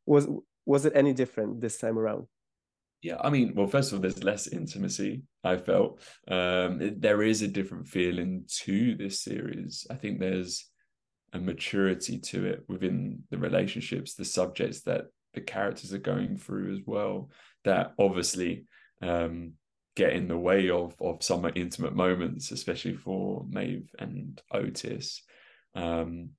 was 0.07 0.29
was 0.65 0.85
it 0.85 0.93
any 0.95 1.13
different 1.13 1.61
this 1.61 1.79
time 1.79 1.99
around? 1.99 2.27
Yeah 3.03 3.17
i 3.21 3.31
mean 3.31 3.55
well 3.55 3.67
first 3.67 3.91
of 3.91 3.97
all 3.97 4.03
there's 4.03 4.23
less 4.25 4.47
intimacy 4.49 5.23
i 5.45 5.57
felt. 5.57 6.01
Um 6.29 7.01
there 7.01 7.23
is 7.23 7.43
a 7.43 7.49
different 7.49 7.89
feeling 7.89 8.45
to 8.65 8.95
this 8.95 9.23
series. 9.23 9.87
I 9.91 9.95
think 9.95 10.21
there's 10.21 10.67
a 11.33 11.39
maturity 11.39 12.19
to 12.19 12.47
it 12.47 12.65
within 12.69 13.23
the 13.31 13.39
relationships 13.39 14.15
the 14.15 14.25
subjects 14.25 14.83
that 14.83 15.07
the 15.35 15.41
characters 15.41 15.93
are 15.93 15.99
going 15.99 16.37
through 16.37 16.73
as 16.73 16.81
well 16.87 17.31
that 17.65 17.93
obviously 17.99 18.65
um 19.03 19.53
get 19.99 20.13
in 20.13 20.29
the 20.29 20.39
way 20.39 20.71
of 20.71 20.95
of 21.01 21.25
some 21.25 21.45
intimate 21.57 21.95
moments, 21.95 22.53
especially 22.53 22.95
for 22.95 23.45
Maeve 23.51 23.91
and 23.99 24.41
Otis. 24.53 25.23
Um, 25.75 26.31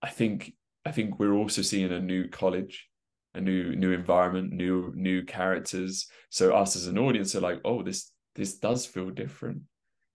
I 0.00 0.10
think 0.10 0.52
I 0.84 0.92
think 0.92 1.18
we're 1.18 1.34
also 1.34 1.62
seeing 1.62 1.90
a 1.90 2.00
new 2.00 2.28
college, 2.28 2.88
a 3.34 3.40
new 3.40 3.74
new 3.74 3.92
environment, 3.92 4.52
new 4.52 4.92
new 4.94 5.24
characters. 5.24 6.06
So 6.30 6.54
us 6.54 6.76
as 6.76 6.86
an 6.86 6.98
audience 6.98 7.34
are 7.34 7.40
like, 7.40 7.60
oh, 7.64 7.82
this 7.82 8.12
this 8.36 8.58
does 8.58 8.86
feel 8.86 9.10
different. 9.10 9.62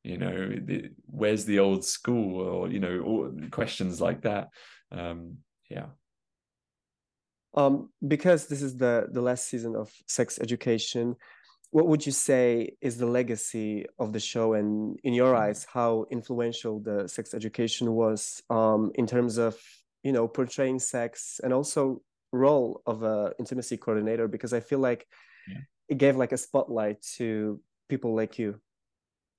You 0.04 0.18
know, 0.18 0.50
the, 0.50 0.90
where's 1.06 1.46
the 1.46 1.60
old 1.60 1.86
school, 1.86 2.42
or 2.42 2.70
you 2.70 2.80
know, 2.80 3.02
all, 3.02 3.32
questions 3.52 4.02
like 4.02 4.22
that. 4.22 4.50
Um, 4.92 5.38
yeah. 5.70 5.88
Um, 7.54 7.90
because 8.08 8.48
this 8.48 8.62
is 8.62 8.78
the 8.78 9.08
the 9.12 9.22
last 9.22 9.48
season 9.48 9.76
of 9.76 9.92
sex 10.08 10.40
education, 10.40 11.16
what 11.72 11.88
would 11.88 12.06
you 12.06 12.12
say 12.12 12.76
is 12.82 12.98
the 12.98 13.06
legacy 13.06 13.86
of 13.98 14.12
the 14.14 14.20
show 14.20 14.54
and 14.54 15.00
in 15.04 15.14
your 15.14 15.34
hmm. 15.34 15.42
eyes 15.42 15.66
how 15.74 16.06
influential 16.12 16.80
the 16.80 17.08
sex 17.08 17.34
education 17.34 17.94
was 17.94 18.44
um, 18.50 18.92
in 18.96 19.08
terms 19.08 19.38
of 19.38 19.58
you 20.04 20.12
know 20.12 20.28
portraying 20.28 20.80
sex 20.80 21.40
and 21.44 21.54
also 21.54 22.02
role 22.32 22.82
of 22.86 23.04
a 23.04 23.34
intimacy 23.40 23.76
coordinator 23.76 24.26
because 24.28 24.54
i 24.54 24.60
feel 24.60 24.80
like 24.80 25.06
yeah. 25.50 25.60
it 25.90 25.98
gave 25.98 26.16
like 26.16 26.32
a 26.32 26.38
spotlight 26.38 27.02
to 27.02 27.60
people 27.90 28.16
like 28.16 28.40
you 28.40 28.60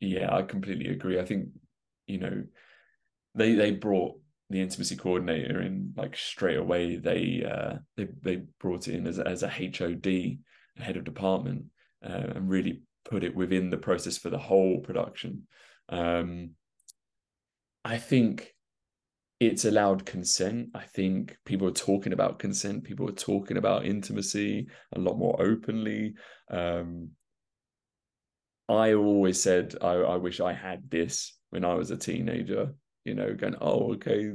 yeah 0.03 0.34
i 0.34 0.42
completely 0.42 0.88
agree 0.88 1.18
i 1.18 1.24
think 1.24 1.48
you 2.07 2.18
know 2.18 2.42
they 3.34 3.55
they 3.55 3.70
brought 3.70 4.18
the 4.50 4.61
intimacy 4.61 4.96
coordinator 4.96 5.62
in 5.62 5.94
like 5.96 6.16
straight 6.16 6.59
away 6.59 6.96
they 6.96 7.42
uh 7.50 7.78
they 7.96 8.07
they 8.22 8.42
brought 8.61 8.86
it 8.88 8.94
in 8.94 9.07
as, 9.07 9.18
as 9.18 9.42
a 9.42 9.48
hod 9.48 10.07
head 10.76 10.96
of 10.96 11.05
department 11.05 11.64
uh, 12.05 12.32
and 12.34 12.48
really 12.48 12.82
put 13.05 13.24
it 13.24 13.34
within 13.34 13.70
the 13.70 13.76
process 13.76 14.18
for 14.18 14.30
the 14.30 14.38
whole 14.38 14.80
production. 14.80 15.46
Um, 15.88 16.50
I 17.84 17.98
think 17.98 18.55
it's 19.40 19.64
allowed 19.64 20.07
consent. 20.07 20.68
I 20.74 20.82
think 20.82 21.36
people 21.44 21.66
are 21.66 21.72
talking 21.72 22.12
about 22.12 22.38
consent. 22.38 22.84
People 22.84 23.09
are 23.09 23.12
talking 23.12 23.57
about 23.57 23.86
intimacy 23.86 24.68
a 24.94 25.00
lot 25.00 25.18
more 25.18 25.40
openly. 25.42 26.14
Um, 26.50 27.11
I 28.68 28.94
always 28.94 29.40
said 29.40 29.74
I, 29.80 29.92
I, 29.92 30.16
wish 30.16 30.40
I 30.40 30.52
had 30.52 30.90
this 30.90 31.36
when 31.50 31.64
I 31.64 31.74
was 31.74 31.90
a 31.90 31.96
teenager. 31.96 32.72
You 33.04 33.14
know, 33.14 33.34
going, 33.34 33.56
oh, 33.60 33.94
okay, 33.94 34.32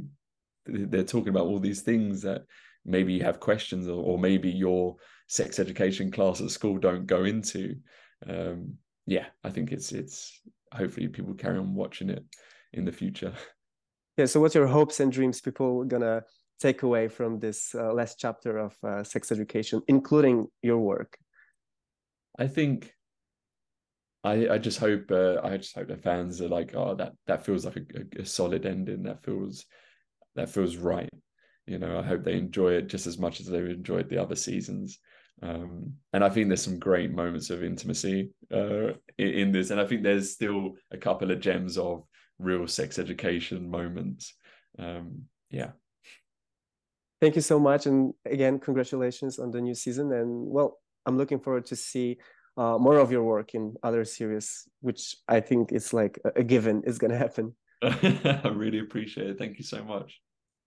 they're 0.65 1.03
talking 1.03 1.29
about 1.29 1.45
all 1.45 1.59
these 1.59 1.81
things 1.81 2.21
that 2.23 2.43
maybe 2.85 3.13
you 3.13 3.23
have 3.23 3.39
questions, 3.39 3.87
or, 3.87 4.03
or 4.03 4.19
maybe 4.19 4.49
you're 4.49 4.95
sex 5.27 5.59
education 5.59 6.11
class 6.11 6.41
at 6.41 6.51
school 6.51 6.77
don't 6.77 7.05
go 7.05 7.23
into. 7.23 7.75
Um, 8.27 8.75
yeah, 9.05 9.27
I 9.43 9.49
think 9.49 9.71
it's 9.71 9.91
it's 9.91 10.41
hopefully 10.73 11.07
people 11.07 11.33
carry 11.33 11.57
on 11.57 11.75
watching 11.75 12.09
it 12.09 12.23
in 12.73 12.85
the 12.85 12.91
future. 12.91 13.33
Yeah. 14.19 14.25
So, 14.25 14.39
what's 14.39 14.55
your 14.55 14.65
hopes 14.65 14.99
and 14.99 15.11
dreams 15.11 15.41
people 15.41 15.83
gonna 15.83 16.23
take 16.59 16.81
away 16.81 17.07
from 17.07 17.37
this 17.37 17.75
uh, 17.75 17.93
last 17.93 18.17
chapter 18.17 18.57
of 18.57 18.75
uh, 18.83 19.03
sex 19.03 19.31
education, 19.31 19.83
including 19.87 20.47
your 20.63 20.79
work? 20.79 21.19
I 22.39 22.47
think 22.47 22.91
I, 24.27 24.55
I 24.55 24.57
just 24.57 24.79
hope 24.79 25.09
uh, 25.09 25.39
I 25.41 25.57
just 25.57 25.73
hope 25.73 25.87
the 25.87 25.97
fans 25.97 26.41
are 26.41 26.49
like, 26.49 26.75
oh, 26.75 26.95
that 26.95 27.13
that 27.27 27.45
feels 27.45 27.65
like 27.65 27.77
a, 27.77 28.21
a, 28.21 28.25
solid 28.25 28.65
ending. 28.65 29.03
That 29.03 29.23
feels 29.23 29.65
that 30.35 30.49
feels 30.49 30.75
right. 30.75 31.09
You 31.65 31.79
know, 31.79 31.97
I 31.97 32.03
hope 32.03 32.23
they 32.23 32.37
enjoy 32.37 32.73
it 32.73 32.87
just 32.87 33.07
as 33.07 33.17
much 33.17 33.39
as 33.39 33.47
they've 33.47 33.65
enjoyed 33.65 34.09
the 34.09 34.21
other 34.21 34.35
seasons. 34.35 34.99
Um, 35.41 35.93
and 36.13 36.23
I 36.23 36.29
think 36.29 36.47
there's 36.47 36.63
some 36.63 36.79
great 36.79 37.11
moments 37.11 37.49
of 37.49 37.63
intimacy 37.63 38.31
uh, 38.51 38.93
in, 39.17 39.29
in, 39.41 39.51
this, 39.51 39.69
and 39.69 39.79
I 39.79 39.85
think 39.85 40.01
there's 40.01 40.33
still 40.33 40.73
a 40.91 40.97
couple 40.97 41.29
of 41.31 41.39
gems 41.39 41.77
of 41.77 42.03
real 42.39 42.67
sex 42.67 42.97
education 42.97 43.69
moments. 43.69 44.33
Um, 44.79 45.23
yeah. 45.51 45.71
Thank 47.21 47.35
you 47.35 47.41
so 47.41 47.59
much, 47.59 47.85
and 47.85 48.13
again, 48.25 48.59
congratulations 48.59 49.39
on 49.39 49.51
the 49.51 49.61
new 49.61 49.75
season. 49.75 50.11
And 50.11 50.49
well, 50.49 50.79
I'm 51.05 51.17
looking 51.17 51.39
forward 51.39 51.65
to 51.67 51.75
see 51.75 52.17
uh, 52.57 52.77
more 52.77 52.97
of 52.97 53.11
your 53.11 53.23
work 53.23 53.53
in 53.53 53.75
other 53.83 54.03
series, 54.03 54.67
which 54.81 55.15
I 55.27 55.39
think 55.39 55.71
is 55.71 55.93
like 55.93 56.19
a, 56.25 56.39
a 56.41 56.43
given 56.43 56.83
is 56.83 56.97
going 56.97 57.11
to 57.11 57.17
happen. 57.17 57.55
I 57.83 58.51
really 58.53 58.79
appreciate 58.79 59.29
it. 59.29 59.37
Thank 59.37 59.57
you 59.59 59.63
so 59.63 59.83
much. 59.83 60.19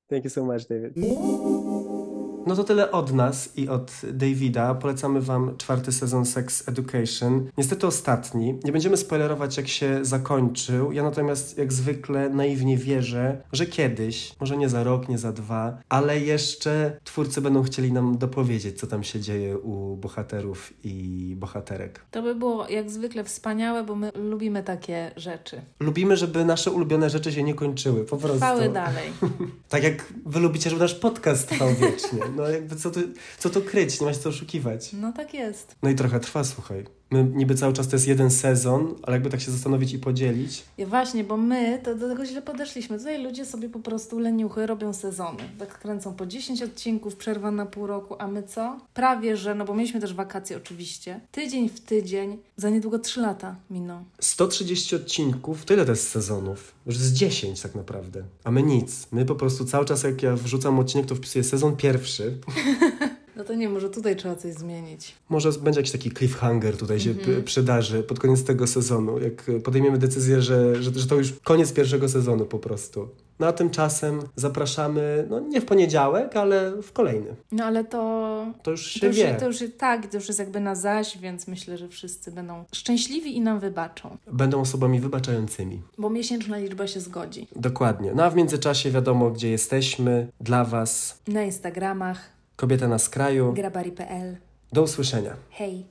Thank 0.09 0.25
you 0.25 0.31
so 0.31 0.45
much, 0.45 0.67
David. 0.67 2.07
No 2.51 2.57
to 2.57 2.65
tyle 2.65 2.91
od 2.91 3.13
nas 3.13 3.53
i 3.57 3.69
od 3.69 3.93
Davida. 4.13 4.75
Polecamy 4.75 5.21
Wam 5.21 5.57
czwarty 5.57 5.93
sezon 5.93 6.27
Sex 6.27 6.69
Education. 6.69 7.51
Niestety 7.59 7.87
ostatni. 7.87 8.59
Nie 8.65 8.73
będziemy 8.73 8.97
spoilerować, 8.97 9.57
jak 9.57 9.69
się 9.69 9.99
zakończył. 10.03 10.93
Ja 10.93 11.03
natomiast, 11.03 11.59
jak 11.59 11.73
zwykle, 11.73 12.29
naiwnie 12.29 12.77
wierzę, 12.77 13.43
że 13.53 13.67
kiedyś, 13.67 14.35
może 14.41 14.57
nie 14.57 14.69
za 14.69 14.85
rok, 14.85 15.09
nie 15.09 15.19
za 15.19 15.33
dwa, 15.33 15.79
ale 15.89 16.21
jeszcze 16.21 16.97
twórcy 17.05 17.41
będą 17.41 17.63
chcieli 17.63 17.93
nam 17.93 18.19
dopowiedzieć, 18.19 18.79
co 18.79 18.87
tam 18.87 19.03
się 19.05 19.21
dzieje 19.21 19.59
u 19.59 19.97
bohaterów 19.97 20.73
i 20.85 21.35
bohaterek. 21.39 22.01
To 22.11 22.23
by 22.23 22.35
było 22.35 22.69
jak 22.69 22.91
zwykle 22.91 23.25
wspaniałe, 23.25 23.85
bo 23.85 23.95
my 23.95 24.11
lubimy 24.15 24.63
takie 24.63 25.11
rzeczy. 25.17 25.61
Lubimy, 25.81 26.17
żeby 26.17 26.45
nasze 26.45 26.71
ulubione 26.71 27.11
rzeczy 27.11 27.33
się 27.33 27.43
nie 27.43 27.55
kończyły, 27.55 28.05
po 28.05 28.17
prostu. 28.17 28.39
Trwały 28.39 28.69
dalej. 28.69 29.11
tak 29.69 29.83
jak 29.83 30.13
wy 30.27 30.41
lubicie, 30.41 30.71
żeby 30.71 30.83
nasz 30.83 30.95
podcast 30.95 31.49
trwał 31.49 31.69
wiecznie. 31.75 32.21
No 32.41 32.49
jakby 32.49 32.77
co 32.77 32.91
tu, 32.91 33.01
co 33.39 33.51
tu 33.51 33.63
kryć, 33.63 34.01
nie 34.01 34.07
ma 34.07 34.13
się 34.13 34.19
co 34.19 34.29
oszukiwać. 34.29 34.93
No 34.93 35.13
tak 35.13 35.35
jest. 35.35 35.77
No 35.83 35.91
i 35.91 35.95
trochę 35.95 36.21
trwa, 36.21 36.45
słuchaj. 36.45 36.85
My 37.11 37.25
niby 37.25 37.55
cały 37.55 37.73
czas 37.73 37.89
to 37.89 37.97
jest 37.97 38.09
jeden 38.09 38.31
sezon, 38.31 38.95
ale 39.03 39.17
jakby 39.17 39.31
tak 39.31 39.41
się 39.41 39.51
zastanowić 39.51 39.93
i 39.93 39.99
podzielić. 39.99 40.63
Ja 40.79 40.87
właśnie, 40.87 41.25
bo 41.25 41.37
my 41.37 41.81
to 41.85 41.95
do 41.95 42.09
tego 42.09 42.27
źle 42.27 42.43
podeszliśmy. 42.43 42.99
Tutaj 42.99 43.23
ludzie 43.23 43.45
sobie 43.45 43.69
po 43.69 43.79
prostu 43.79 44.19
leniuchy 44.19 44.67
robią 44.67 44.93
sezony. 44.93 45.43
Tak 45.59 45.79
kręcą 45.79 46.15
po 46.15 46.27
10 46.27 46.63
odcinków, 46.63 47.17
przerwa 47.17 47.51
na 47.51 47.67
pół 47.67 47.87
roku, 47.87 48.17
a 48.19 48.27
my 48.29 48.43
co? 48.43 48.79
Prawie, 48.95 49.37
że, 49.37 49.55
no 49.55 49.65
bo 49.65 49.75
mieliśmy 49.75 50.01
też 50.01 50.15
wakacje 50.15 50.57
oczywiście. 50.57 51.21
Tydzień 51.33 51.69
w 51.69 51.81
tydzień, 51.81 52.39
za 52.57 52.71
niedługo 52.71 52.99
3 52.99 53.21
lata 53.21 53.57
miną. 53.71 54.05
130 54.21 54.97
odcinków, 54.97 55.65
tyle 55.65 55.85
to 55.85 55.91
jest 55.91 56.09
sezonów. 56.09 56.75
Już 56.87 56.97
z 56.97 57.13
10 57.13 57.61
tak 57.61 57.75
naprawdę. 57.75 58.23
A 58.45 58.51
my 58.51 58.63
nic. 58.63 59.07
My 59.13 59.25
po 59.25 59.35
prostu 59.35 59.65
cały 59.65 59.85
czas 59.85 60.03
jak 60.03 60.23
ja 60.23 60.37
wrzucam 60.37 60.79
odcinek, 60.79 61.07
to 61.07 61.15
wpisuję 61.15 61.45
sezon 61.45 61.77
pierwszy. 61.77 62.39
No 63.37 63.45
to 63.45 63.55
nie, 63.55 63.69
może 63.69 63.91
tutaj 63.91 64.17
trzeba 64.17 64.37
coś 64.37 64.55
zmienić. 64.55 65.15
Może 65.29 65.53
będzie 65.53 65.81
jakiś 65.81 65.93
taki 65.93 66.11
cliffhanger 66.11 66.77
tutaj 66.77 67.01
się 67.01 67.11
mm 67.11 67.25
-hmm. 67.25 67.43
przydarzy 67.43 68.03
pod 68.03 68.19
koniec 68.19 68.45
tego 68.45 68.67
sezonu, 68.67 69.19
jak 69.19 69.63
podejmiemy 69.65 69.99
decyzję, 69.99 70.43
że, 70.43 70.83
że, 70.83 70.91
że 70.95 71.07
to 71.07 71.15
już 71.15 71.33
koniec 71.45 71.73
pierwszego 71.73 72.09
sezonu 72.09 72.47
po 72.47 72.59
prostu. 72.59 73.09
No 73.41 73.47
a 73.47 73.53
tymczasem 73.53 74.21
zapraszamy, 74.37 75.27
no 75.31 75.41
nie 75.41 75.61
w 75.61 75.65
poniedziałek, 75.65 76.37
ale 76.37 76.83
w 76.83 76.93
kolejny. 76.93 77.35
No 77.53 77.65
ale 77.65 77.85
to... 77.85 78.47
To 78.63 78.71
już 78.71 78.87
się 78.87 79.01
to 79.01 79.07
już, 79.07 79.17
wie. 79.17 79.35
To 79.35 79.47
już, 79.47 79.57
tak, 79.79 80.07
to 80.07 80.17
już 80.17 80.29
jest 80.29 80.39
jakby 80.39 80.61
na 80.61 80.75
zaś, 80.75 81.19
więc 81.19 81.49
myślę, 81.49 81.79
że 81.79 81.89
wszyscy 81.89 82.33
będą 82.33 82.65
szczęśliwi 82.73 83.37
i 83.37 83.41
nam 83.41 83.61
wybaczą. 83.61 84.17
Będą 84.33 84.61
osobami 84.61 85.01
wybaczającymi. 85.01 85.83
Bo 85.99 86.11
miesięczna 86.11 86.59
liczba 86.59 86.87
się 86.87 87.01
zgodzi. 87.01 87.47
Dokładnie. 87.57 88.13
No 88.15 88.25
a 88.25 88.31
w 88.31 88.37
międzyczasie 88.37 88.91
wiadomo, 88.91 89.31
gdzie 89.31 89.51
jesteśmy, 89.51 90.29
dla 90.41 90.65
Was. 90.65 91.19
Na 91.29 91.43
Instagramach. 91.43 92.40
Kobieta 92.61 92.89
na 92.89 92.99
skraju. 92.99 93.53
Grabari.pl 93.53 94.37
Do 94.73 94.83
usłyszenia. 94.83 95.37
Hej. 95.51 95.85